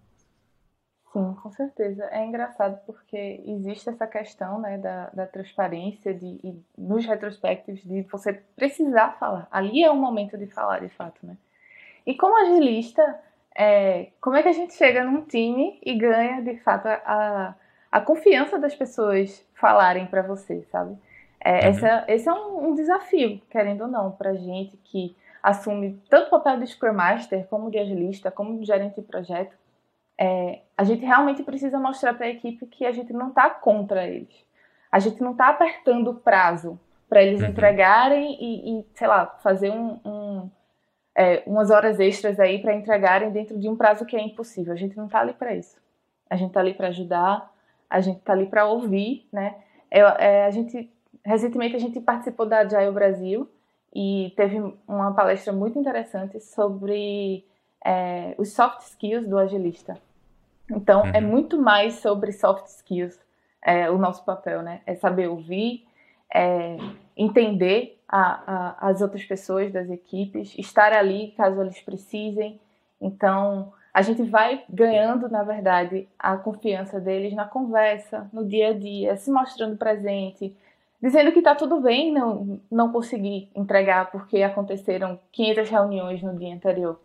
Sim, 1.13 1.35
com 1.43 1.51
certeza. 1.51 2.05
É 2.13 2.25
engraçado 2.25 2.79
porque 2.87 3.43
existe 3.49 3.89
essa 3.89 4.07
questão 4.07 4.61
né, 4.61 4.79
da, 4.79 5.11
da 5.11 5.27
transparência 5.27 6.15
de, 6.15 6.39
e 6.45 6.63
nos 6.79 7.05
retrospectivos 7.05 7.83
de 7.83 8.03
você 8.03 8.35
precisar 8.55 9.17
falar. 9.19 9.49
Ali 9.51 9.83
é 9.83 9.91
o 9.91 9.97
momento 9.97 10.39
de 10.39 10.47
falar, 10.47 10.79
de 10.79 10.89
fato, 10.91 11.19
né? 11.27 11.37
E 12.07 12.15
como 12.15 12.39
agilista, 12.39 13.21
é, 13.57 14.13
como 14.21 14.37
é 14.37 14.43
que 14.45 14.51
a 14.51 14.53
gente 14.53 14.75
chega 14.75 15.03
num 15.03 15.23
time 15.23 15.81
e 15.85 15.99
ganha, 15.99 16.41
de 16.43 16.59
fato, 16.59 16.87
a 16.87 17.57
confiança 18.01 18.59
das 18.59 18.75
pessoas 18.75 19.45
falarem 19.55 20.07
para 20.07 20.23
você, 20.23 20.63
sabe? 20.71 20.97
É, 21.41 21.53
uhum. 21.53 21.59
essa, 21.59 22.05
esse 22.09 22.29
é 22.29 22.33
um, 22.33 22.69
um, 22.69 22.75
desafio, 22.75 23.41
querendo 23.49 23.83
ou 23.83 23.89
não, 23.89 24.11
para 24.11 24.35
gente 24.35 24.77
que 24.85 25.17
assume 25.43 26.01
tanto 26.11 26.27
o 26.27 26.31
papel 26.31 26.59
de 26.59 26.67
Scrum 26.67 26.93
Master, 26.93 27.47
como 27.49 27.71
de 27.71 27.79
agilista, 27.79 28.31
como 28.31 28.59
de 28.59 28.67
gerente 28.67 28.97
de 28.97 29.07
projeto. 29.07 29.57
É, 30.21 30.61
a 30.77 30.83
gente 30.83 31.05
realmente 31.05 31.43
precisa 31.45 31.79
mostrar 31.79 32.15
para 32.15 32.27
a 32.27 32.31
equipe 32.31 32.67
que 32.67 32.85
a 32.85 32.93
gente 32.93 33.13
não 33.13 33.29
está 33.29 33.49
contra 33.49 34.07
eles. 34.07 34.35
A 34.91 34.99
gente 34.99 35.23
não 35.23 35.33
está 35.33 35.49
apertando 35.49 36.09
o 36.09 36.15
prazo 36.15 36.79
para 37.09 37.23
eles 37.23 37.41
uhum. 37.41 37.49
entregarem 37.49 38.37
e, 38.41 38.81
e, 38.81 38.87
sei 38.95 39.07
lá, 39.07 39.27
fazer 39.43 39.71
um, 39.71 40.01
um, 40.05 40.51
é, 41.15 41.43
umas 41.47 41.71
horas 41.71 42.01
extras 42.01 42.39
aí 42.41 42.61
para 42.61 42.75
entregarem 42.75 43.31
dentro 43.31 43.59
de 43.59 43.69
um 43.69 43.77
prazo 43.77 44.05
que 44.05 44.17
é 44.17 44.21
impossível. 44.21 44.73
A 44.73 44.77
gente 44.77 44.97
não 44.97 45.07
está 45.07 45.21
ali 45.21 45.33
para 45.33 45.55
isso. 45.55 45.81
A 46.29 46.37
gente 46.37 46.49
está 46.49 46.61
ali 46.61 46.75
para 46.75 46.89
ajudar, 46.89 47.51
a 47.89 48.01
gente 48.01 48.19
está 48.19 48.33
ali 48.33 48.47
para 48.47 48.67
ouvir, 48.67 49.27
né? 49.33 49.57
Eu, 49.91 50.07
é, 50.07 50.45
a 50.45 50.51
gente 50.51 50.91
recentemente 51.25 51.77
a 51.77 51.79
gente 51.79 52.01
participou 52.01 52.47
da 52.47 52.61
Agile 52.61 52.91
Brasil 52.91 53.49
e 53.95 54.33
teve 54.37 54.59
uma 54.87 55.13
palestra 55.15 55.53
muito 55.53 55.79
interessante 55.79 56.41
sobre 56.41 57.45
é, 57.85 58.35
os 58.39 58.53
soft 58.53 58.81
skills 58.81 59.29
do 59.29 59.39
agilista. 59.39 59.99
Então 60.71 61.01
é 61.01 61.05
uhum. 61.05 61.15
é 61.15 61.21
muito 61.21 61.61
mais 61.61 61.95
sobre 61.95 62.33
soft 62.33 62.67
skills 62.67 63.19
é, 63.63 63.91
o 63.91 63.99
nosso 63.99 64.25
papel, 64.25 64.63
né? 64.63 64.81
É 64.87 64.95
saber 64.95 65.29
ouvir, 65.29 65.87
é, 66.33 66.77
entender 67.17 68.01
a, 68.09 68.77
a, 68.87 68.89
as 68.89 69.01
outras 69.01 69.25
pessoas 69.25 69.73
das 69.73 69.91
equipes, 69.91 70.55
estar 70.59 70.93
ali 70.93 71.33
caso 71.37 71.61
eles 71.61 71.81
precisem. 71.81 72.61
Então 73.01 73.73
a 73.99 74.03
gente 74.03 74.23
vai 74.23 74.63
ganhando, 74.71 75.29
na 75.29 75.43
verdade, 75.43 76.09
a 76.17 76.37
confiança 76.37 77.01
deles 77.01 77.35
na 77.35 77.45
conversa, 77.45 78.31
no 78.33 78.47
dia 78.47 78.69
a 78.69 78.73
dia, 78.73 79.17
se 79.17 79.29
mostrando 79.29 79.77
presente, 79.77 80.57
dizendo 81.03 81.33
que 81.33 81.41
está 81.41 81.53
tudo 81.53 81.81
bem 81.81 82.13
não, 82.13 82.61
não 82.71 82.93
conseguir 82.93 83.51
entregar 83.57 84.09
porque 84.13 84.41
aconteceram 84.41 85.19
500 85.33 85.69
reuniões 85.69 86.23
no 86.23 86.39
dia 86.39 86.55
anterior. 86.55 87.01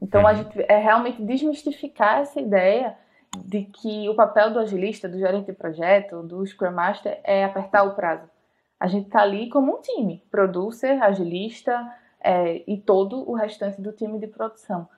Então, 0.00 0.24
a 0.24 0.30
uhum. 0.30 0.36
gente 0.36 0.64
é 0.68 0.78
realmente 0.78 1.20
desmistificar 1.20 2.20
essa 2.20 2.40
ideia 2.40 2.96
de 3.44 3.64
que 3.64 4.08
o 4.08 4.14
papel 4.14 4.52
do 4.52 4.60
agilista, 4.60 5.08
do 5.08 5.18
gerente 5.18 5.46
de 5.46 5.54
projeto, 5.54 6.22
do 6.22 6.46
Scrum 6.46 6.70
Master 6.70 7.18
é 7.24 7.42
apertar 7.42 7.82
o 7.82 7.96
prazo. 7.96 8.30
A 8.78 8.86
gente 8.86 9.06
está 9.06 9.22
ali 9.22 9.48
como 9.48 9.76
um 9.76 9.82
time, 9.82 10.22
producer, 10.30 11.02
agilista 11.02 11.92
é, 12.20 12.62
e 12.64 12.76
todo 12.78 13.28
o 13.28 13.34
restante 13.34 13.82
do 13.82 13.90
time 13.90 14.20
de 14.20 14.28
produção. 14.28 14.88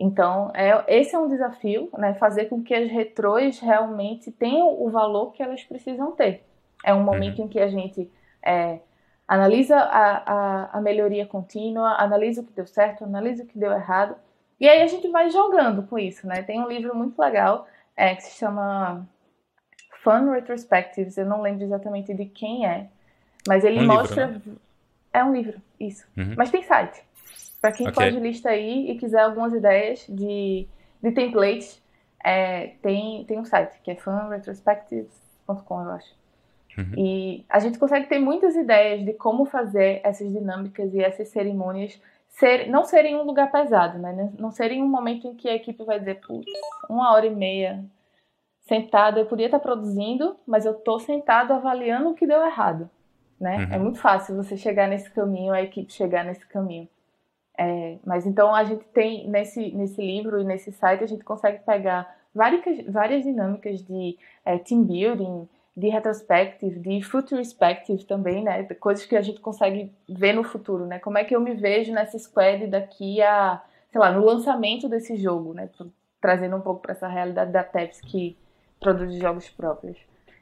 Então, 0.00 0.52
é, 0.54 0.84
esse 0.86 1.14
é 1.16 1.18
um 1.18 1.28
desafio, 1.28 1.90
né? 1.98 2.14
Fazer 2.14 2.44
com 2.44 2.62
que 2.62 2.72
as 2.72 2.88
retrôs 2.88 3.58
realmente 3.58 4.30
tenham 4.30 4.80
o 4.80 4.88
valor 4.90 5.32
que 5.32 5.42
elas 5.42 5.64
precisam 5.64 6.12
ter. 6.12 6.44
É 6.84 6.94
um 6.94 7.02
momento 7.02 7.40
uhum. 7.40 7.46
em 7.46 7.48
que 7.48 7.58
a 7.58 7.66
gente 7.66 8.08
é, 8.40 8.78
analisa 9.26 9.76
a, 9.76 10.32
a, 10.32 10.78
a, 10.78 10.80
melhoria 10.80 11.26
contínua, 11.26 11.96
analisa 11.98 12.42
o 12.42 12.44
que 12.44 12.52
deu 12.52 12.66
certo, 12.66 13.02
analisa 13.02 13.42
o 13.42 13.46
que 13.46 13.58
deu 13.58 13.72
errado, 13.72 14.14
e 14.60 14.68
aí 14.68 14.82
a 14.82 14.86
gente 14.86 15.08
vai 15.08 15.30
jogando 15.30 15.82
com 15.82 15.98
isso, 15.98 16.26
né? 16.26 16.42
Tem 16.42 16.60
um 16.60 16.68
livro 16.68 16.96
muito 16.96 17.20
legal 17.20 17.66
é, 17.96 18.14
que 18.14 18.22
se 18.22 18.38
chama 18.38 19.04
Fun 20.04 20.30
Retrospectives, 20.30 21.18
eu 21.18 21.26
não 21.26 21.42
lembro 21.42 21.64
exatamente 21.64 22.14
de 22.14 22.24
quem 22.26 22.66
é, 22.66 22.88
mas 23.48 23.64
ele 23.64 23.80
um 23.80 23.86
mostra. 23.86 24.26
Livro, 24.26 24.52
né? 24.52 24.56
É 25.12 25.24
um 25.24 25.32
livro, 25.32 25.60
isso. 25.80 26.06
Uhum. 26.16 26.34
Mas 26.36 26.50
tem 26.50 26.62
site. 26.62 27.02
Para 27.60 27.72
quem 27.72 27.88
okay. 27.88 28.04
pode 28.04 28.20
lista 28.20 28.50
aí 28.50 28.90
e 28.90 28.98
quiser 28.98 29.20
algumas 29.20 29.52
ideias 29.52 30.06
de, 30.08 30.66
de 31.02 31.12
templates, 31.12 31.82
é, 32.22 32.68
tem, 32.82 33.24
tem 33.24 33.38
um 33.38 33.44
site 33.44 33.80
que 33.82 33.90
é 33.90 33.96
funretrospectives.com, 33.96 35.82
eu 35.82 35.90
acho. 35.90 36.16
Uhum. 36.76 36.92
E 36.96 37.44
a 37.48 37.58
gente 37.58 37.78
consegue 37.78 38.06
ter 38.06 38.20
muitas 38.20 38.54
ideias 38.54 39.04
de 39.04 39.12
como 39.12 39.44
fazer 39.44 40.00
essas 40.04 40.30
dinâmicas 40.30 40.94
e 40.94 41.00
essas 41.00 41.28
cerimônias 41.28 42.00
ser, 42.28 42.68
não 42.68 42.84
serem 42.84 43.16
um 43.16 43.24
lugar 43.24 43.50
pesado, 43.50 43.98
né? 43.98 44.30
Não 44.38 44.50
serem 44.50 44.82
um 44.82 44.88
momento 44.88 45.26
em 45.26 45.34
que 45.34 45.48
a 45.48 45.54
equipe 45.54 45.82
vai 45.84 45.98
dizer, 45.98 46.20
putz, 46.20 46.50
uma 46.88 47.12
hora 47.12 47.26
e 47.26 47.34
meia 47.34 47.84
sentada, 48.60 49.18
eu 49.18 49.26
podia 49.26 49.46
estar 49.46 49.58
produzindo, 49.58 50.36
mas 50.46 50.64
eu 50.64 50.72
estou 50.72 51.00
sentado 51.00 51.52
avaliando 51.52 52.10
o 52.10 52.14
que 52.14 52.26
deu 52.26 52.44
errado, 52.44 52.88
né? 53.40 53.56
Uhum. 53.56 53.74
É 53.74 53.78
muito 53.78 53.98
fácil 53.98 54.36
você 54.36 54.56
chegar 54.56 54.86
nesse 54.86 55.10
caminho, 55.10 55.52
a 55.52 55.62
equipe 55.62 55.92
chegar 55.92 56.24
nesse 56.24 56.46
caminho. 56.46 56.88
É, 57.60 57.98
mas 58.06 58.24
então 58.24 58.54
a 58.54 58.62
gente 58.62 58.84
tem 58.94 59.28
nesse, 59.28 59.72
nesse 59.72 60.00
livro 60.00 60.40
e 60.40 60.44
nesse 60.44 60.70
site 60.70 61.02
a 61.02 61.08
gente 61.08 61.24
consegue 61.24 61.58
pegar 61.64 62.16
várias, 62.32 62.86
várias 62.86 63.24
dinâmicas 63.24 63.82
de 63.82 64.16
é, 64.44 64.56
team 64.58 64.84
building, 64.84 65.48
de 65.76 65.88
retrospective, 65.88 66.78
de 66.78 67.02
futurespective 67.02 68.04
também, 68.04 68.44
né? 68.44 68.62
Coisas 68.74 69.04
que 69.04 69.16
a 69.16 69.22
gente 69.22 69.40
consegue 69.40 69.92
ver 70.08 70.32
no 70.32 70.44
futuro, 70.44 70.86
né? 70.86 71.00
Como 71.00 71.18
é 71.18 71.24
que 71.24 71.34
eu 71.34 71.40
me 71.40 71.54
vejo 71.54 71.92
nessa 71.92 72.16
squad 72.16 72.68
daqui 72.68 73.20
a, 73.22 73.60
sei 73.90 74.00
lá, 74.00 74.12
no 74.12 74.24
lançamento 74.24 74.88
desse 74.88 75.16
jogo, 75.16 75.52
né? 75.52 75.68
Trazendo 76.20 76.56
um 76.56 76.60
pouco 76.60 76.82
para 76.82 76.92
essa 76.92 77.08
realidade 77.08 77.50
da 77.50 77.64
TEPS 77.64 78.00
que 78.00 78.36
produz 78.80 79.14
jogos 79.14 79.48
próprios. 79.50 79.96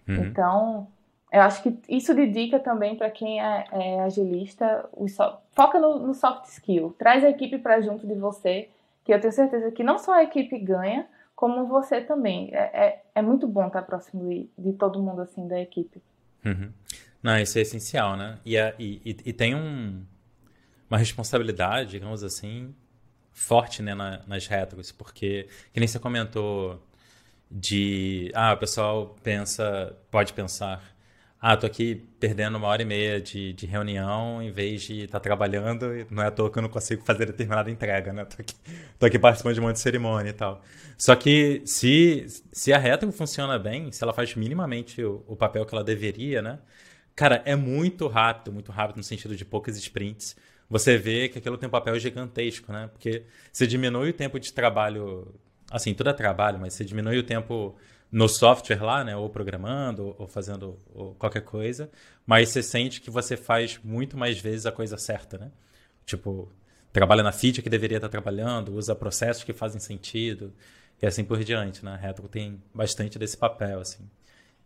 Uhum. 0.06 0.24
Então, 0.24 0.88
eu 1.32 1.42
acho 1.42 1.62
que 1.62 1.78
isso 1.88 2.14
de 2.14 2.26
dica 2.26 2.58
também 2.58 2.96
para 2.96 3.10
quem 3.10 3.42
é, 3.42 3.64
é, 3.72 4.00
agilista, 4.00 4.88
so, 5.08 5.38
foca 5.52 5.78
no, 5.78 5.98
no, 6.06 6.14
soft 6.14 6.46
skill, 6.46 6.94
traz 6.98 7.24
a 7.24 7.30
equipe 7.30 7.58
para 7.58 7.80
junto 7.80 8.06
de 8.06 8.14
você, 8.14 8.68
que 9.04 9.12
eu 9.12 9.20
tenho 9.20 9.32
certeza 9.32 9.70
que 9.72 9.82
não 9.82 9.98
só 9.98 10.14
a 10.14 10.22
equipe 10.22 10.58
ganha, 10.58 11.06
como 11.34 11.66
você 11.66 12.00
também. 12.00 12.50
É, 12.52 12.58
é, 12.58 13.02
é 13.16 13.22
muito 13.22 13.46
bom 13.46 13.66
estar 13.66 13.82
próximo 13.82 14.28
de, 14.28 14.48
de, 14.56 14.72
todo 14.72 15.02
mundo 15.02 15.20
assim 15.20 15.46
da 15.46 15.60
equipe. 15.60 16.00
Uhum. 16.44 16.72
Não, 17.22 17.38
isso 17.38 17.58
é 17.58 17.62
essencial, 17.62 18.16
né? 18.16 18.38
E, 18.44 18.56
e, 18.78 19.16
e 19.24 19.32
tem 19.32 19.54
um, 19.54 20.04
uma 20.88 20.98
responsabilidade, 20.98 21.90
digamos 21.90 22.22
assim, 22.22 22.74
forte 23.32 23.82
né, 23.82 23.94
na, 23.94 24.22
nas 24.26 24.46
retros, 24.46 24.92
porque, 24.92 25.48
que 25.72 25.80
nem 25.80 25.88
você 25.88 25.98
comentou 25.98 26.80
de, 27.50 28.30
ah, 28.34 28.54
o 28.54 28.56
pessoal 28.56 29.14
pensa, 29.22 29.94
pode 30.10 30.32
pensar 30.32 30.95
ah, 31.40 31.56
tô 31.56 31.66
aqui 31.66 32.02
perdendo 32.18 32.56
uma 32.56 32.66
hora 32.66 32.82
e 32.82 32.84
meia 32.84 33.20
de, 33.20 33.52
de 33.52 33.66
reunião 33.66 34.42
em 34.42 34.50
vez 34.50 34.82
de 34.82 35.02
estar 35.02 35.20
tá 35.20 35.22
trabalhando, 35.22 35.86
não 36.10 36.22
é 36.22 36.26
à 36.26 36.30
toa 36.30 36.50
que 36.50 36.58
eu 36.58 36.62
não 36.62 36.68
consigo 36.68 37.02
fazer 37.04 37.26
determinada 37.26 37.70
entrega, 37.70 38.12
né? 38.12 38.24
Tô 38.24 38.36
aqui, 38.40 38.54
tô 38.98 39.06
aqui 39.06 39.18
participando 39.18 39.54
de 39.54 39.60
um 39.60 39.64
monte 39.64 39.74
de 39.74 39.80
cerimônia 39.80 40.30
e 40.30 40.32
tal. 40.32 40.62
Só 40.96 41.14
que 41.14 41.62
se, 41.66 42.26
se 42.50 42.72
a 42.72 42.78
Retro 42.78 43.12
funciona 43.12 43.58
bem, 43.58 43.92
se 43.92 44.02
ela 44.02 44.14
faz 44.14 44.34
minimamente 44.34 45.02
o, 45.02 45.22
o 45.28 45.36
papel 45.36 45.66
que 45.66 45.74
ela 45.74 45.84
deveria, 45.84 46.40
né? 46.40 46.58
Cara, 47.14 47.42
é 47.44 47.54
muito 47.54 48.06
rápido, 48.08 48.52
muito 48.52 48.72
rápido 48.72 48.96
no 48.98 49.02
sentido 49.02 49.36
de 49.36 49.44
poucas 49.44 49.76
sprints. 49.76 50.36
Você 50.68 50.98
vê 50.98 51.28
que 51.28 51.38
aquilo 51.38 51.56
tem 51.56 51.66
um 51.66 51.70
papel 51.70 51.98
gigantesco, 51.98 52.72
né? 52.72 52.88
Porque 52.92 53.24
você 53.52 53.66
diminui 53.66 54.10
o 54.10 54.12
tempo 54.12 54.40
de 54.40 54.52
trabalho, 54.52 55.34
assim, 55.70 55.94
tudo 55.94 56.10
é 56.10 56.12
trabalho, 56.12 56.58
mas 56.58 56.74
você 56.74 56.84
diminui 56.84 57.18
o 57.18 57.22
tempo 57.22 57.76
no 58.10 58.28
software 58.28 58.82
lá, 58.82 59.04
né? 59.04 59.16
Ou 59.16 59.28
programando, 59.28 60.14
ou 60.18 60.26
fazendo 60.26 60.78
ou 60.94 61.14
qualquer 61.14 61.42
coisa. 61.42 61.90
Mas 62.26 62.50
você 62.50 62.62
sente 62.62 63.00
que 63.00 63.10
você 63.10 63.36
faz 63.36 63.78
muito 63.82 64.16
mais 64.16 64.38
vezes 64.40 64.66
a 64.66 64.72
coisa 64.72 64.96
certa, 64.96 65.38
né? 65.38 65.50
Tipo, 66.04 66.50
trabalha 66.92 67.22
na 67.22 67.32
feature 67.32 67.62
que 67.62 67.70
deveria 67.70 67.98
estar 67.98 68.08
trabalhando, 68.08 68.74
usa 68.74 68.94
processos 68.94 69.44
que 69.44 69.52
fazem 69.52 69.80
sentido 69.80 70.52
e 71.00 71.06
assim 71.06 71.24
por 71.24 71.42
diante, 71.44 71.84
né? 71.84 71.92
A 71.92 71.96
Retro 71.96 72.28
tem 72.28 72.62
bastante 72.74 73.18
desse 73.18 73.36
papel, 73.36 73.80
assim. 73.80 74.08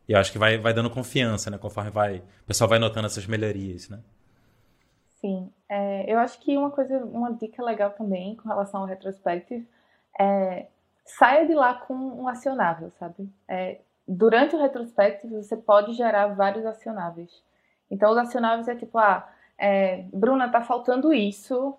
E 0.08 0.12
eu 0.12 0.18
acho 0.18 0.32
que 0.32 0.38
vai, 0.38 0.58
vai 0.58 0.72
dando 0.72 0.90
confiança, 0.90 1.50
né? 1.50 1.58
Conforme 1.58 1.90
vai, 1.90 2.18
o 2.18 2.46
pessoal 2.46 2.68
vai 2.68 2.78
notando 2.78 3.06
essas 3.06 3.26
melhorias, 3.26 3.88
né? 3.88 4.00
Sim. 5.20 5.52
É, 5.68 6.12
eu 6.12 6.18
acho 6.18 6.40
que 6.40 6.56
uma 6.56 6.70
coisa, 6.70 6.98
uma 7.04 7.32
dica 7.32 7.62
legal 7.62 7.90
também 7.90 8.36
com 8.36 8.48
relação 8.48 8.80
ao 8.80 8.86
retrospective 8.86 9.68
é 10.18 10.66
saia 11.16 11.46
de 11.46 11.54
lá 11.54 11.74
com 11.74 11.94
um 11.94 12.28
acionável, 12.28 12.90
sabe? 12.92 13.28
É, 13.48 13.80
durante 14.06 14.54
o 14.54 14.60
retrospective, 14.60 15.34
você 15.36 15.56
pode 15.56 15.92
gerar 15.92 16.28
vários 16.28 16.64
acionáveis. 16.66 17.30
Então, 17.90 18.10
os 18.10 18.18
acionáveis 18.18 18.68
é 18.68 18.74
tipo, 18.74 18.98
ah, 18.98 19.28
é, 19.58 20.04
Bruna, 20.12 20.48
tá 20.48 20.60
faltando 20.60 21.12
isso, 21.12 21.74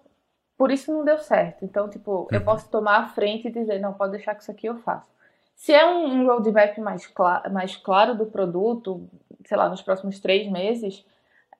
por 0.58 0.72
isso 0.72 0.92
não 0.92 1.04
deu 1.04 1.18
certo. 1.20 1.66
Então, 1.66 1.90
tipo, 1.90 2.12
uhum. 2.12 2.28
eu 2.32 2.44
posso 2.44 2.70
tomar 2.70 2.98
a 2.98 3.08
frente 3.08 3.48
e 3.48 3.52
dizer, 3.52 3.80
não, 3.80 3.94
pode 3.94 4.12
deixar 4.12 4.36
que 4.36 4.42
isso 4.42 4.52
aqui 4.52 4.68
eu 4.68 4.78
faço. 4.78 5.10
Se 5.56 5.74
é 5.74 5.86
um, 5.86 6.26
roadmap 6.26 6.78
mais, 6.80 7.12
mais 7.52 7.76
claro 7.76 8.16
do 8.16 8.26
produto, 8.26 9.08
sei 9.46 9.58
lá, 9.58 9.70
nos 9.70 9.82
próximos 9.82 10.20
três 10.20 10.50
meses, 10.50 11.06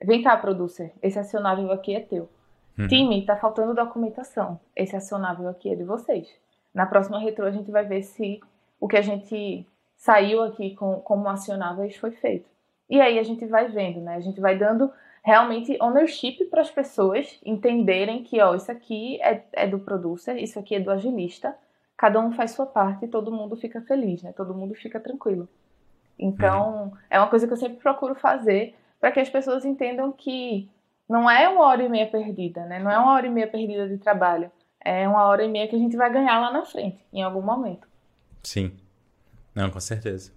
vem 0.02 0.24
cá, 0.24 0.36
producer, 0.38 0.94
esse 1.02 1.20
acionável 1.20 1.72
aqui 1.72 1.96
é 1.96 2.00
teu. 2.00 2.30
Uhum. 2.78 2.88
Time, 2.88 3.26
tá 3.26 3.36
faltando 3.36 3.76
documentação, 3.76 4.60
esse 4.76 4.96
acionável 4.96 5.48
aqui 5.50 5.72
é 5.72 5.76
de 5.76 5.84
vocês. 5.84 6.28
Na 6.74 6.86
próxima 6.86 7.20
retro 7.20 7.46
a 7.46 7.52
gente 7.52 7.70
vai 7.70 7.86
ver 7.86 8.04
se 8.04 8.40
o 8.80 8.88
que 8.88 8.98
a 8.98 9.02
gente 9.02 9.66
saiu 9.96 10.42
aqui 10.44 10.76
com, 10.76 10.96
como 11.02 11.28
acionáveis 11.30 11.96
foi 11.96 12.12
feito. 12.12 12.50
E 12.90 13.00
aí 13.00 13.20
a 13.20 13.24
gente 13.24 13.46
vai 13.46 13.68
vendo, 13.68 14.02
né? 14.02 14.16
A 14.16 14.20
gente 14.20 14.42
vai 14.42 14.58
dando 14.58 14.92
realmente 15.24 15.78
ownership 15.80 16.46
para 16.46 16.62
as 16.62 16.72
pessoas 16.72 17.40
entenderem 17.46 18.24
que, 18.24 18.42
ó, 18.42 18.56
isso 18.56 18.72
aqui 18.72 19.22
é, 19.22 19.44
é 19.54 19.68
do 19.68 19.80
producer, 19.80 20.36
isso 20.38 20.58
aqui 20.58 20.76
é 20.76 20.80
do 20.80 20.90
agilista, 20.90 21.56
cada 21.96 22.20
um 22.20 22.32
faz 22.32 22.52
sua 22.52 22.66
parte 22.66 23.06
e 23.06 23.08
todo 23.08 23.32
mundo 23.32 23.56
fica 23.56 23.82
feliz, 23.82 24.24
né? 24.24 24.34
Todo 24.34 24.56
mundo 24.56 24.74
fica 24.74 25.00
tranquilo. 25.00 25.48
Então, 26.18 26.92
é 27.10 27.20
uma 27.20 27.30
coisa 27.30 27.46
que 27.46 27.54
eu 27.54 27.58
sempre 27.58 27.78
procuro 27.78 28.16
fazer 28.16 28.76
para 29.00 29.12
que 29.12 29.20
as 29.20 29.30
pessoas 29.30 29.66
entendam 29.66 30.12
que 30.12 30.70
não 31.08 31.30
é 31.30 31.48
uma 31.48 31.66
hora 31.66 31.84
e 31.84 31.90
meia 31.90 32.08
perdida, 32.08 32.66
né? 32.66 32.80
Não 32.80 32.90
é 32.90 32.98
uma 32.98 33.14
hora 33.14 33.28
e 33.28 33.30
meia 33.30 33.48
perdida 33.48 33.88
de 33.88 33.98
trabalho 33.98 34.52
é 34.84 35.08
uma 35.08 35.26
hora 35.26 35.44
e 35.44 35.48
meia 35.48 35.68
que 35.68 35.76
a 35.76 35.80
gente 35.80 35.96
vai 35.96 36.12
ganhar 36.12 36.40
lá 36.40 36.52
na 36.52 36.66
frente, 36.66 37.00
em 37.14 37.22
algum 37.22 37.42
momento. 37.42 37.88
Sim. 38.44 38.72
Não, 39.54 39.70
com 39.70 39.80
certeza. 39.80 40.32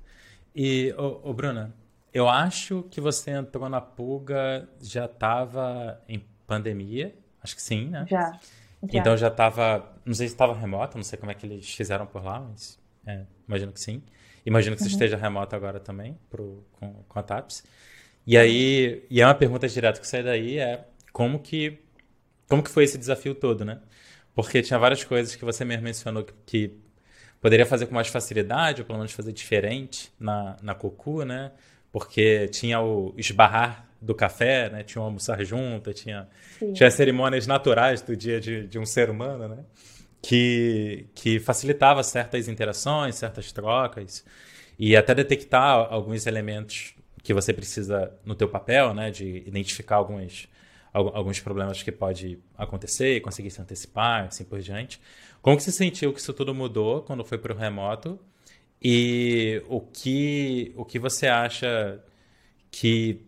E, 0.54 0.94
ô, 0.98 1.30
ô 1.30 1.32
Bruna, 1.32 1.74
eu 2.12 2.28
acho 2.28 2.84
que 2.90 3.00
você 3.00 3.32
entrou 3.32 3.68
na 3.68 3.80
pulga, 3.80 4.68
já 4.80 5.06
estava 5.06 6.00
em 6.08 6.24
pandemia, 6.46 7.14
acho 7.42 7.56
que 7.56 7.62
sim, 7.62 7.88
né? 7.88 8.06
Já. 8.08 8.32
já. 8.32 8.40
Então 8.82 9.16
já 9.16 9.28
estava, 9.28 9.92
não 10.04 10.14
sei 10.14 10.28
se 10.28 10.34
estava 10.34 10.54
remoto, 10.54 10.96
não 10.96 11.04
sei 11.04 11.18
como 11.18 11.32
é 11.32 11.34
que 11.34 11.46
eles 11.46 11.68
fizeram 11.74 12.06
por 12.06 12.22
lá, 12.22 12.40
mas 12.40 12.78
é, 13.06 13.22
imagino 13.48 13.72
que 13.72 13.80
sim. 13.80 14.02
Imagino 14.44 14.76
que 14.76 14.82
você 14.82 14.88
uhum. 14.88 14.94
esteja 14.94 15.16
remoto 15.16 15.56
agora 15.56 15.80
também 15.80 16.18
pro, 16.28 16.64
com, 16.72 16.92
com 17.08 17.18
a 17.18 17.22
TAPS. 17.22 17.64
E 18.26 18.36
aí, 18.36 19.04
e 19.10 19.20
é 19.20 19.26
uma 19.26 19.34
pergunta 19.34 19.66
direta 19.68 20.00
que 20.00 20.06
sai 20.06 20.22
daí, 20.22 20.58
é 20.58 20.86
como 21.12 21.38
que, 21.38 21.78
como 22.48 22.62
que 22.62 22.70
foi 22.70 22.84
esse 22.84 22.98
desafio 22.98 23.34
todo, 23.34 23.64
né? 23.64 23.80
Porque 24.34 24.62
tinha 24.62 24.78
várias 24.78 25.04
coisas 25.04 25.36
que 25.36 25.44
você 25.44 25.64
mesmo 25.64 25.84
mencionou 25.84 26.24
que, 26.24 26.34
que 26.44 26.76
poderia 27.40 27.66
fazer 27.66 27.86
com 27.86 27.94
mais 27.94 28.08
facilidade, 28.08 28.80
ou 28.80 28.86
pelo 28.86 28.98
menos 28.98 29.12
fazer 29.12 29.32
diferente 29.32 30.10
na, 30.18 30.56
na 30.62 30.74
Cocu, 30.74 31.24
né? 31.24 31.52
Porque 31.92 32.48
tinha 32.48 32.80
o 32.80 33.14
esbarrar 33.16 33.86
do 34.00 34.14
café, 34.14 34.68
né? 34.70 34.82
Tinha 34.82 35.00
o 35.00 35.04
almoçar 35.04 35.42
junto, 35.44 35.92
tinha, 35.92 36.28
tinha 36.74 36.90
cerimônias 36.90 37.46
naturais 37.46 38.02
do 38.02 38.16
dia 38.16 38.40
de, 38.40 38.66
de 38.66 38.78
um 38.78 38.84
ser 38.84 39.08
humano, 39.08 39.48
né? 39.48 39.58
Que, 40.20 41.06
que 41.14 41.38
facilitava 41.38 42.02
certas 42.02 42.48
interações, 42.48 43.14
certas 43.14 43.52
trocas 43.52 44.24
e 44.78 44.96
até 44.96 45.14
detectar 45.14 45.86
alguns 45.92 46.26
elementos 46.26 46.94
que 47.22 47.32
você 47.32 47.52
precisa 47.52 48.12
no 48.24 48.34
teu 48.34 48.48
papel, 48.48 48.94
né? 48.94 49.10
De 49.10 49.44
identificar 49.46 49.96
algumas 49.96 50.48
alguns 50.94 51.40
problemas 51.40 51.82
que 51.82 51.90
pode 51.90 52.38
acontecer, 52.56 53.20
conseguir 53.20 53.50
se 53.50 53.60
antecipar, 53.60 54.26
assim 54.26 54.44
por 54.44 54.60
diante. 54.60 55.00
Como 55.42 55.56
que 55.56 55.62
você 55.62 55.72
sentiu 55.72 56.12
que 56.12 56.20
isso 56.20 56.32
tudo 56.32 56.54
mudou 56.54 57.02
quando 57.02 57.24
foi 57.24 57.36
para 57.36 57.52
o 57.52 57.56
remoto? 57.56 58.18
E 58.80 59.62
o 59.68 59.80
que, 59.80 60.72
o 60.76 60.84
que 60.84 60.98
você 60.98 61.26
acha 61.26 62.00
que 62.70 63.20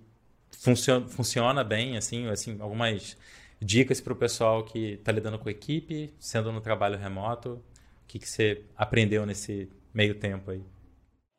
funciona, 0.52 1.08
funciona 1.08 1.64
bem, 1.64 1.96
assim, 1.96 2.28
assim 2.28 2.56
algumas 2.60 3.16
dicas 3.60 4.00
para 4.00 4.12
o 4.12 4.16
pessoal 4.16 4.64
que 4.64 4.92
está 4.92 5.10
lidando 5.10 5.38
com 5.38 5.48
a 5.48 5.52
equipe, 5.52 6.14
sendo 6.20 6.52
no 6.52 6.60
trabalho 6.60 6.96
remoto? 6.96 7.54
O 8.04 8.06
que, 8.06 8.20
que 8.20 8.28
você 8.28 8.62
aprendeu 8.76 9.26
nesse 9.26 9.68
meio 9.92 10.14
tempo 10.14 10.52
aí? 10.52 10.62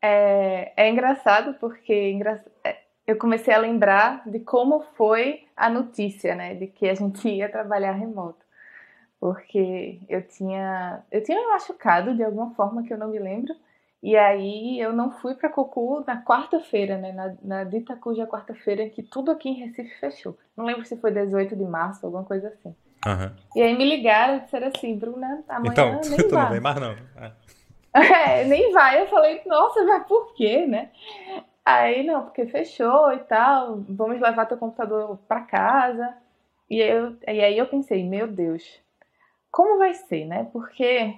É, 0.01 0.73
é 0.75 0.89
engraçado 0.89 1.53
porque 1.59 2.19
é, 2.63 2.77
eu 3.05 3.17
comecei 3.17 3.53
a 3.53 3.59
lembrar 3.59 4.29
de 4.29 4.39
como 4.41 4.81
foi 4.97 5.46
a 5.57 5.69
notícia, 5.69 6.35
né, 6.35 6.53
de 6.53 6.67
que 6.67 6.87
a 6.87 6.93
gente 6.93 7.27
ia 7.27 7.49
trabalhar 7.49 7.91
remoto. 7.93 8.45
Porque 9.19 9.99
eu 10.07 10.21
tinha, 10.27 11.03
eu 11.11 11.23
tinha 11.23 11.39
me 11.39 11.47
machucado 11.47 12.15
de 12.15 12.23
alguma 12.23 12.53
forma 12.53 12.83
que 12.83 12.93
eu 12.93 12.97
não 12.97 13.09
me 13.09 13.17
lembro, 13.17 13.55
e 14.01 14.15
aí 14.15 14.79
eu 14.79 14.93
não 14.93 15.11
fui 15.11 15.33
para 15.33 15.49
Cocu 15.49 16.03
na 16.05 16.23
quarta-feira, 16.23 16.99
né, 16.99 17.11
na, 17.11 17.33
na 17.41 17.63
dita 17.63 17.95
cuja 17.95 18.27
quarta-feira 18.27 18.87
que 18.89 19.01
tudo 19.01 19.31
aqui 19.31 19.49
em 19.49 19.53
Recife 19.53 19.99
fechou. 19.99 20.37
Não 20.55 20.65
lembro 20.65 20.85
se 20.85 20.95
foi 20.97 21.11
18 21.11 21.55
de 21.55 21.65
março, 21.65 22.05
alguma 22.05 22.23
coisa 22.23 22.49
assim. 22.49 22.75
Uhum. 23.05 23.31
E 23.55 23.61
aí 23.61 23.75
me 23.75 23.85
ligaram 23.85 24.37
e 24.37 24.39
disseram 24.41 24.67
assim, 24.67 24.95
Bruna, 24.97 25.43
amanhã 25.49 25.71
então, 25.71 26.01
nem 26.09 26.17
tu 26.29 26.29
vai. 26.29 26.43
não 26.43 26.51
vem 26.51 26.59
mais 26.59 26.79
não. 26.79 26.91
É. 26.91 27.31
É, 27.93 28.43
nem 28.45 28.71
vai. 28.71 29.01
Eu 29.01 29.07
falei, 29.07 29.41
nossa, 29.47 29.83
mas 29.83 30.05
por 30.05 30.35
quê, 30.35 30.67
né? 30.67 30.91
Aí, 31.67 32.01
não, 32.01 32.23
porque 32.23 32.45
fechou 32.45 33.11
e 33.11 33.19
tal, 33.19 33.83
vamos 33.89 34.21
levar 34.21 34.45
teu 34.45 34.57
computador 34.57 35.19
para 35.27 35.41
casa. 35.41 36.15
E, 36.69 36.79
eu, 36.79 37.17
e 37.27 37.41
aí 37.41 37.57
eu 37.57 37.67
pensei, 37.67 38.07
meu 38.07 38.25
Deus, 38.25 38.63
como 39.51 39.77
vai 39.77 39.93
ser, 39.93 40.23
né? 40.23 40.47
Porque 40.53 41.13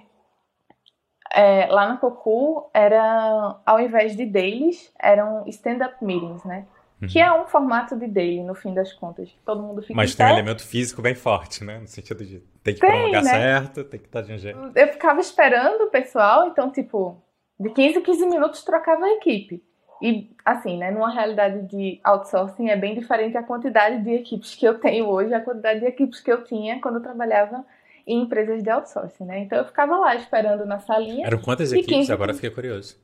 é, 1.32 1.66
lá 1.66 1.86
na 1.88 1.98
Cocu 1.98 2.68
era, 2.74 3.60
ao 3.64 3.78
invés 3.78 4.16
de 4.16 4.26
dailies, 4.26 4.92
eram 4.98 5.44
stand-up 5.46 6.04
meetings, 6.04 6.42
né? 6.42 6.66
Uhum. 7.00 7.06
Que 7.06 7.20
é 7.20 7.32
um 7.32 7.46
formato 7.46 7.96
de 7.96 8.08
daily, 8.08 8.42
no 8.42 8.56
fim 8.56 8.74
das 8.74 8.92
contas. 8.92 9.32
Todo 9.46 9.62
mundo 9.62 9.82
fica 9.82 9.94
Mas 9.94 10.16
tem 10.16 10.26
um 10.26 10.30
elemento 10.30 10.66
físico 10.66 11.00
bem 11.00 11.14
forte, 11.14 11.62
né? 11.62 11.78
No 11.78 11.86
sentido 11.86 12.24
de 12.24 12.40
tem 12.64 12.74
que 12.74 12.80
para 12.80 13.04
lugar 13.04 13.22
né? 13.22 13.30
certo, 13.30 13.84
tem 13.84 14.00
que 14.00 14.06
estar 14.06 14.22
de 14.22 14.32
um 14.32 14.38
jeito. 14.38 14.58
Eu 14.74 14.88
ficava 14.88 15.20
esperando 15.20 15.82
o 15.84 15.90
pessoal, 15.90 16.48
então, 16.48 16.72
tipo, 16.72 17.22
de 17.60 17.70
15 17.70 17.98
a 17.98 18.02
15 18.02 18.26
minutos 18.26 18.64
trocava 18.64 19.04
a 19.04 19.12
equipe. 19.12 19.69
E, 20.00 20.30
assim, 20.44 20.78
né, 20.78 20.90
numa 20.90 21.10
realidade 21.10 21.62
de 21.66 22.00
outsourcing 22.02 22.68
é 22.68 22.76
bem 22.76 22.94
diferente 22.94 23.36
a 23.36 23.42
quantidade 23.42 24.02
de 24.02 24.14
equipes 24.14 24.54
que 24.54 24.66
eu 24.66 24.78
tenho 24.78 25.06
hoje, 25.06 25.34
a 25.34 25.40
quantidade 25.40 25.80
de 25.80 25.86
equipes 25.86 26.20
que 26.20 26.32
eu 26.32 26.42
tinha 26.42 26.80
quando 26.80 26.96
eu 26.96 27.02
trabalhava 27.02 27.64
em 28.06 28.22
empresas 28.22 28.62
de 28.62 28.70
outsourcing, 28.70 29.24
né? 29.24 29.40
Então 29.40 29.58
eu 29.58 29.64
ficava 29.64 29.96
lá 29.98 30.16
esperando 30.16 30.64
na 30.64 30.78
salinha. 30.78 31.26
Eram 31.26 31.40
quantas 31.40 31.70
equipes? 31.72 31.94
15... 31.94 32.12
Agora 32.12 32.32
fiquei 32.32 32.50
curioso. 32.50 32.96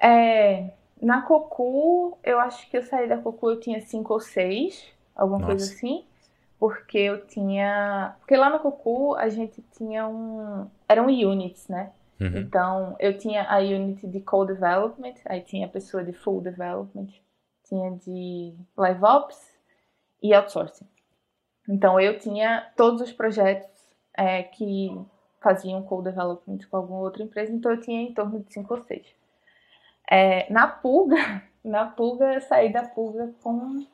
É, 0.00 0.70
na 1.00 1.22
Cocu, 1.22 2.18
eu 2.22 2.38
acho 2.38 2.68
que 2.70 2.76
eu 2.76 2.82
saí 2.82 3.08
da 3.08 3.18
Cocu, 3.18 3.50
eu 3.50 3.60
tinha 3.60 3.80
cinco 3.80 4.14
ou 4.14 4.20
seis, 4.20 4.86
alguma 5.14 5.40
Nossa. 5.40 5.52
coisa 5.52 5.72
assim. 5.72 6.04
Porque 6.58 6.98
eu 6.98 7.26
tinha. 7.26 8.14
Porque 8.20 8.36
lá 8.36 8.48
na 8.48 8.58
Cocu 8.58 9.14
a 9.16 9.28
gente 9.28 9.62
tinha 9.76 10.06
um. 10.06 10.66
Eram 10.88 11.06
units, 11.06 11.68
né? 11.68 11.90
Uhum. 12.20 12.38
Então, 12.38 12.96
eu 12.98 13.16
tinha 13.18 13.44
a 13.44 13.58
unit 13.58 14.06
de 14.06 14.20
co-development, 14.20 15.14
aí 15.26 15.42
tinha 15.42 15.66
a 15.66 15.70
pessoa 15.70 16.02
de 16.02 16.12
full 16.12 16.40
development, 16.40 17.08
tinha 17.64 17.90
de 17.92 18.54
live 18.76 19.04
ops 19.04 19.38
e 20.22 20.34
outsourcing. 20.34 20.86
Então, 21.68 22.00
eu 22.00 22.18
tinha 22.18 22.70
todos 22.76 23.02
os 23.02 23.12
projetos 23.12 23.68
é, 24.16 24.42
que 24.42 24.90
faziam 25.42 25.82
co-development 25.82 26.58
com 26.70 26.76
alguma 26.76 27.00
outra 27.00 27.22
empresa, 27.22 27.52
então 27.52 27.70
eu 27.72 27.80
tinha 27.80 28.00
em 28.00 28.14
torno 28.14 28.40
de 28.40 28.52
cinco 28.52 28.74
ou 28.74 28.82
seis. 28.82 29.06
É, 30.10 30.50
na 30.52 30.66
Pulga, 30.66 31.42
na 31.62 31.86
pulga, 31.86 32.34
eu 32.34 32.40
saí 32.40 32.72
da 32.72 32.84
pulga 32.84 33.32
com 33.42 33.84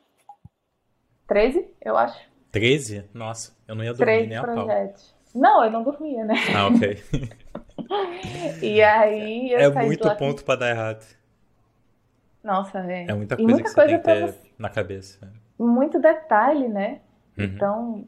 13, 1.27 1.67
eu 1.81 1.97
acho. 1.97 2.31
13? 2.51 3.09
Nossa, 3.13 3.57
eu 3.67 3.73
não 3.73 3.83
ia 3.83 3.93
dormir 3.93 4.27
nem 4.27 4.37
a 4.37 4.41
projetos. 4.41 5.11
pau. 5.11 5.41
Não, 5.41 5.65
eu 5.65 5.71
não 5.71 5.83
dormia, 5.83 6.23
né? 6.23 6.35
Ah, 6.55 6.67
ok. 6.67 7.03
e 8.61 8.81
aí 8.81 9.51
eu 9.51 9.59
É 9.59 9.85
muito 9.85 10.15
ponto 10.15 10.43
pra 10.43 10.55
dar 10.55 10.69
errado. 10.69 11.05
Nossa, 12.43 12.79
é. 12.79 13.05
É 13.07 13.13
muita 13.13 13.35
coisa 13.37 13.51
muita 13.51 13.69
que 13.69 13.75
coisa 13.75 13.89
você 13.89 13.99
tem 13.99 14.27
que 14.27 14.33
ter 14.33 14.51
na 14.57 14.69
cabeça. 14.69 15.31
Muito 15.57 15.99
detalhe, 15.99 16.67
né? 16.67 16.99
Uhum. 17.37 17.45
Então, 17.45 18.07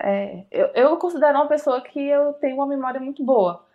é, 0.00 0.44
eu, 0.50 0.66
eu 0.68 0.96
considero 0.96 1.36
uma 1.38 1.48
pessoa 1.48 1.80
que 1.80 2.00
eu 2.00 2.32
tenho 2.34 2.56
uma 2.56 2.66
memória 2.66 3.00
muito 3.00 3.24
boa 3.24 3.66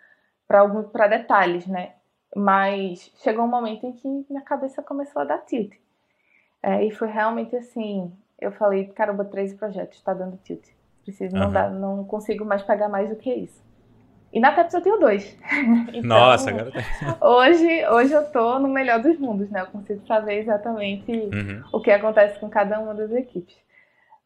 para 0.47 1.07
detalhes, 1.07 1.67
né? 1.67 1.93
Mas 2.35 3.11
chegou 3.21 3.45
um 3.45 3.49
momento 3.49 3.85
em 3.85 3.93
que 3.93 4.07
minha 4.29 4.41
cabeça 4.41 4.81
começou 4.81 5.21
a 5.21 5.25
dar 5.25 5.39
tilt. 5.39 5.73
É, 6.61 6.83
e 6.83 6.91
foi 6.91 7.09
realmente 7.09 7.55
assim, 7.55 8.11
eu 8.39 8.51
falei, 8.51 8.87
caramba, 8.87 9.25
três 9.25 9.53
projetos, 9.53 10.01
tá 10.01 10.13
dando 10.13 10.37
tilt. 10.43 10.65
Preciso, 11.03 11.35
uhum. 11.35 11.43
não, 11.43 11.51
dá, 11.51 11.69
não 11.69 12.03
consigo 12.05 12.45
mais 12.45 12.63
pegar 12.63 12.89
mais 12.89 13.09
do 13.09 13.15
que 13.15 13.31
isso. 13.31 13.61
E 14.33 14.39
na 14.39 14.51
TEPS 14.51 14.73
eu 14.73 14.81
tenho 14.81 14.99
dois. 14.99 15.37
então, 15.93 16.01
Nossa, 16.01 16.49
agora 16.49 16.71
hoje, 17.21 17.87
hoje 17.87 18.13
eu 18.13 18.25
tô 18.31 18.57
no 18.57 18.67
melhor 18.67 18.99
dos 18.99 19.17
mundos, 19.19 19.47
né? 19.51 19.61
Eu 19.61 19.67
consigo 19.67 20.03
saber 20.07 20.39
exatamente 20.39 21.11
uhum. 21.11 21.63
o 21.71 21.79
que 21.79 21.91
acontece 21.91 22.39
com 22.39 22.49
cada 22.49 22.79
uma 22.79 22.95
das 22.95 23.11
equipes. 23.11 23.55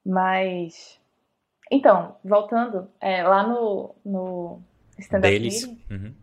Mas. 0.06 0.98
Então, 1.70 2.16
voltando, 2.24 2.90
é, 3.02 3.22
lá 3.24 3.46
no, 3.46 3.94
no 4.06 4.62
stand-up 4.98 5.38
meeting. 5.38 5.78
Uhum. 5.92 6.14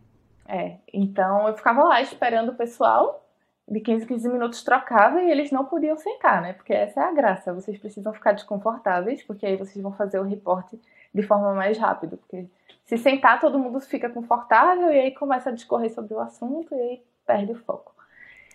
É, 0.47 0.77
então 0.91 1.47
eu 1.47 1.55
ficava 1.55 1.83
lá 1.83 2.01
esperando 2.01 2.49
o 2.49 2.55
pessoal, 2.55 3.23
de 3.67 3.79
15 3.79 4.05
em 4.05 4.07
15 4.07 4.29
minutos 4.29 4.63
trocava 4.63 5.21
e 5.21 5.29
eles 5.29 5.51
não 5.51 5.65
podiam 5.65 5.97
sentar, 5.97 6.41
né? 6.41 6.53
Porque 6.53 6.73
essa 6.73 7.01
é 7.01 7.03
a 7.03 7.11
graça. 7.11 7.53
Vocês 7.53 7.77
precisam 7.77 8.13
ficar 8.13 8.31
desconfortáveis, 8.31 9.23
porque 9.23 9.45
aí 9.45 9.55
vocês 9.55 9.81
vão 9.81 9.91
fazer 9.91 10.19
o 10.19 10.23
reporte 10.23 10.79
de 11.13 11.21
forma 11.23 11.53
mais 11.53 11.77
rápida. 11.77 12.17
Porque 12.17 12.45
se 12.85 12.97
sentar, 12.97 13.39
todo 13.39 13.59
mundo 13.59 13.79
fica 13.79 14.09
confortável 14.09 14.91
e 14.91 14.99
aí 14.99 15.11
começa 15.11 15.49
a 15.49 15.53
discorrer 15.53 15.91
sobre 15.91 16.13
o 16.13 16.19
assunto 16.19 16.73
e 16.73 16.79
aí 16.79 17.01
perde 17.25 17.51
o 17.51 17.55
foco. 17.55 17.93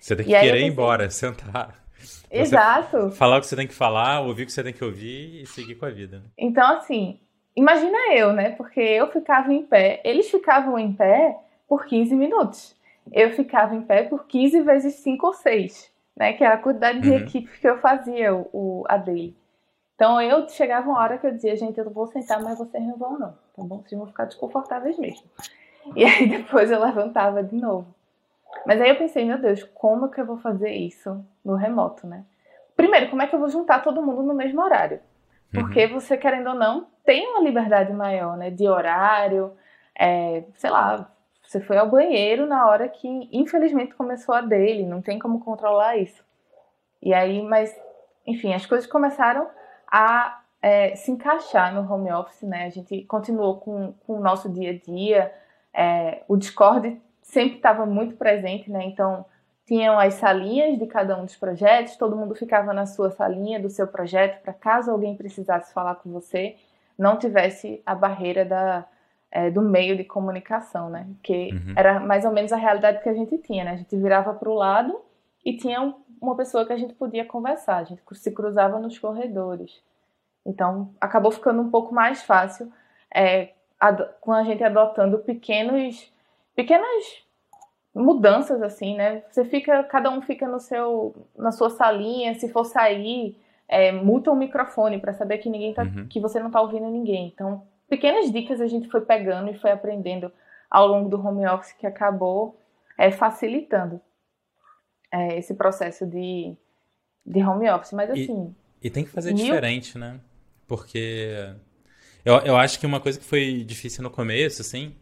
Você 0.01 0.17
tem 0.17 0.25
que 0.25 0.33
querer 0.33 0.61
ir 0.61 0.67
embora, 0.67 1.11
sentar. 1.11 1.81
Exato. 2.31 3.11
falar 3.11 3.39
o 3.39 3.41
que 3.41 3.47
você 3.47 3.57
tem 3.57 3.67
que 3.67 3.75
falar, 3.75 4.21
ouvir 4.21 4.45
o 4.45 4.47
que 4.47 4.53
você 4.53 4.63
tem 4.63 4.73
que 4.73 4.85
ouvir 4.85 5.43
e 5.43 5.47
seguir 5.47 5.75
com 5.75 5.85
a 5.85 5.91
vida. 5.91 6.19
Né? 6.19 6.25
Então, 6.39 6.77
assim, 6.77 7.21
imagina 7.55 8.15
eu, 8.15 8.33
né? 8.33 8.51
Porque 8.51 8.81
eu 8.81 9.11
ficava 9.11 9.53
em 9.53 9.65
pé, 9.65 10.01
eles 10.05 10.31
ficavam 10.31 10.79
em 10.79 10.93
pé 10.93 11.37
por 11.69 11.85
15 11.85 12.15
minutos. 12.15 12.75
Eu 13.13 13.33
ficava 13.33 13.75
em 13.75 13.83
pé 13.83 14.05
por 14.05 14.27
15 14.27 14.63
vezes 14.63 14.95
5 14.95 15.27
ou 15.27 15.35
6, 15.35 15.91
né? 16.17 16.33
Que 16.33 16.45
era 16.45 16.55
a 16.55 16.59
quantidade 16.59 17.01
de 17.01 17.11
uhum. 17.11 17.17
equipe 17.17 17.61
que 17.61 17.69
eu 17.69 17.79
fazia, 17.79 18.35
o, 18.35 18.49
o, 18.53 18.85
a 18.89 18.97
dele. 18.97 19.37
Então 20.01 20.19
eu 20.23 20.49
chegava 20.49 20.89
uma 20.89 20.99
hora 20.99 21.19
que 21.19 21.27
eu 21.27 21.33
dizia, 21.33 21.55
gente, 21.57 21.77
eu 21.77 21.85
não 21.85 21.93
vou 21.93 22.07
sentar, 22.07 22.43
mas 22.43 22.57
vocês 22.57 22.83
não 22.83 22.97
vão 22.97 23.19
não, 23.19 23.35
bom? 23.65 23.83
Vocês 23.83 23.99
vão 23.99 24.07
ficar 24.07 24.25
desconfortáveis 24.25 24.99
mesmo. 24.99 25.29
E 25.95 26.05
aí 26.05 26.27
depois 26.29 26.71
eu 26.71 26.83
levantava 26.83 27.43
de 27.43 27.57
novo. 27.57 27.87
Mas 28.67 28.81
aí 28.81 28.91
eu 28.91 28.97
pensei, 28.97 29.25
meu 29.25 29.39
Deus, 29.39 29.63
como 29.75 30.11
que 30.11 30.21
eu 30.21 30.27
vou 30.27 30.39
fazer 30.39 30.71
isso 30.71 31.25
no 31.45 31.55
remoto, 31.55 32.07
né? 32.07 32.25
Primeiro, 32.77 33.11
como 33.11 33.23
é 33.23 33.27
que 33.27 33.35
eu 33.35 33.39
vou 33.39 33.49
juntar 33.49 33.83
todo 33.83 34.03
mundo 34.03 34.23
no 34.23 34.35
mesmo 34.35 34.61
horário? 34.61 35.01
Porque 35.53 35.87
uhum. 35.87 35.95
você, 35.95 36.17
querendo 36.17 36.49
ou 36.49 36.55
não, 36.55 36.87
tem 37.05 37.27
uma 37.29 37.41
liberdade 37.41 37.93
maior, 37.93 38.37
né? 38.37 38.51
De 38.51 38.69
horário, 38.69 39.53
é, 39.99 40.45
sei 40.55 40.71
lá, 40.71 41.11
você 41.43 41.61
foi 41.61 41.77
ao 41.77 41.89
banheiro 41.89 42.47
na 42.47 42.67
hora 42.67 42.89
que, 42.89 43.29
infelizmente, 43.33 43.95
começou 43.95 44.35
a 44.35 44.41
dele, 44.41 44.87
não 44.87 45.03
tem 45.03 45.19
como 45.19 45.41
controlar 45.41 45.97
isso. 45.97 46.25
E 47.03 47.13
aí, 47.13 47.43
mas, 47.43 47.77
enfim, 48.27 48.55
as 48.55 48.67
coisas 48.67 48.89
começaram 48.89 49.49
a 49.91 50.40
é, 50.63 50.95
se 50.95 51.11
encaixar 51.11 51.75
no 51.75 51.93
home 51.93 52.13
office, 52.13 52.43
né? 52.43 52.67
A 52.67 52.71
gente 52.71 53.03
continuou 53.05 53.57
com, 53.57 53.95
com 54.07 54.15
o 54.15 54.21
nosso 54.21 54.49
dia 54.49 54.71
a 54.71 54.79
dia, 54.79 55.33
é, 55.73 56.23
o 56.29 56.37
Discord 56.37 57.01
sempre 57.23 57.57
estava 57.57 57.87
muito 57.87 58.17
presente, 58.17 58.71
né? 58.71 58.85
Então, 58.85 59.25
tinham 59.67 59.99
as 59.99 60.15
salinhas 60.15 60.79
de 60.79 60.87
cada 60.87 61.17
um 61.17 61.25
dos 61.25 61.37
projetos, 61.37 61.97
todo 61.97 62.17
mundo 62.17 62.35
ficava 62.35 62.73
na 62.73 62.87
sua 62.87 63.11
salinha 63.11 63.61
do 63.61 63.71
seu 63.71 63.87
projeto, 63.87 64.43
para 64.43 64.53
caso 64.53 64.91
alguém 64.91 65.17
precisasse 65.17 65.73
falar 65.73 65.95
com 65.95 66.11
você, 66.11 66.57
não 66.99 67.17
tivesse 67.17 67.81
a 67.87 67.95
barreira 67.95 68.45
da, 68.45 68.85
é, 69.31 69.51
do 69.51 69.63
meio 69.63 69.97
de 69.97 70.05
comunicação, 70.05 70.91
né? 70.91 71.07
Que 71.23 71.51
uhum. 71.53 71.75
era 71.77 72.01
mais 72.01 72.25
ou 72.25 72.33
menos 72.33 72.53
a 72.53 72.57
realidade 72.57 73.03
que 73.03 73.09
a 73.09 73.15
gente 73.15 73.39
tinha, 73.39 73.65
né? 73.65 73.71
A 73.73 73.77
gente 73.77 73.97
virava 73.97 74.35
para 74.35 74.51
o 74.51 74.55
lado 74.55 75.01
e 75.45 75.57
tinha 75.57 75.95
uma 76.21 76.37
pessoa 76.37 76.67
que 76.67 76.73
a 76.73 76.77
gente 76.77 76.93
podia 76.95 77.25
conversar, 77.25 77.77
a 77.77 77.85
gente 77.85 78.03
se 78.13 78.31
cruzava 78.33 78.79
nos 78.79 78.99
corredores. 78.99 79.81
Então, 80.51 80.93
acabou 81.01 81.31
ficando 81.31 81.63
um 81.63 81.71
pouco 81.71 81.95
mais 81.95 82.23
fácil 82.23 82.71
é, 83.15 83.51
com 84.21 84.33
a 84.33 84.43
gente 84.43 84.63
adotando 84.65 85.19
pequenos, 85.19 86.13
pequenas 86.55 87.25
mudanças 87.95 88.63
assim, 88.63 88.97
né? 88.97 89.23
Você 89.31 89.45
fica, 89.45 89.83
cada 89.85 90.11
um 90.11 90.21
fica 90.21 90.47
no 90.47 90.61
seu, 90.61 91.15
na 91.37 91.53
sua 91.53 91.71
salinha. 91.71 92.35
Se 92.35 92.49
for 92.49 92.65
sair, 92.65 93.37
é, 93.69 93.93
muta 93.93 94.31
o 94.31 94.37
microfone 94.37 94.99
para 94.99 95.13
saber 95.13 95.39
que 95.39 95.49
ninguém 95.49 95.73
tá, 95.73 95.83
uhum. 95.83 96.07
que 96.09 96.21
você 96.21 96.39
não 96.39 96.49
está 96.49 96.61
ouvindo 96.61 96.89
ninguém. 96.89 97.31
Então 97.33 97.63
pequenas 97.89 98.31
dicas 98.33 98.61
a 98.61 98.67
gente 98.67 98.89
foi 98.89 99.01
pegando 99.01 99.51
e 99.51 99.59
foi 99.59 99.73
aprendendo 99.73 100.33
ao 100.71 100.87
longo 100.87 101.09
do 101.09 101.21
home 101.21 101.47
office 101.47 101.73
que 101.73 101.87
acabou 101.87 102.59
é, 102.97 103.11
facilitando 103.11 104.01
é, 105.13 105.39
esse 105.39 105.55
processo 105.55 106.07
de, 106.07 106.57
de 107.27 107.43
home 107.43 107.69
office. 107.69 107.93
Mas 107.93 108.11
assim. 108.11 108.55
E, 108.81 108.87
e 108.87 108.91
tem 108.91 109.05
que 109.05 109.11
fazer 109.11 109.35
mil... 109.35 109.45
diferente, 109.45 109.99
né? 109.99 110.21
Porque 110.71 111.53
eu, 112.25 112.37
eu 112.43 112.57
acho 112.57 112.79
que 112.79 112.87
uma 112.87 113.01
coisa 113.01 113.19
que 113.19 113.25
foi 113.25 113.65
difícil 113.65 114.05
no 114.05 114.11
começo, 114.11 114.63
assim, 114.63 114.95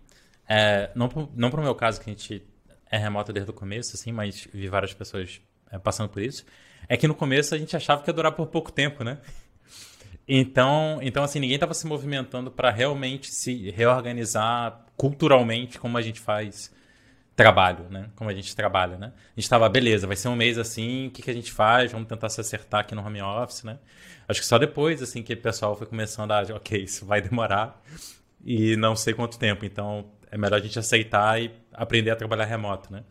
é, 0.49 0.91
não, 0.95 1.11
não 1.37 1.51
pro 1.51 1.61
meu 1.61 1.75
caso, 1.75 2.01
que 2.01 2.09
a 2.09 2.13
gente 2.15 2.43
é 2.91 2.97
remoto 2.97 3.35
desde 3.35 3.51
o 3.51 3.53
começo, 3.53 3.95
assim, 3.95 4.11
mas 4.11 4.49
vi 4.51 4.67
várias 4.67 4.95
pessoas 4.95 5.43
é, 5.71 5.79
passando 5.79 6.09
por 6.09 6.23
isso, 6.23 6.47
é 6.89 6.97
que 6.97 7.07
no 7.07 7.15
começo 7.15 7.55
a 7.55 7.59
gente 7.59 7.77
achava 7.77 8.03
que 8.03 8.09
ia 8.09 8.15
durar 8.15 8.33
por 8.33 8.47
pouco 8.47 8.73
tempo, 8.73 9.05
né? 9.05 9.19
Então, 10.27 11.01
então 11.03 11.23
assim, 11.23 11.39
ninguém 11.39 11.57
estava 11.57 11.75
se 11.75 11.87
movimentando 11.87 12.51
para 12.51 12.71
realmente 12.71 13.31
se 13.31 13.71
reorganizar 13.71 14.87
culturalmente 14.97 15.79
como 15.79 15.99
a 15.99 16.03
gente 16.03 16.19
faz 16.19 16.75
trabalho, 17.39 17.87
né? 17.89 18.11
Como 18.17 18.29
a 18.29 18.35
gente 18.35 18.55
trabalha, 18.55 18.99
né? 18.99 19.13
A 19.15 19.31
gente 19.37 19.45
estava, 19.45 19.69
beleza, 19.69 20.09
vai 20.09 20.17
ser 20.17 20.27
um 20.27 20.35
mês 20.35 20.59
assim, 20.59 21.07
o 21.07 21.11
que, 21.13 21.23
que 21.23 21.31
a 21.31 21.33
gente 21.33 21.53
faz? 21.53 21.93
Vamos 21.93 22.09
tentar 22.09 22.29
se 22.29 22.41
acertar 22.41 22.81
aqui 22.81 22.97
no 22.97 23.07
home 23.07 23.23
office, 23.23 23.63
né? 23.63 23.79
Acho 24.27 24.41
que 24.41 24.47
só 24.47 24.59
depois, 24.59 25.01
assim, 25.01 25.23
que 25.23 25.35
o 25.35 25.41
pessoal 25.41 25.77
foi 25.77 25.87
começando 25.87 26.33
a, 26.33 26.43
ok, 26.57 26.83
isso 26.83 27.07
vai 27.07 27.23
demorar 27.23 27.81
e 28.45 28.77
não 28.77 28.97
sei 28.97 29.15
quanto 29.15 29.39
tempo, 29.39 29.65
então 29.65 30.07
é 30.33 30.37
melhor 30.37 30.57
a 30.57 30.61
gente 30.61 30.81
aceitar 30.81 31.41
e 31.41 31.55
aprender 31.73 32.11
a 32.11 32.17
trabalhar 32.17 32.45
remoto, 32.45 32.93
né? 32.93 33.05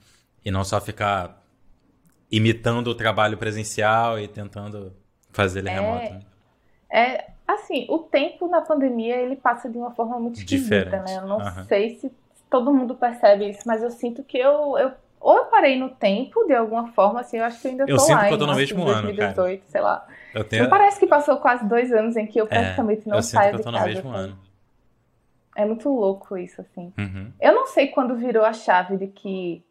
E 0.44 0.52
não 0.52 0.66
só 0.66 0.82
ficar 0.82 1.42
imitando 2.30 2.90
o 2.90 2.96
trabalho 2.96 3.38
presencial 3.38 4.20
e 4.20 4.28
tentando 4.28 4.94
fazer 5.32 5.60
ele 5.60 5.70
é... 5.70 5.74
remoto. 5.74 6.14
Né? 6.14 6.20
É, 6.90 7.32
assim, 7.48 7.88
o 7.90 8.00
tempo 8.00 8.50
na 8.50 8.60
pandemia 8.60 9.16
ele 9.16 9.38
passa 9.38 9.70
de 9.70 9.78
uma 9.78 9.92
forma 9.92 10.20
muito 10.20 10.44
Diferente. 10.44 11.10
né? 11.10 11.18
Eu 11.18 11.28
não 11.28 11.38
uhum. 11.38 11.64
sei 11.66 11.96
se 11.96 12.12
todo 12.50 12.74
mundo 12.74 12.96
percebe 12.96 13.50
isso, 13.50 13.62
mas 13.66 13.84
eu 13.84 13.92
sinto 13.92 14.24
que 14.24 14.38
eu, 14.38 14.78
eu 14.78 14.92
ou 15.20 15.36
eu 15.36 15.46
parei 15.46 15.78
no 15.78 15.90
tempo 15.90 16.46
de 16.46 16.54
alguma 16.54 16.88
forma, 16.94 17.22
assim, 17.22 17.38
eu 17.38 17.44
acho 17.44 17.60
que 17.60 17.68
eu 17.68 17.72
ainda 17.72 17.84
eu 17.84 17.96
tô 17.96 18.00
sinto 18.00 18.16
lá. 18.16 18.16
Eu 18.16 18.20
sinto 18.20 18.28
que 18.28 18.34
eu 18.34 18.40
tô 18.40 18.46
no 18.46 18.56
mesmo 18.56 18.86
2018, 18.86 19.42
ano, 19.42 19.58
cara. 19.58 19.62
sei 19.66 19.82
lá. 19.82 20.08
Eu 20.34 20.44
tenho... 20.44 20.64
Não 20.64 20.70
parece 20.70 21.00
que 21.00 21.08
passou 21.08 21.38
quase 21.38 21.66
dois 21.68 21.92
anos 21.92 22.16
em 22.16 22.28
que 22.28 22.40
eu 22.40 22.46
é, 22.46 22.48
praticamente 22.48 23.02
é, 23.08 23.10
não 23.10 23.18
eu 23.18 23.24
saio 23.24 23.52
sinto 23.52 23.64
que 23.64 23.68
eu 23.68 23.72
tô 23.74 23.78
no 23.78 23.86
mesmo 23.86 24.12
assim. 24.12 24.20
ano. 24.20 24.40
É 25.56 25.66
muito 25.66 25.90
louco 25.90 26.38
isso, 26.38 26.62
assim. 26.62 26.94
Uhum. 26.98 27.34
Eu 27.42 27.56
não 27.56 27.66
sei 27.66 27.88
quando 27.88 28.16
virou 28.16 28.46
a 28.46 28.54
chave 28.54 28.96
de 28.96 29.08
que 29.08 29.66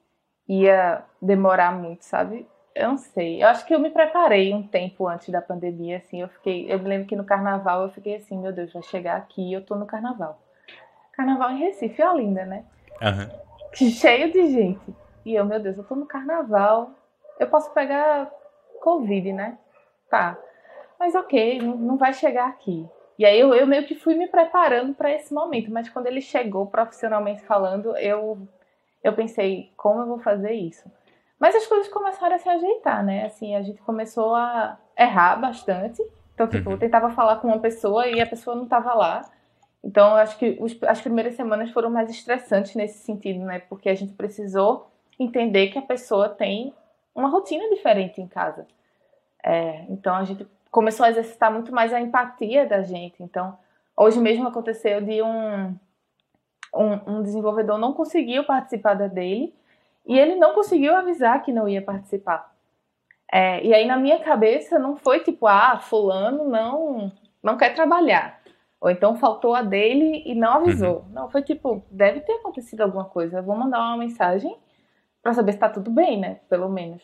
ia 0.48 1.04
demorar 1.22 1.72
muito, 1.72 2.02
sabe? 2.02 2.46
Eu 2.74 2.88
não 2.88 2.98
sei. 2.98 3.42
Eu 3.42 3.48
acho 3.48 3.64
que 3.64 3.72
eu 3.72 3.78
me 3.78 3.90
preparei 3.90 4.52
um 4.52 4.64
tempo 4.64 5.06
antes 5.06 5.28
da 5.28 5.40
pandemia, 5.40 5.98
assim. 5.98 6.20
Eu 6.20 6.28
fiquei. 6.28 6.70
Eu 6.70 6.80
me 6.80 6.88
lembro 6.88 7.06
que 7.06 7.14
no 7.14 7.24
carnaval 7.24 7.84
eu 7.84 7.90
fiquei 7.90 8.16
assim, 8.16 8.36
meu 8.36 8.52
Deus, 8.52 8.72
vai 8.72 8.82
chegar 8.82 9.16
aqui 9.16 9.40
e 9.40 9.52
eu 9.52 9.64
tô 9.64 9.76
no 9.76 9.86
carnaval. 9.86 10.42
Carnaval 11.16 11.52
em 11.52 11.58
Recife, 11.58 12.02
é 12.02 12.14
linda, 12.14 12.44
né? 12.44 12.64
Uhum. 13.00 13.46
Cheio 13.90 14.30
de 14.32 14.46
gente. 14.52 14.94
E 15.24 15.34
eu, 15.34 15.44
meu 15.44 15.58
Deus, 15.58 15.76
eu 15.78 15.84
tô 15.84 15.94
no 15.94 16.06
carnaval. 16.06 16.90
Eu 17.38 17.48
posso 17.48 17.72
pegar 17.72 18.30
Covid, 18.80 19.32
né? 19.32 19.58
Tá. 20.08 20.36
Mas 20.98 21.14
ok, 21.14 21.60
não, 21.60 21.76
não 21.76 21.96
vai 21.96 22.12
chegar 22.12 22.48
aqui. 22.48 22.88
E 23.18 23.24
aí 23.24 23.40
eu, 23.40 23.54
eu 23.54 23.66
meio 23.66 23.86
que 23.86 23.94
fui 23.94 24.14
me 24.14 24.28
preparando 24.28 24.94
para 24.94 25.10
esse 25.10 25.32
momento. 25.32 25.70
Mas 25.70 25.88
quando 25.88 26.06
ele 26.06 26.20
chegou, 26.20 26.66
profissionalmente 26.66 27.42
falando, 27.42 27.96
eu, 27.96 28.38
eu 29.02 29.12
pensei, 29.14 29.72
como 29.76 30.00
eu 30.00 30.06
vou 30.06 30.18
fazer 30.18 30.52
isso? 30.52 30.90
Mas 31.38 31.54
as 31.54 31.66
coisas 31.66 31.88
começaram 31.88 32.36
a 32.36 32.38
se 32.38 32.48
ajeitar, 32.48 33.04
né? 33.04 33.26
Assim, 33.26 33.54
a 33.56 33.62
gente 33.62 33.80
começou 33.82 34.34
a 34.34 34.78
errar 34.96 35.36
bastante. 35.36 36.02
Então, 36.34 36.46
tipo, 36.46 36.68
uhum. 36.68 36.74
eu 36.74 36.78
tentava 36.78 37.10
falar 37.10 37.36
com 37.36 37.48
uma 37.48 37.58
pessoa 37.58 38.06
e 38.06 38.20
a 38.20 38.26
pessoa 38.26 38.54
não 38.54 38.64
estava 38.64 38.94
lá. 38.94 39.22
Então, 39.86 40.16
acho 40.16 40.36
que 40.36 40.58
os, 40.60 40.76
as 40.82 41.00
primeiras 41.00 41.34
semanas 41.34 41.70
foram 41.70 41.88
mais 41.88 42.10
estressantes 42.10 42.74
nesse 42.74 42.98
sentido, 43.04 43.44
né? 43.44 43.60
Porque 43.60 43.88
a 43.88 43.94
gente 43.94 44.14
precisou 44.14 44.90
entender 45.16 45.68
que 45.68 45.78
a 45.78 45.82
pessoa 45.82 46.28
tem 46.28 46.74
uma 47.14 47.28
rotina 47.28 47.70
diferente 47.70 48.20
em 48.20 48.26
casa. 48.26 48.66
É, 49.44 49.84
então 49.88 50.16
a 50.16 50.24
gente 50.24 50.44
começou 50.72 51.06
a 51.06 51.10
exercitar 51.10 51.52
muito 51.52 51.72
mais 51.72 51.92
a 51.92 52.00
empatia 52.00 52.66
da 52.66 52.82
gente. 52.82 53.22
Então, 53.22 53.56
hoje 53.96 54.18
mesmo 54.18 54.48
aconteceu 54.48 55.00
de 55.00 55.22
um, 55.22 55.78
um, 56.74 57.18
um 57.18 57.22
desenvolvedor 57.22 57.78
não 57.78 57.92
conseguiu 57.92 58.42
participar 58.42 58.94
da 58.94 59.06
dele 59.06 59.54
e 60.04 60.18
ele 60.18 60.34
não 60.34 60.52
conseguiu 60.52 60.96
avisar 60.96 61.44
que 61.44 61.52
não 61.52 61.68
ia 61.68 61.80
participar. 61.80 62.52
É, 63.32 63.64
e 63.64 63.72
aí 63.72 63.86
na 63.86 63.96
minha 63.96 64.18
cabeça 64.18 64.80
não 64.80 64.96
foi 64.96 65.20
tipo, 65.20 65.46
ah, 65.46 65.78
fulano 65.78 66.48
não, 66.48 67.12
não 67.40 67.56
quer 67.56 67.72
trabalhar. 67.72 68.40
Ou 68.80 68.90
então 68.90 69.16
faltou 69.16 69.54
a 69.54 69.62
dele 69.62 70.22
e 70.26 70.34
não 70.34 70.54
avisou. 70.54 70.98
Uhum. 70.98 71.12
Não, 71.12 71.30
foi 71.30 71.42
tipo, 71.42 71.82
deve 71.90 72.20
ter 72.20 72.34
acontecido 72.34 72.82
alguma 72.82 73.04
coisa. 73.04 73.38
Eu 73.38 73.42
vou 73.42 73.56
mandar 73.56 73.80
uma 73.80 73.96
mensagem 73.96 74.56
para 75.22 75.32
saber 75.32 75.52
se 75.52 75.58
tá 75.58 75.68
tudo 75.68 75.90
bem, 75.90 76.20
né? 76.20 76.40
Pelo 76.48 76.68
menos. 76.68 77.02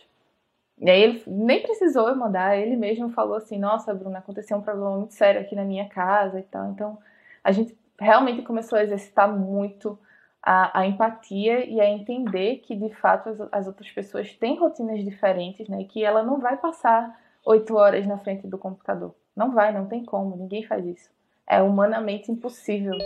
E 0.78 0.90
aí 0.90 1.02
ele 1.02 1.22
nem 1.26 1.62
precisou 1.62 2.08
eu 2.08 2.16
mandar, 2.16 2.58
ele 2.58 2.76
mesmo 2.76 3.10
falou 3.10 3.36
assim, 3.36 3.58
nossa, 3.58 3.94
Bruna, 3.94 4.18
aconteceu 4.18 4.56
um 4.56 4.62
problema 4.62 4.96
muito 4.96 5.14
sério 5.14 5.40
aqui 5.40 5.54
na 5.54 5.64
minha 5.64 5.88
casa 5.88 6.40
e 6.40 6.42
tal. 6.42 6.70
Então, 6.70 6.98
a 7.42 7.52
gente 7.52 7.76
realmente 7.98 8.42
começou 8.42 8.78
a 8.78 8.82
exercitar 8.82 9.30
muito 9.32 9.98
a, 10.42 10.80
a 10.80 10.86
empatia 10.86 11.64
e 11.64 11.80
a 11.80 11.88
entender 11.88 12.56
que, 12.58 12.74
de 12.74 12.90
fato, 12.90 13.28
as, 13.28 13.40
as, 13.52 13.66
outras 13.66 13.90
pessoas 13.90 14.34
têm 14.34 14.58
rotinas 14.58 15.02
diferentes, 15.04 15.68
né? 15.68 15.82
E 15.82 15.84
que 15.84 16.04
ela 16.04 16.22
não 16.22 16.38
vai 16.38 16.56
passar 16.56 17.16
oito 17.44 17.76
horas 17.76 18.06
na 18.06 18.18
frente 18.18 18.46
do 18.46 18.58
computador. 18.58 19.14
Não 19.36 19.52
vai, 19.52 19.72
não 19.72 19.86
tem 19.86 20.04
como, 20.04 20.36
ninguém 20.36 20.64
faz 20.64 20.84
isso 20.84 21.10
é 21.52 21.60
humanamente 21.60 22.32
impossível. 22.32 22.96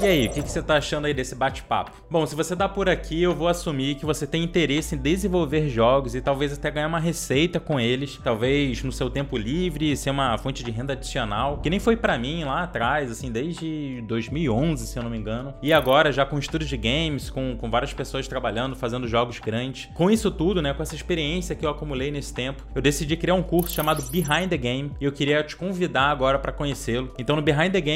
E 0.00 0.04
aí, 0.04 0.26
o 0.28 0.30
que, 0.30 0.40
você 0.40 0.62
tá 0.62 0.76
achando 0.76 1.06
aí 1.06 1.14
desse 1.14 1.34
bate-papo? 1.34 1.90
Bom, 2.08 2.24
se 2.24 2.36
você 2.36 2.54
tá 2.54 2.68
por 2.68 2.88
aqui, 2.88 3.20
eu 3.20 3.34
vou 3.34 3.48
assumir 3.48 3.96
que 3.96 4.06
você 4.06 4.26
tem 4.26 4.44
interesse 4.44 4.94
em 4.94 4.98
desenvolver 4.98 5.68
jogos 5.68 6.14
e 6.14 6.20
talvez 6.20 6.52
até 6.52 6.70
ganhar 6.70 6.86
uma 6.86 7.00
receita 7.00 7.58
com 7.58 7.80
eles, 7.80 8.20
talvez 8.22 8.80
no 8.84 8.92
seu 8.92 9.10
tempo 9.10 9.36
livre, 9.36 9.96
ser 9.96 10.10
uma 10.10 10.38
fonte 10.38 10.62
de 10.62 10.70
renda 10.70 10.92
adicional, 10.92 11.58
que 11.58 11.68
nem 11.68 11.80
foi 11.80 11.96
para 11.96 12.16
mim 12.16 12.44
lá 12.44 12.62
atrás, 12.62 13.10
assim, 13.10 13.32
desde 13.32 14.00
2011, 14.06 14.86
se 14.86 14.96
eu 14.96 15.02
não 15.02 15.10
me 15.10 15.18
engano. 15.18 15.52
E 15.60 15.72
agora, 15.72 16.12
já 16.12 16.24
com 16.24 16.38
estúdio 16.38 16.68
de 16.68 16.76
games, 16.76 17.28
com, 17.28 17.56
com 17.56 17.68
várias 17.68 17.92
pessoas 17.92 18.28
trabalhando, 18.28 18.76
fazendo 18.76 19.08
jogos 19.08 19.40
grandes. 19.40 19.88
Com 19.94 20.08
isso 20.08 20.30
tudo, 20.30 20.62
né, 20.62 20.72
com 20.72 20.82
essa 20.82 20.94
experiência 20.94 21.56
que 21.56 21.66
eu 21.66 21.70
acumulei 21.70 22.12
nesse 22.12 22.32
tempo, 22.32 22.62
eu 22.72 22.80
decidi 22.80 23.16
criar 23.16 23.34
um 23.34 23.42
curso 23.42 23.74
chamado 23.74 24.02
Behind 24.10 24.48
the 24.48 24.56
Game 24.56 24.92
e 25.00 25.04
eu 25.04 25.10
queria 25.10 25.42
te 25.42 25.56
convidar 25.56 26.10
agora 26.10 26.38
para 26.38 26.52
conhecê-lo. 26.52 27.12
Então, 27.18 27.34
no 27.34 27.42
Behind 27.42 27.72
the 27.72 27.80
Game 27.80 27.95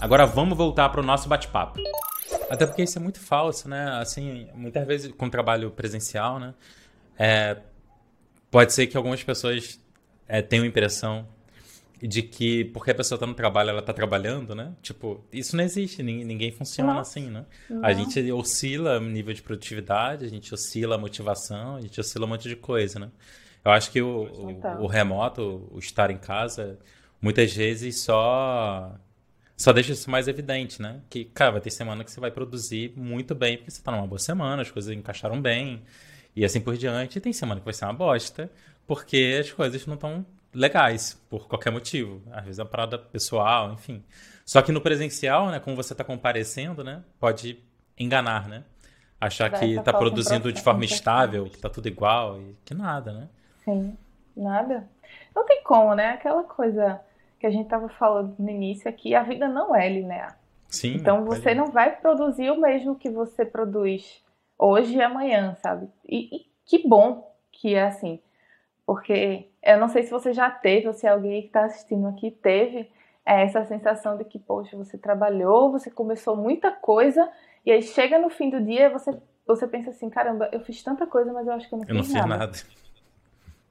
Agora 0.00 0.26
vamos 0.26 0.56
voltar 0.56 0.88
para 0.90 1.00
o 1.00 1.04
nosso 1.04 1.28
bate-papo. 1.28 1.80
Até 2.48 2.66
porque 2.66 2.82
isso 2.82 2.98
é 2.98 3.02
muito 3.02 3.20
falso, 3.20 3.68
né? 3.68 3.98
Assim, 4.00 4.46
muitas 4.54 4.86
vezes 4.86 5.12
com 5.12 5.28
trabalho 5.28 5.70
presencial, 5.70 6.38
né? 6.38 6.54
É, 7.18 7.56
pode 8.50 8.72
ser 8.72 8.86
que 8.86 8.96
algumas 8.96 9.22
pessoas 9.22 9.80
é, 10.28 10.40
tenham 10.40 10.64
a 10.64 10.68
impressão 10.68 11.26
de 12.00 12.22
que 12.22 12.66
porque 12.66 12.92
a 12.92 12.94
pessoa 12.94 13.16
está 13.16 13.26
no 13.26 13.34
trabalho, 13.34 13.70
ela 13.70 13.80
está 13.80 13.92
trabalhando, 13.92 14.54
né? 14.54 14.72
Tipo, 14.80 15.24
isso 15.32 15.56
não 15.56 15.64
existe, 15.64 16.00
ninguém 16.00 16.52
funciona 16.52 16.94
Nossa. 16.94 17.18
assim, 17.18 17.28
né? 17.28 17.44
Não. 17.68 17.84
A 17.84 17.92
gente 17.92 18.30
oscila 18.30 18.98
o 18.98 19.02
nível 19.02 19.34
de 19.34 19.42
produtividade, 19.42 20.24
a 20.24 20.28
gente 20.28 20.54
oscila 20.54 20.94
a 20.94 20.98
motivação, 20.98 21.74
a 21.74 21.80
gente 21.80 22.00
oscila 22.00 22.24
um 22.24 22.28
monte 22.28 22.48
de 22.48 22.54
coisa, 22.54 23.00
né? 23.00 23.10
Eu 23.64 23.72
acho 23.72 23.90
que 23.90 24.00
o, 24.00 24.26
o, 24.26 24.84
o 24.84 24.86
remoto, 24.86 25.68
o 25.72 25.78
estar 25.80 26.08
em 26.12 26.18
casa, 26.18 26.78
muitas 27.20 27.52
vezes 27.52 28.00
só 28.04 28.94
só 29.58 29.72
deixa 29.72 29.92
isso 29.92 30.08
mais 30.08 30.28
evidente, 30.28 30.80
né? 30.80 31.00
Que, 31.10 31.24
cara, 31.24 31.50
vai 31.50 31.60
ter 31.60 31.70
semana 31.70 32.04
que 32.04 32.12
você 32.12 32.20
vai 32.20 32.30
produzir 32.30 32.92
muito 32.96 33.34
bem, 33.34 33.56
porque 33.56 33.72
você 33.72 33.82
tá 33.82 33.90
numa 33.90 34.06
boa 34.06 34.18
semana, 34.18 34.62
as 34.62 34.70
coisas 34.70 34.96
encaixaram 34.96 35.42
bem, 35.42 35.82
e 36.34 36.44
assim 36.44 36.60
por 36.60 36.76
diante. 36.76 37.18
E 37.18 37.20
tem 37.20 37.32
semana 37.32 37.60
que 37.60 37.64
vai 37.64 37.74
ser 37.74 37.84
uma 37.84 37.92
bosta, 37.92 38.48
porque 38.86 39.36
as 39.40 39.50
coisas 39.50 39.84
não 39.84 39.96
estão 39.96 40.24
legais, 40.54 41.20
por 41.28 41.48
qualquer 41.48 41.72
motivo. 41.72 42.22
Às 42.30 42.44
vezes 42.44 42.60
é 42.60 42.62
uma 42.62 42.68
parada 42.68 42.96
pessoal, 43.00 43.72
enfim. 43.72 44.04
Só 44.46 44.62
que 44.62 44.70
no 44.70 44.80
presencial, 44.80 45.48
né, 45.48 45.58
como 45.58 45.74
você 45.74 45.92
tá 45.92 46.04
comparecendo, 46.04 46.84
né, 46.84 47.02
pode 47.18 47.58
enganar, 47.98 48.48
né? 48.48 48.62
Achar 49.20 49.50
vai 49.50 49.58
que 49.58 49.82
tá 49.82 49.92
produzindo 49.92 50.52
de 50.52 50.62
forma 50.62 50.84
estável, 50.84 51.46
que 51.46 51.58
tá 51.58 51.68
tudo 51.68 51.88
igual, 51.88 52.40
e 52.40 52.56
que 52.64 52.74
nada, 52.74 53.12
né? 53.12 53.28
Sim, 53.64 53.98
nada. 54.36 54.88
Não 55.34 55.44
tem 55.44 55.64
como, 55.64 55.96
né? 55.96 56.10
Aquela 56.10 56.44
coisa 56.44 57.00
que 57.38 57.46
a 57.46 57.50
gente 57.50 57.64
estava 57.64 57.88
falando 57.88 58.34
no 58.38 58.50
início 58.50 58.88
aqui, 58.88 59.14
a 59.14 59.22
vida 59.22 59.48
não 59.48 59.74
é 59.74 59.88
linear. 59.88 60.38
Sim. 60.68 60.94
Então 60.94 61.24
você 61.24 61.54
não 61.54 61.66
vai 61.66 61.96
produzir 61.96 62.50
o 62.50 62.60
mesmo 62.60 62.96
que 62.96 63.08
você 63.08 63.44
produz 63.44 64.22
hoje 64.58 64.96
e 64.96 65.02
amanhã, 65.02 65.56
sabe? 65.62 65.88
E, 66.06 66.36
e, 66.36 66.46
que 66.64 66.86
bom 66.86 67.32
que 67.50 67.74
é 67.74 67.84
assim. 67.84 68.20
Porque 68.84 69.48
eu 69.62 69.78
não 69.78 69.88
sei 69.88 70.02
se 70.02 70.10
você 70.10 70.32
já 70.32 70.50
teve, 70.50 70.88
ou 70.88 70.92
se 70.92 71.06
alguém 71.06 71.42
que 71.42 71.48
está 71.48 71.64
assistindo 71.64 72.06
aqui 72.08 72.30
teve 72.30 72.90
é, 73.24 73.42
essa 73.42 73.64
sensação 73.64 74.16
de 74.16 74.24
que, 74.24 74.38
poxa, 74.38 74.76
você 74.76 74.98
trabalhou, 74.98 75.70
você 75.70 75.90
começou 75.90 76.36
muita 76.36 76.70
coisa, 76.70 77.30
e 77.64 77.70
aí 77.70 77.82
chega 77.82 78.18
no 78.18 78.30
fim 78.30 78.50
do 78.50 78.60
dia 78.60 78.90
você, 78.90 79.16
você 79.46 79.66
pensa 79.66 79.90
assim, 79.90 80.08
caramba, 80.08 80.48
eu 80.52 80.60
fiz 80.60 80.82
tanta 80.82 81.06
coisa, 81.06 81.32
mas 81.32 81.46
eu 81.46 81.52
acho 81.52 81.68
que 81.68 81.74
eu 81.74 81.78
não 81.78 81.86
eu 81.88 82.02
fiz 82.02 82.12
nada. 82.12 82.34
Eu 82.34 82.38
não 82.38 82.52
fiz 82.52 82.64
nada. 82.64 82.87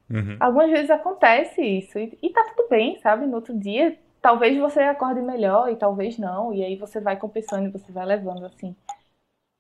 Uhum. 0.09 0.37
Algumas 0.39 0.71
vezes 0.71 0.89
acontece 0.89 1.61
isso. 1.61 1.97
E, 1.99 2.17
e 2.21 2.29
tá 2.29 2.43
tudo 2.55 2.69
bem, 2.69 2.99
sabe? 2.99 3.25
No 3.25 3.35
outro 3.35 3.57
dia, 3.57 3.97
talvez 4.21 4.57
você 4.57 4.81
acorde 4.81 5.21
melhor 5.21 5.69
e 5.71 5.75
talvez 5.75 6.17
não. 6.17 6.53
E 6.53 6.63
aí 6.63 6.75
você 6.75 6.99
vai 6.99 7.17
compensando 7.17 7.67
e 7.67 7.71
você 7.71 7.91
vai 7.91 8.05
levando 8.05 8.45
assim. 8.45 8.75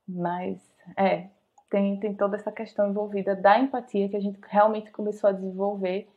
Mas, 0.07 0.57
é, 0.95 1.27
tem, 1.69 1.99
tem 1.99 2.13
toda 2.13 2.37
essa 2.37 2.51
questão 2.51 2.89
envolvida 2.89 3.35
da 3.35 3.59
empatia 3.59 4.07
que 4.07 4.15
a 4.15 4.21
gente 4.21 4.39
realmente 4.47 4.91
começou 4.91 5.29
a 5.29 5.33
desenvolver 5.33 6.07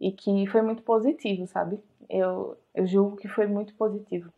e 0.00 0.12
que 0.12 0.46
foi 0.46 0.62
muito 0.62 0.82
positivo, 0.82 1.46
sabe? 1.46 1.80
Eu, 2.08 2.56
eu 2.74 2.86
julgo 2.86 3.16
que 3.16 3.28
foi 3.28 3.46
muito 3.46 3.74
positivo. 3.74 4.32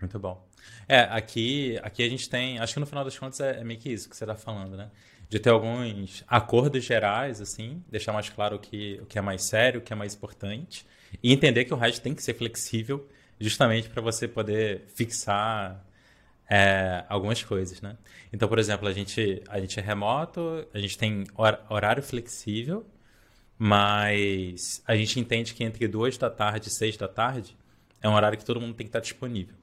Muito 0.00 0.18
bom. 0.18 0.46
É, 0.88 1.00
aqui, 1.00 1.78
aqui 1.82 2.04
a 2.04 2.08
gente 2.08 2.28
tem, 2.28 2.58
acho 2.58 2.74
que 2.74 2.80
no 2.80 2.86
final 2.86 3.04
das 3.04 3.18
contas 3.18 3.40
é, 3.40 3.60
é 3.60 3.64
meio 3.64 3.80
que 3.80 3.92
isso 3.92 4.08
que 4.08 4.16
você 4.16 4.24
está 4.24 4.36
falando, 4.36 4.76
né? 4.76 4.90
De 5.28 5.38
ter 5.38 5.50
alguns 5.50 6.24
acordos 6.26 6.84
gerais, 6.84 7.40
assim, 7.40 7.82
deixar 7.88 8.12
mais 8.12 8.28
claro 8.28 8.56
o 8.56 8.58
que, 8.58 8.98
o 9.02 9.06
que 9.06 9.18
é 9.18 9.20
mais 9.20 9.42
sério, 9.44 9.80
o 9.80 9.82
que 9.82 9.92
é 9.92 9.96
mais 9.96 10.14
importante, 10.14 10.86
e 11.22 11.32
entender 11.32 11.64
que 11.64 11.74
o 11.74 11.76
resto 11.76 12.02
tem 12.02 12.14
que 12.14 12.22
ser 12.22 12.34
flexível, 12.34 13.06
justamente 13.38 13.88
para 13.88 14.00
você 14.00 14.26
poder 14.26 14.84
fixar 14.94 15.84
é, 16.48 17.04
algumas 17.08 17.42
coisas, 17.42 17.80
né? 17.80 17.96
Então, 18.32 18.48
por 18.48 18.58
exemplo, 18.58 18.88
a 18.88 18.92
gente, 18.92 19.42
a 19.48 19.60
gente 19.60 19.78
é 19.78 19.82
remoto, 19.82 20.66
a 20.72 20.78
gente 20.78 20.96
tem 20.96 21.24
horário 21.68 22.02
flexível, 22.02 22.86
mas 23.58 24.82
a 24.86 24.96
gente 24.96 25.20
entende 25.20 25.52
que 25.52 25.62
entre 25.62 25.86
duas 25.86 26.16
da 26.16 26.30
tarde 26.30 26.68
e 26.68 26.70
seis 26.70 26.96
da 26.96 27.08
tarde 27.08 27.56
é 28.00 28.08
um 28.08 28.14
horário 28.14 28.38
que 28.38 28.44
todo 28.44 28.60
mundo 28.60 28.74
tem 28.74 28.86
que 28.86 28.90
estar 28.90 29.00
disponível. 29.00 29.54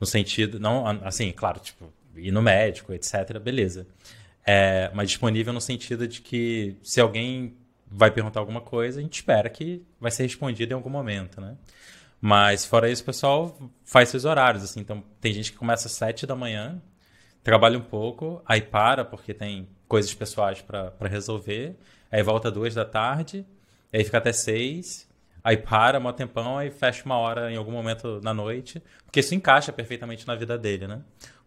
No 0.00 0.06
sentido, 0.06 0.58
não, 0.58 0.86
assim, 1.04 1.30
claro, 1.30 1.60
tipo, 1.60 1.92
ir 2.16 2.32
no 2.32 2.42
médico, 2.42 2.92
etc., 2.92 3.38
beleza. 3.38 3.86
É, 4.44 4.90
mas 4.94 5.08
disponível 5.08 5.52
no 5.52 5.60
sentido 5.60 6.08
de 6.08 6.20
que 6.20 6.76
se 6.82 7.00
alguém 7.00 7.56
vai 7.86 8.10
perguntar 8.10 8.40
alguma 8.40 8.60
coisa, 8.60 9.00
a 9.00 9.02
gente 9.02 9.14
espera 9.14 9.50
que 9.50 9.84
vai 10.00 10.10
ser 10.10 10.22
respondido 10.22 10.72
em 10.72 10.74
algum 10.74 10.90
momento, 10.90 11.40
né? 11.40 11.56
Mas 12.20 12.64
fora 12.64 12.90
isso, 12.90 13.02
o 13.02 13.06
pessoal 13.06 13.56
faz 13.84 14.10
seus 14.10 14.24
horários, 14.24 14.62
assim. 14.62 14.80
Então, 14.80 15.02
tem 15.20 15.32
gente 15.32 15.52
que 15.52 15.58
começa 15.58 15.88
às 15.88 15.92
sete 15.92 16.26
da 16.26 16.36
manhã, 16.36 16.80
trabalha 17.42 17.78
um 17.78 17.82
pouco, 17.82 18.42
aí 18.46 18.60
para 18.60 19.04
porque 19.04 19.32
tem 19.32 19.68
coisas 19.88 20.12
pessoais 20.14 20.60
para 20.60 21.08
resolver, 21.08 21.76
aí 22.12 22.22
volta 22.22 22.50
duas 22.50 22.74
da 22.74 22.84
tarde, 22.84 23.44
aí 23.92 24.04
fica 24.04 24.18
até 24.18 24.32
seis, 24.32 25.08
aí 25.42 25.56
para 25.56 25.98
um 25.98 26.12
tempão, 26.12 26.58
aí 26.58 26.70
fecha 26.70 27.04
uma 27.04 27.16
hora 27.16 27.50
em 27.50 27.56
algum 27.56 27.72
momento 27.72 28.20
na 28.22 28.34
noite, 28.34 28.82
porque 29.04 29.20
isso 29.20 29.34
encaixa 29.34 29.72
perfeitamente 29.72 30.26
na 30.26 30.34
vida 30.34 30.58
dele, 30.58 30.86
né? 30.86 31.00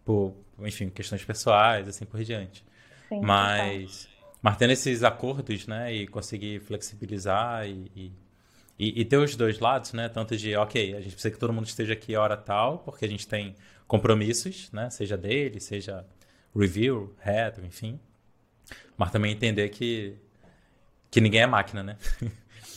Por, 0.03 0.35
enfim, 0.59 0.89
questões 0.89 1.23
pessoais, 1.23 1.87
assim 1.87 2.05
por 2.05 2.21
diante. 2.23 2.65
Sim, 3.09 3.21
mas, 3.21 4.07
mas 4.41 4.57
tendo 4.57 4.71
esses 4.71 5.03
acordos, 5.03 5.67
né, 5.67 5.93
e 5.93 6.07
conseguir 6.07 6.59
flexibilizar 6.61 7.67
e, 7.67 8.11
e, 8.77 9.01
e, 9.01 9.05
ter 9.05 9.17
os 9.17 9.35
dois 9.35 9.59
lados, 9.59 9.93
né, 9.93 10.09
tanto 10.09 10.35
de, 10.35 10.55
ok, 10.55 10.95
a 10.95 11.01
gente 11.01 11.13
precisa 11.13 11.31
que 11.31 11.39
todo 11.39 11.53
mundo 11.53 11.67
esteja 11.67 11.93
aqui 11.93 12.15
a 12.15 12.21
hora 12.21 12.37
tal, 12.37 12.79
porque 12.79 13.05
a 13.05 13.07
gente 13.07 13.27
tem 13.27 13.55
compromissos, 13.87 14.71
né, 14.71 14.89
seja 14.89 15.17
dele, 15.17 15.59
seja 15.59 16.05
review, 16.55 17.13
retro, 17.19 17.65
enfim, 17.65 17.99
mas 18.97 19.11
também 19.11 19.31
entender 19.31 19.69
que 19.69 20.17
que 21.13 21.21
ninguém 21.21 21.41
é 21.41 21.45
máquina, 21.45 21.83
né? 21.83 21.97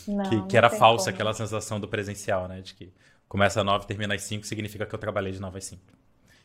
Não, 0.07 0.29
que, 0.29 0.43
que 0.49 0.57
era 0.57 0.69
falsa 0.69 1.09
aquela 1.09 1.33
sensação 1.33 1.81
do 1.81 1.89
presencial, 1.89 2.47
né? 2.47 2.61
De 2.61 2.75
que 2.75 2.93
começa 3.27 3.61
às 3.61 3.67
9 3.67 3.85
e 3.85 3.89
termina 3.89 4.15
às 4.15 4.23
5 4.23 4.47
significa 4.47 4.85
que 4.85 4.95
eu 4.95 4.99
trabalhei 4.99 5.33
de 5.33 5.41
9 5.41 5.57
às 5.57 5.65
5. 5.65 5.83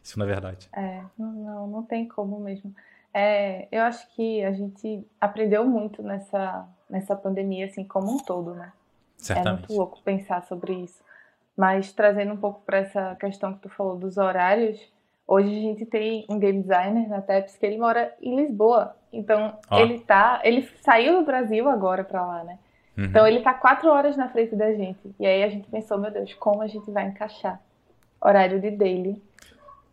Isso 0.02 0.18
não 0.18 0.26
é 0.26 0.30
verdade. 0.30 0.70
É, 0.74 1.04
não, 1.18 1.68
não 1.68 1.84
tem 1.84 2.08
como 2.08 2.40
mesmo. 2.40 2.74
É, 3.14 3.68
eu 3.72 3.82
acho 3.84 4.08
que 4.16 4.44
a 4.44 4.52
gente 4.52 5.06
aprendeu 5.20 5.66
muito 5.66 6.02
nessa, 6.02 6.68
nessa 6.90 7.16
pandemia, 7.16 7.66
assim, 7.66 7.84
como 7.84 8.12
um 8.12 8.18
todo, 8.18 8.54
né? 8.54 8.72
Certamente. 9.18 9.48
É 9.48 9.58
muito 9.60 9.74
louco 9.74 10.02
pensar 10.02 10.44
sobre 10.44 10.74
isso. 10.74 11.04
Mas 11.56 11.92
trazendo 11.92 12.34
um 12.34 12.38
pouco 12.38 12.62
para 12.66 12.78
essa 12.78 13.16
questão 13.16 13.54
que 13.54 13.60
tu 13.60 13.70
falou 13.70 13.98
dos 13.98 14.18
horários, 14.18 14.80
hoje 15.28 15.50
a 15.50 15.62
gente 15.62 15.86
tem 15.86 16.26
um 16.30 16.40
game 16.40 16.62
designer 16.62 17.08
na 17.10 17.22
TEPS 17.22 17.58
que 17.58 17.66
ele 17.66 17.78
mora 17.78 18.14
em 18.22 18.36
Lisboa. 18.36 18.96
Então, 19.12 19.58
oh. 19.70 19.78
ele 19.78 20.00
tá, 20.00 20.40
ele 20.44 20.68
saiu 20.82 21.20
do 21.20 21.26
Brasil 21.26 21.70
agora 21.70 22.04
para 22.04 22.26
lá, 22.26 22.44
né? 22.44 22.58
Uhum. 22.98 23.06
Então, 23.06 23.28
ele 23.28 23.42
tá 23.42 23.54
quatro 23.54 23.90
horas 23.90 24.16
na 24.16 24.30
frente 24.30 24.56
da 24.56 24.74
gente. 24.74 25.14
E 25.20 25.26
aí 25.26 25.44
a 25.44 25.50
gente 25.50 25.70
pensou, 25.70 25.98
meu 25.98 26.12
Deus, 26.12 26.34
como 26.36 26.62
a 26.62 26.68
gente 26.68 26.90
vai 26.90 27.08
encaixar 27.08 27.62
horário 28.22 28.62
de 28.62 28.72
daily 28.72 29.22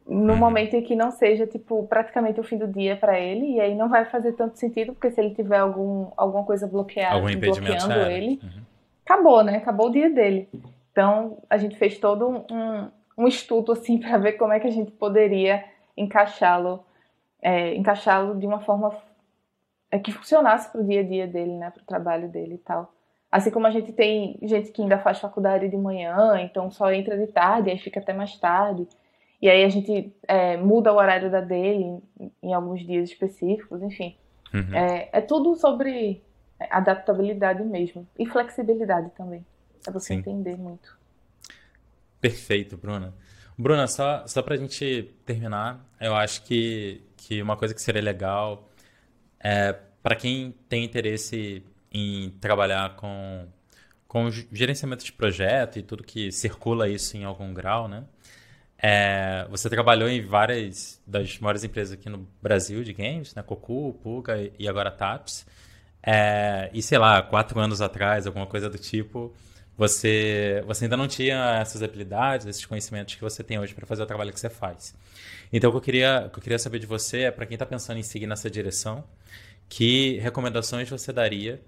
no 0.08 0.32
uhum. 0.32 0.38
momento 0.38 0.74
em 0.74 0.82
que 0.82 0.96
não 0.96 1.10
seja, 1.10 1.46
tipo, 1.46 1.86
praticamente 1.86 2.40
o 2.40 2.42
fim 2.42 2.56
do 2.56 2.66
dia 2.66 2.96
para 2.96 3.20
ele, 3.20 3.56
e 3.56 3.60
aí 3.60 3.74
não 3.74 3.90
vai 3.90 4.06
fazer 4.06 4.32
tanto 4.32 4.58
sentido, 4.58 4.94
porque 4.94 5.10
se 5.10 5.20
ele 5.20 5.34
tiver 5.34 5.58
algum, 5.58 6.10
alguma 6.16 6.44
coisa 6.44 6.66
bloqueada, 6.66 7.14
algum 7.14 7.38
bloqueando 7.38 7.92
é. 7.92 8.16
ele, 8.16 8.40
uhum. 8.42 8.62
acabou, 9.04 9.44
né? 9.44 9.58
Acabou 9.58 9.88
o 9.88 9.92
dia 9.92 10.08
dele. 10.08 10.48
Então, 10.90 11.36
a 11.50 11.58
gente 11.58 11.76
fez 11.76 11.98
todo 11.98 12.26
um, 12.26 12.88
um 13.18 13.28
estudo, 13.28 13.72
assim, 13.72 13.98
para 14.00 14.16
ver 14.16 14.32
como 14.32 14.52
é 14.52 14.58
que 14.58 14.66
a 14.66 14.70
gente 14.70 14.90
poderia 14.92 15.62
encaixá-lo, 15.94 16.82
é, 17.42 17.74
encaixá-lo 17.74 18.34
de 18.34 18.46
uma 18.46 18.60
forma 18.60 18.96
é, 19.90 19.98
que 19.98 20.10
funcionasse 20.10 20.72
para 20.72 20.80
o 20.80 20.86
dia 20.86 21.00
a 21.00 21.04
dia 21.04 21.26
dele, 21.26 21.52
né? 21.52 21.70
Para 21.70 21.82
o 21.82 21.86
trabalho 21.86 22.28
dele 22.28 22.54
e 22.54 22.58
tal. 22.58 22.94
Assim 23.30 23.50
como 23.50 23.66
a 23.66 23.70
gente 23.70 23.92
tem 23.92 24.38
gente 24.42 24.72
que 24.72 24.80
ainda 24.80 24.98
faz 24.98 25.18
faculdade 25.18 25.68
de 25.68 25.76
manhã, 25.76 26.40
então 26.40 26.70
só 26.70 26.90
entra 26.90 27.18
de 27.18 27.26
tarde, 27.26 27.68
aí 27.68 27.78
fica 27.78 28.00
até 28.00 28.14
mais 28.14 28.34
tarde. 28.38 28.88
E 29.40 29.48
aí 29.48 29.64
a 29.64 29.68
gente 29.68 30.12
é, 30.26 30.56
muda 30.56 30.92
o 30.92 30.96
horário 30.96 31.30
da 31.30 31.40
dele 31.40 32.02
em, 32.42 32.52
alguns 32.52 32.84
dias 32.84 33.08
específicos, 33.08 33.82
enfim. 33.82 34.16
Uhum. 34.52 34.74
É, 34.74 35.08
é, 35.12 35.20
tudo 35.20 35.54
sobre 35.54 36.22
adaptabilidade 36.70 37.62
mesmo. 37.62 38.06
E 38.18 38.26
flexibilidade 38.26 39.10
também. 39.10 39.46
É 39.86 39.90
você 39.90 40.14
Sim. 40.14 40.20
entender 40.20 40.56
muito. 40.56 40.98
Perfeito, 42.20 42.76
Bruna. 42.76 43.14
Bruna, 43.56 43.86
só, 43.86 44.26
só 44.26 44.42
pra 44.42 44.56
gente 44.56 45.14
terminar, 45.24 45.84
eu 46.00 46.14
acho 46.14 46.42
que, 46.42 47.02
que 47.16 47.40
uma 47.40 47.56
coisa 47.56 47.74
que 47.74 47.82
seria 47.82 48.02
legal 48.02 48.68
é 49.40 49.72
para 50.02 50.16
quem 50.16 50.54
tem 50.68 50.84
interesse 50.84 51.62
em 51.92 52.30
trabalhar 52.40 52.96
com, 52.96 53.46
com 54.06 54.30
gerenciamento 54.52 55.04
de 55.04 55.12
projeto 55.12 55.78
e 55.78 55.82
tudo 55.82 56.02
que 56.02 56.30
circula 56.32 56.88
isso 56.88 57.16
em 57.16 57.24
algum 57.24 57.52
grau, 57.52 57.88
né? 57.88 58.04
É, 58.80 59.46
você 59.50 59.68
trabalhou 59.68 60.08
em 60.08 60.24
várias 60.24 61.02
das 61.06 61.38
maiores 61.38 61.64
empresas 61.64 61.94
aqui 61.94 62.08
no 62.08 62.28
Brasil 62.40 62.84
de 62.84 62.92
games, 62.92 63.34
né? 63.34 63.42
Cocu, 63.42 63.98
Puga 64.02 64.50
e 64.58 64.68
agora 64.68 64.90
Taps. 64.90 65.44
É, 66.02 66.70
e 66.72 66.80
sei 66.80 66.96
lá, 66.96 67.20
quatro 67.22 67.58
anos 67.58 67.80
atrás, 67.80 68.26
alguma 68.26 68.46
coisa 68.46 68.70
do 68.70 68.78
tipo, 68.78 69.34
você, 69.76 70.62
você 70.66 70.84
ainda 70.84 70.96
não 70.96 71.08
tinha 71.08 71.58
essas 71.60 71.82
habilidades, 71.82 72.46
esses 72.46 72.64
conhecimentos 72.64 73.14
que 73.14 73.20
você 73.20 73.42
tem 73.42 73.58
hoje 73.58 73.74
para 73.74 73.86
fazer 73.86 74.02
o 74.02 74.06
trabalho 74.06 74.32
que 74.32 74.40
você 74.40 74.50
faz. 74.50 74.94
Então, 75.52 75.70
o 75.70 75.72
que 75.72 75.76
eu 75.78 75.82
queria, 75.82 76.24
o 76.26 76.30
que 76.30 76.38
eu 76.38 76.42
queria 76.42 76.58
saber 76.58 76.78
de 76.78 76.86
você 76.86 77.22
é, 77.22 77.30
para 77.30 77.46
quem 77.46 77.56
está 77.56 77.66
pensando 77.66 77.98
em 77.98 78.02
seguir 78.02 78.26
nessa 78.26 78.50
direção, 78.50 79.04
que 79.68 80.18
recomendações 80.18 80.88
você 80.88 81.12
daria 81.12 81.60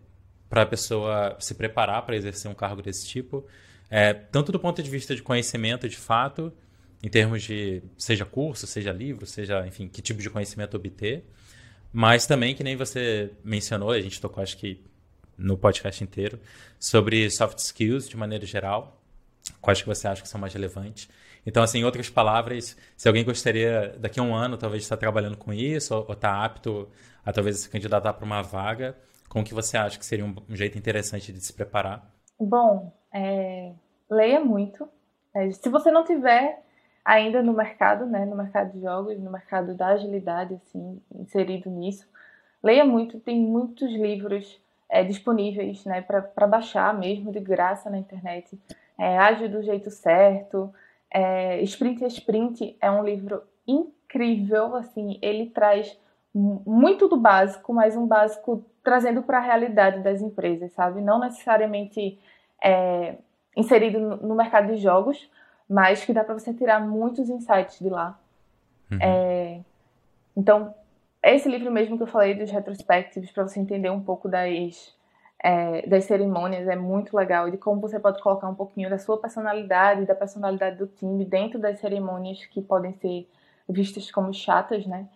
para 0.48 0.62
a 0.62 0.66
pessoa 0.66 1.36
se 1.38 1.54
preparar 1.54 2.02
para 2.02 2.16
exercer 2.16 2.50
um 2.50 2.54
cargo 2.54 2.82
desse 2.82 3.06
tipo, 3.06 3.46
é, 3.88 4.12
tanto 4.12 4.50
do 4.52 4.58
ponto 4.58 4.82
de 4.82 4.90
vista 4.90 5.14
de 5.14 5.22
conhecimento 5.22 5.88
de 5.88 5.96
fato, 5.96 6.52
em 7.03 7.09
termos 7.09 7.42
de 7.42 7.82
seja 7.96 8.24
curso, 8.24 8.66
seja 8.66 8.92
livro, 8.92 9.26
seja, 9.26 9.66
enfim, 9.66 9.88
que 9.88 10.03
tipo 10.03 10.20
de 10.20 10.28
conhecimento 10.28 10.76
obter. 10.76 11.24
Mas 11.92 12.26
também, 12.26 12.55
que 12.55 12.62
nem 12.62 12.76
você 12.76 13.32
mencionou, 13.42 13.90
a 13.90 14.01
gente 14.01 14.20
tocou 14.20 14.42
acho 14.42 14.57
que 14.57 14.84
no 15.36 15.57
podcast 15.57 16.05
inteiro, 16.05 16.38
sobre 16.78 17.28
soft 17.30 17.59
skills 17.59 18.09
de 18.09 18.16
maneira 18.16 18.44
geral. 18.44 19.01
Quais 19.61 19.80
que 19.80 19.88
você 19.88 20.07
acha 20.07 20.22
que 20.22 20.28
são 20.28 20.40
mais 20.40 20.53
relevantes? 20.53 21.09
Então, 21.44 21.62
assim, 21.62 21.78
em 21.78 21.84
outras 21.84 22.11
palavras, 22.11 22.76
se 22.96 23.09
alguém 23.09 23.24
gostaria 23.24 23.96
daqui 23.98 24.20
a 24.20 24.22
um 24.22 24.34
ano 24.34 24.59
talvez 24.59 24.82
estar 24.82 24.98
trabalhando 24.98 25.38
com 25.38 25.53
isso, 25.53 25.94
ou 25.94 26.12
estar 26.12 26.44
apto 26.44 26.88
a 27.24 27.32
talvez 27.32 27.61
se 27.61 27.68
candidatar 27.68 28.12
para 28.12 28.24
uma 28.24 28.42
vaga, 28.42 28.96
como 29.28 29.44
que 29.44 29.55
você 29.55 29.76
acha 29.76 29.98
que 29.98 30.05
seria 30.05 30.24
um, 30.24 30.34
um 30.48 30.55
jeito 30.55 30.76
interessante 30.76 31.32
de 31.32 31.40
se 31.40 31.53
preparar? 31.53 32.14
Bom, 32.38 32.92
é, 33.12 33.72
leia 34.11 34.40
muito. 34.40 34.86
É, 35.34 35.51
se 35.51 35.68
você 35.68 35.90
não 35.90 36.05
tiver 36.05 36.62
ainda 37.11 37.42
no 37.42 37.52
mercado, 37.52 38.06
né, 38.06 38.24
no 38.24 38.36
mercado 38.36 38.70
de 38.70 38.82
jogos, 38.82 39.18
no 39.18 39.32
mercado 39.32 39.74
da 39.74 39.88
agilidade, 39.88 40.54
assim, 40.54 41.02
inserido 41.12 41.68
nisso. 41.68 42.08
Leia 42.62 42.84
muito, 42.84 43.18
tem 43.18 43.40
muitos 43.40 43.90
livros 43.90 44.62
é, 44.88 45.02
disponíveis, 45.02 45.84
né, 45.84 46.02
para 46.02 46.46
baixar 46.46 46.96
mesmo 46.96 47.32
de 47.32 47.40
graça 47.40 47.90
na 47.90 47.98
internet. 47.98 48.56
É, 48.96 49.18
Age 49.18 49.48
do 49.48 49.61
jeito 49.61 49.90
certo, 49.90 50.72
é, 51.11 51.61
Sprint 51.62 52.04
a 52.04 52.06
Sprint 52.06 52.76
é 52.80 52.88
um 52.88 53.02
livro 53.02 53.42
incrível, 53.66 54.76
assim, 54.76 55.18
ele 55.20 55.46
traz 55.46 55.98
muito 56.32 57.08
do 57.08 57.16
básico, 57.16 57.74
mas 57.74 57.96
um 57.96 58.06
básico 58.06 58.64
trazendo 58.84 59.20
para 59.20 59.38
a 59.38 59.42
realidade 59.42 60.00
das 60.00 60.22
empresas, 60.22 60.70
sabe? 60.74 61.00
Não 61.00 61.18
necessariamente 61.18 62.20
é, 62.62 63.16
inserido 63.56 63.98
no 63.98 64.36
mercado 64.36 64.72
de 64.72 64.76
jogos, 64.76 65.28
mas 65.70 66.04
que 66.04 66.12
dá 66.12 66.24
para 66.24 66.34
você 66.34 66.52
tirar 66.52 66.80
muitos 66.80 67.28
insights 67.28 67.78
de 67.78 67.88
lá. 67.88 68.18
Uhum. 68.90 68.98
É, 69.00 69.60
então, 70.36 70.74
esse 71.22 71.48
livro 71.48 71.70
mesmo 71.70 71.96
que 71.96 72.02
eu 72.02 72.08
falei 72.08 72.34
dos 72.34 72.50
retrospectives, 72.50 73.30
para 73.30 73.46
você 73.46 73.60
entender 73.60 73.88
um 73.88 74.02
pouco 74.02 74.28
das, 74.28 74.92
é, 75.40 75.86
das 75.86 76.04
cerimônias, 76.04 76.66
é 76.66 76.74
muito 76.74 77.16
legal, 77.16 77.46
e 77.46 77.52
de 77.52 77.56
como 77.56 77.80
você 77.80 78.00
pode 78.00 78.20
colocar 78.20 78.48
um 78.48 78.54
pouquinho 78.54 78.90
da 78.90 78.98
sua 78.98 79.16
personalidade, 79.16 80.06
da 80.06 80.14
personalidade 80.14 80.76
do 80.76 80.88
time 80.88 81.24
dentro 81.24 81.56
das 81.56 81.78
cerimônias 81.78 82.44
que 82.46 82.60
podem 82.60 82.92
ser 82.94 83.28
vistas 83.68 84.10
como 84.10 84.34
chatas, 84.34 84.84
né? 84.86 85.06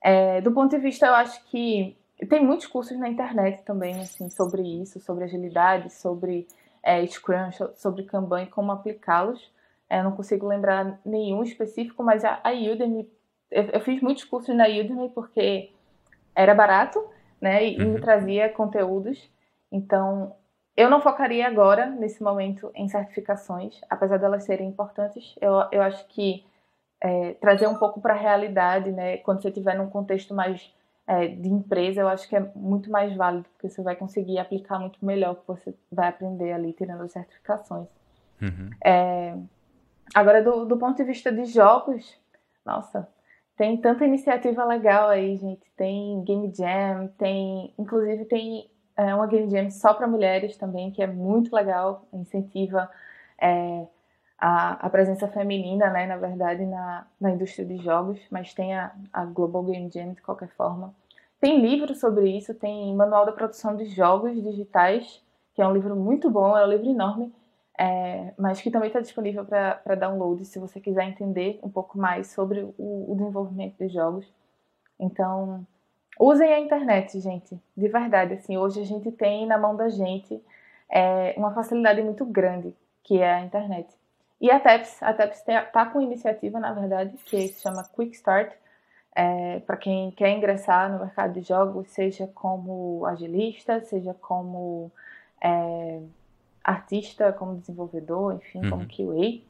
É, 0.00 0.40
do 0.40 0.52
ponto 0.52 0.70
de 0.70 0.78
vista, 0.78 1.06
eu 1.06 1.14
acho 1.14 1.44
que 1.46 1.96
tem 2.28 2.44
muitos 2.44 2.68
cursos 2.68 2.96
na 2.96 3.08
internet 3.08 3.62
também, 3.62 4.00
assim, 4.00 4.30
sobre 4.30 4.62
isso, 4.62 5.00
sobre 5.00 5.24
agilidade, 5.24 5.92
sobre 5.92 6.46
é, 6.84 7.04
Scrum, 7.04 7.50
sobre 7.74 8.04
Kanban 8.04 8.42
e 8.42 8.46
como 8.46 8.70
aplicá-los. 8.70 9.50
É, 9.92 9.98
eu 9.98 10.04
não 10.04 10.12
consigo 10.12 10.46
lembrar 10.48 10.98
nenhum 11.04 11.42
específico, 11.42 12.02
mas 12.02 12.24
a, 12.24 12.40
a 12.42 12.50
Udemy, 12.50 13.06
eu, 13.50 13.64
eu, 13.64 13.80
fiz 13.82 14.00
muitos 14.00 14.24
cursos 14.24 14.56
na 14.56 14.64
Udemy 14.64 15.10
porque 15.10 15.70
era 16.34 16.54
barato, 16.54 17.04
né, 17.38 17.62
e, 17.62 17.78
uhum. 17.78 17.92
me 17.92 18.00
trazia 18.00 18.48
conteúdos. 18.48 19.30
Então, 19.70 20.34
eu 20.74 20.88
não 20.88 21.02
focaria 21.02 21.46
agora, 21.46 21.84
nesse 21.84 22.22
momento, 22.22 22.70
em 22.74 22.88
certificações, 22.88 23.82
apesar 23.90 24.16
delas 24.16 24.44
serem 24.44 24.66
importantes. 24.66 25.36
Eu, 25.42 25.62
eu 25.70 25.82
acho 25.82 26.08
que 26.08 26.42
é, 26.98 27.34
trazer 27.34 27.66
um 27.66 27.74
pouco 27.74 28.00
para 28.00 28.14
a 28.14 28.16
realidade, 28.16 28.90
né, 28.90 29.18
quando 29.18 29.42
você 29.42 29.48
estiver 29.48 29.76
num 29.76 29.90
contexto 29.90 30.32
mais 30.32 30.74
é, 31.06 31.26
de 31.26 31.50
empresa, 31.50 32.00
eu 32.00 32.08
acho 32.08 32.26
que 32.26 32.34
é 32.34 32.40
muito 32.56 32.90
mais 32.90 33.14
válido, 33.14 33.44
porque 33.52 33.68
você 33.68 33.82
vai 33.82 33.94
conseguir 33.94 34.38
aplicar 34.38 34.78
muito 34.78 35.04
melhor 35.04 35.32
o 35.32 35.36
que 35.36 35.46
você 35.46 35.74
vai 35.90 36.08
aprender 36.08 36.50
ali, 36.52 36.72
tirando 36.72 37.02
as 37.02 37.12
certificações. 37.12 37.88
Uhum. 38.40 38.70
É, 38.82 39.36
Agora, 40.14 40.42
do, 40.42 40.64
do 40.66 40.76
ponto 40.76 40.96
de 40.96 41.04
vista 41.04 41.32
de 41.32 41.44
jogos, 41.46 42.18
nossa, 42.64 43.08
tem 43.56 43.76
tanta 43.76 44.04
iniciativa 44.04 44.64
legal 44.64 45.08
aí, 45.08 45.36
gente. 45.36 45.70
Tem 45.76 46.22
Game 46.24 46.52
Jam, 46.54 47.08
tem. 47.18 47.74
Inclusive, 47.78 48.24
tem 48.26 48.70
é, 48.96 49.14
uma 49.14 49.26
Game 49.26 49.50
Jam 49.50 49.70
só 49.70 49.94
para 49.94 50.06
mulheres 50.06 50.56
também, 50.56 50.90
que 50.90 51.02
é 51.02 51.06
muito 51.06 51.54
legal, 51.54 52.06
incentiva 52.12 52.90
é, 53.40 53.86
a, 54.38 54.86
a, 54.86 54.90
presença 54.90 55.28
feminina, 55.28 55.90
né, 55.90 56.06
na 56.06 56.16
verdade, 56.16 56.64
na, 56.66 57.06
na 57.20 57.30
indústria 57.30 57.64
de 57.64 57.78
jogos, 57.78 58.20
mas 58.30 58.52
tem 58.52 58.74
a, 58.74 58.92
a 59.12 59.24
Global 59.24 59.62
Game 59.64 59.90
Jam 59.90 60.12
de 60.12 60.22
qualquer 60.22 60.48
forma. 60.50 60.94
Tem 61.40 61.60
livro 61.60 61.94
sobre 61.94 62.36
isso, 62.36 62.54
tem 62.54 62.94
Manual 62.94 63.26
da 63.26 63.32
Produção 63.32 63.76
de 63.76 63.86
Jogos 63.86 64.40
Digitais, 64.42 65.22
que 65.54 65.62
é 65.62 65.66
um 65.66 65.72
livro 65.72 65.96
muito 65.96 66.30
bom, 66.30 66.56
é 66.56 66.64
um 66.64 66.70
livro 66.70 66.88
enorme 66.88 67.32
é, 67.78 68.32
mas 68.38 68.60
que 68.60 68.70
também 68.70 68.88
está 68.88 69.00
disponível 69.00 69.44
para 69.44 69.94
download 69.94 70.44
se 70.44 70.58
você 70.58 70.80
quiser 70.80 71.04
entender 71.04 71.58
um 71.62 71.70
pouco 71.70 71.98
mais 71.98 72.28
sobre 72.28 72.60
o, 72.60 72.74
o, 72.78 73.14
desenvolvimento 73.16 73.76
de 73.78 73.88
jogos. 73.88 74.30
Então, 75.00 75.66
usem 76.18 76.52
a 76.52 76.60
internet, 76.60 77.18
gente, 77.20 77.58
de 77.76 77.88
verdade. 77.88 78.34
Assim, 78.34 78.56
hoje 78.56 78.80
a 78.80 78.84
gente 78.84 79.10
tem 79.10 79.46
na 79.46 79.58
mão 79.58 79.74
da 79.74 79.88
gente 79.88 80.42
é, 80.90 81.34
uma 81.36 81.52
facilidade 81.54 82.02
muito 82.02 82.24
grande, 82.24 82.76
que 83.02 83.20
é 83.20 83.34
a 83.34 83.40
internet. 83.40 83.88
E 84.40 84.50
a 84.50 84.60
TEPS, 84.60 85.02
a 85.02 85.14
TEPS 85.14 85.38
está 85.48 85.86
com 85.86 86.00
iniciativa, 86.00 86.58
na 86.60 86.72
verdade, 86.72 87.16
que 87.24 87.48
se 87.48 87.60
chama 87.60 87.84
Quick 87.84 88.14
Start, 88.16 88.52
é, 89.14 89.60
para 89.60 89.76
quem 89.76 90.10
quer 90.10 90.30
ingressar 90.30 90.90
no 90.90 91.00
mercado 91.00 91.34
de 91.34 91.42
jogos, 91.42 91.88
seja 91.90 92.26
como 92.28 93.04
agilista, 93.06 93.80
seja 93.82 94.14
como 94.14 94.90
é, 95.40 96.00
artista, 96.62 97.32
como 97.32 97.56
desenvolvedor, 97.56 98.34
enfim, 98.34 98.62
uhum. 98.64 98.70
como 98.70 98.86
QA. 98.86 99.42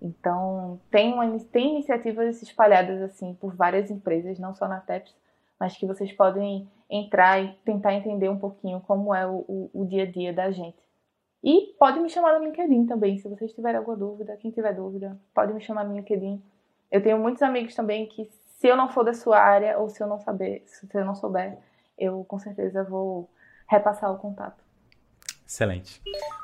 Então, 0.00 0.80
tem, 0.90 1.12
uma, 1.12 1.38
tem 1.40 1.74
iniciativas 1.74 2.40
espalhadas 2.42 3.02
assim 3.02 3.34
por 3.34 3.54
várias 3.54 3.90
empresas, 3.90 4.38
não 4.38 4.54
só 4.54 4.68
na 4.68 4.80
TEPS, 4.80 5.14
mas 5.58 5.76
que 5.76 5.86
vocês 5.86 6.12
podem 6.12 6.68
entrar 6.88 7.42
e 7.42 7.52
tentar 7.64 7.94
entender 7.94 8.28
um 8.28 8.38
pouquinho 8.38 8.80
como 8.80 9.14
é 9.14 9.26
o, 9.26 9.44
o, 9.48 9.70
o 9.74 9.86
dia 9.86 10.04
a 10.04 10.10
dia 10.10 10.32
da 10.32 10.50
gente. 10.50 10.78
E 11.42 11.74
pode 11.78 12.00
me 12.00 12.08
chamar 12.08 12.38
no 12.38 12.44
LinkedIn 12.44 12.86
também, 12.86 13.18
se 13.18 13.28
vocês 13.28 13.52
tiverem 13.52 13.78
alguma 13.78 13.96
dúvida, 13.96 14.36
quem 14.36 14.50
tiver 14.50 14.74
dúvida, 14.74 15.18
pode 15.34 15.52
me 15.52 15.60
chamar 15.60 15.84
no 15.84 15.94
LinkedIn. 15.94 16.42
Eu 16.90 17.02
tenho 17.02 17.18
muitos 17.18 17.42
amigos 17.42 17.74
também 17.74 18.06
que, 18.06 18.24
se 18.56 18.66
eu 18.66 18.76
não 18.76 18.88
for 18.88 19.04
da 19.04 19.12
sua 19.12 19.38
área 19.38 19.78
ou 19.78 19.88
se 19.88 20.02
eu 20.02 20.06
não 20.06 20.18
saber, 20.18 20.62
se 20.66 20.88
eu 20.92 21.04
não 21.04 21.14
souber, 21.14 21.58
eu 21.96 22.24
com 22.24 22.38
certeza 22.38 22.82
vou 22.82 23.28
repassar 23.68 24.12
o 24.12 24.18
contato. 24.18 24.67
Excelente. 25.48 26.02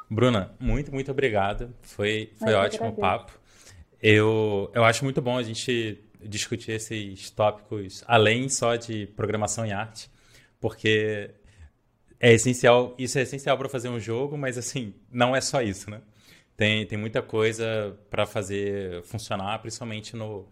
Bruna, 0.08 0.54
muito, 0.58 0.90
muito 0.90 1.10
obrigado. 1.10 1.74
Foi, 1.82 2.32
foi 2.38 2.54
ótimo 2.54 2.88
o 2.88 2.92
papo. 2.94 3.38
Eu, 4.00 4.70
eu 4.74 4.82
acho 4.82 5.04
muito 5.04 5.20
bom 5.20 5.36
a 5.36 5.42
gente 5.42 6.02
discutir 6.22 6.72
esses 6.72 7.28
tópicos 7.30 8.02
além 8.06 8.48
só 8.48 8.76
de 8.76 9.06
programação 9.08 9.66
e 9.66 9.72
arte, 9.72 10.10
porque 10.58 11.30
é 12.18 12.32
essencial, 12.32 12.94
isso 12.98 13.18
é 13.18 13.22
essencial 13.22 13.58
para 13.58 13.68
fazer 13.68 13.90
um 13.90 14.00
jogo, 14.00 14.38
mas 14.38 14.56
assim, 14.56 14.94
não 15.12 15.36
é 15.36 15.40
só 15.42 15.60
isso, 15.60 15.90
né? 15.90 16.00
Tem, 16.56 16.86
tem 16.86 16.96
muita 16.96 17.20
coisa 17.20 17.98
para 18.08 18.24
fazer 18.24 19.02
funcionar, 19.02 19.58
principalmente 19.58 20.16
no, 20.16 20.48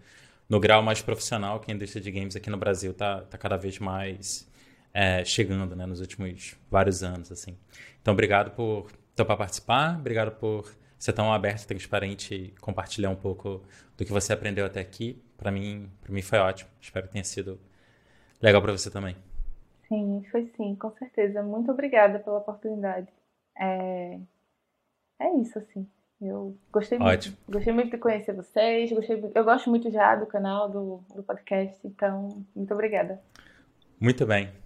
no 0.46 0.60
grau 0.60 0.82
mais 0.82 1.00
profissional 1.00 1.58
que 1.58 1.70
a 1.70 1.74
indústria 1.74 2.02
de 2.02 2.10
games 2.10 2.36
aqui 2.36 2.50
no 2.50 2.58
Brasil 2.58 2.90
está 2.90 3.22
tá 3.22 3.38
cada 3.38 3.56
vez 3.56 3.78
mais 3.78 4.46
é, 4.92 5.24
chegando, 5.24 5.74
né, 5.74 5.86
nos 5.86 6.00
últimos 6.00 6.56
vários 6.70 7.02
anos, 7.02 7.32
assim. 7.32 7.56
Então, 8.00 8.12
obrigado 8.12 8.50
por 8.52 8.90
topar 9.14 9.36
participar, 9.36 9.98
obrigado 9.98 10.32
por 10.32 10.74
ser 10.98 11.12
tão 11.12 11.32
aberto, 11.32 11.66
transparente 11.66 12.34
e 12.34 12.50
compartilhar 12.60 13.10
um 13.10 13.16
pouco 13.16 13.62
do 13.96 14.04
que 14.04 14.12
você 14.12 14.32
aprendeu 14.32 14.64
até 14.64 14.80
aqui. 14.80 15.20
Para 15.36 15.50
mim, 15.50 15.90
mim 16.08 16.22
foi 16.22 16.38
ótimo. 16.38 16.70
Espero 16.80 17.06
que 17.06 17.12
tenha 17.12 17.24
sido 17.24 17.58
legal 18.40 18.62
para 18.62 18.72
você 18.72 18.90
também. 18.90 19.16
Sim, 19.88 20.24
foi 20.30 20.46
sim, 20.56 20.74
com 20.76 20.90
certeza. 20.92 21.42
Muito 21.42 21.70
obrigada 21.70 22.18
pela 22.18 22.38
oportunidade. 22.38 23.08
É, 23.58 24.18
é 25.20 25.36
isso, 25.40 25.58
assim. 25.58 25.86
Eu 26.20 26.56
gostei 26.72 26.98
Ótimo. 26.98 27.36
muito. 27.36 27.52
Gostei 27.52 27.72
muito 27.72 27.90
de 27.90 27.98
conhecer 27.98 28.32
vocês. 28.32 28.92
Gostei, 28.92 29.20
eu 29.34 29.44
gosto 29.44 29.68
muito 29.68 29.90
já 29.90 30.14
do 30.14 30.26
canal, 30.26 30.70
do, 30.70 31.04
do 31.14 31.22
podcast. 31.22 31.84
Então, 31.84 32.44
muito 32.54 32.72
obrigada. 32.72 33.20
Muito 34.00 34.24
bem. 34.24 34.61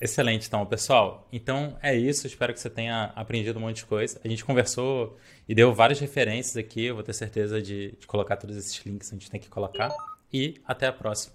Excelente, 0.00 0.46
então, 0.46 0.64
pessoal. 0.66 1.26
Então 1.32 1.76
é 1.82 1.94
isso. 1.94 2.26
Espero 2.26 2.52
que 2.52 2.60
você 2.60 2.68
tenha 2.68 3.12
aprendido 3.16 3.58
um 3.58 3.62
monte 3.62 3.76
de 3.76 3.86
coisa. 3.86 4.20
A 4.22 4.28
gente 4.28 4.44
conversou 4.44 5.16
e 5.48 5.54
deu 5.54 5.72
várias 5.72 5.98
referências 5.98 6.56
aqui. 6.56 6.84
Eu 6.84 6.94
vou 6.94 7.04
ter 7.04 7.14
certeza 7.14 7.60
de, 7.62 7.92
de 7.98 8.06
colocar 8.06 8.36
todos 8.36 8.56
esses 8.56 8.84
links 8.84 9.08
que 9.08 9.14
a 9.14 9.18
gente 9.18 9.30
tem 9.30 9.40
que 9.40 9.48
colocar. 9.48 9.90
E 10.32 10.60
até 10.66 10.86
a 10.86 10.92
próxima. 10.92 11.34